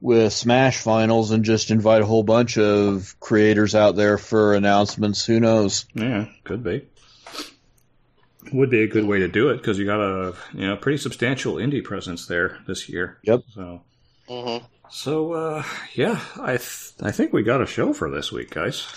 with 0.02 0.34
Smash 0.34 0.80
finals 0.80 1.32
and 1.32 1.44
just 1.44 1.72
invite 1.72 2.02
a 2.02 2.06
whole 2.06 2.24
bunch 2.24 2.58
of 2.58 3.16
creators 3.20 3.76
out 3.76 3.96
there 3.96 4.18
for 4.18 4.54
announcements. 4.54 5.26
Who 5.26 5.40
knows? 5.40 5.86
yeah, 5.94 6.26
could 6.44 6.64
be. 6.64 6.88
Would 8.54 8.70
be 8.70 8.84
a 8.84 8.88
good 8.88 9.06
way 9.06 9.20
to 9.20 9.28
do 9.28 9.50
it 9.50 9.58
because 9.58 9.80
you 9.80 9.86
got 9.86 10.00
a 10.00 10.36
you 10.54 10.68
know 10.68 10.76
pretty 10.78 11.00
substantial 11.00 11.56
indie 11.56 11.84
presence 11.84 12.28
there 12.28 12.60
this 12.68 12.88
year. 12.88 13.18
Yep. 13.24 13.42
So 13.56 13.82
Mhm. 14.30 14.64
So 14.90 15.34
uh, 15.34 15.64
yeah, 15.94 16.20
I 16.40 16.58
th- 16.58 16.94
I 17.02 17.12
think 17.12 17.34
we 17.34 17.44
got 17.44 17.62
a 17.62 17.66
show 17.66 17.94
for 17.94 18.10
this 18.10 18.32
week, 18.32 18.52
guys. 18.52 18.88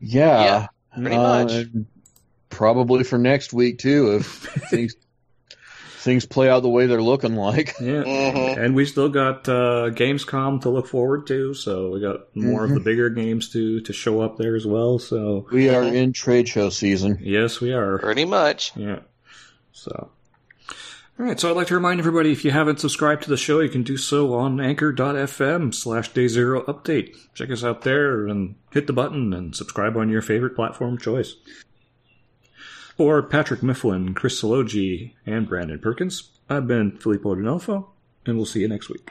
Yeah, 0.00 0.44
Yeah, 0.44 0.66
pretty 1.02 1.16
uh, 1.16 1.44
much. 1.44 1.66
Probably 2.50 3.02
for 3.04 3.18
next 3.18 3.52
week 3.52 3.78
too, 3.78 4.16
if 4.16 4.26
things 4.70 4.94
things 5.98 6.26
play 6.26 6.50
out 6.50 6.60
the 6.60 6.68
way 6.68 6.86
they're 6.86 7.02
looking 7.02 7.34
like. 7.34 7.74
Yeah, 7.80 8.02
Mhm. 8.04 8.58
and 8.58 8.74
we 8.74 8.84
still 8.84 9.08
got 9.08 9.48
uh, 9.48 9.90
Gamescom 9.90 10.60
to 10.62 10.68
look 10.70 10.86
forward 10.86 11.26
to, 11.28 11.54
so 11.54 11.90
we 11.90 12.00
got 12.00 12.34
more 12.36 12.62
of 12.64 12.70
the 12.70 12.76
Mm-hmm. 12.76 12.84
bigger 12.84 13.10
games 13.10 13.48
to 13.52 13.80
to 13.80 13.92
show 13.92 14.20
up 14.20 14.36
there 14.36 14.54
as 14.54 14.66
well. 14.66 14.98
So 14.98 15.46
We 15.50 15.70
are 15.70 15.82
Mhm. 15.82 15.94
in 15.94 16.12
trade 16.12 16.48
show 16.48 16.68
season. 16.70 17.18
yes, 17.22 17.60
we 17.60 17.72
are. 17.72 17.98
Pretty 17.98 18.24
much. 18.26 18.72
Yeah. 18.76 19.00
So, 19.72 20.10
All 21.16 21.24
right, 21.26 21.38
so 21.38 21.48
I'd 21.48 21.56
like 21.56 21.68
to 21.68 21.74
remind 21.76 22.00
everybody 22.00 22.32
if 22.32 22.44
you 22.44 22.50
haven't 22.50 22.80
subscribed 22.80 23.22
to 23.22 23.30
the 23.30 23.36
show, 23.36 23.60
you 23.60 23.68
can 23.68 23.84
do 23.84 23.96
so 23.96 24.34
on 24.34 24.60
anchor.fm 24.60 25.72
slash 25.72 26.08
day 26.12 26.26
zero 26.26 26.62
update. 26.62 27.16
Check 27.34 27.50
us 27.50 27.62
out 27.62 27.82
there 27.82 28.26
and 28.26 28.56
hit 28.72 28.88
the 28.88 28.92
button 28.92 29.32
and 29.32 29.54
subscribe 29.54 29.96
on 29.96 30.08
your 30.08 30.22
favorite 30.22 30.56
platform 30.56 30.98
choice. 30.98 31.36
For 32.96 33.22
Patrick 33.22 33.62
Mifflin, 33.62 34.14
Chris 34.14 34.42
Sologi, 34.42 35.12
and 35.24 35.48
Brandon 35.48 35.78
Perkins, 35.78 36.30
I've 36.48 36.66
been 36.66 36.98
Filippo 36.98 37.36
D'Onofo, 37.36 37.86
and 38.26 38.36
we'll 38.36 38.46
see 38.46 38.60
you 38.60 38.68
next 38.68 38.88
week. 38.88 39.02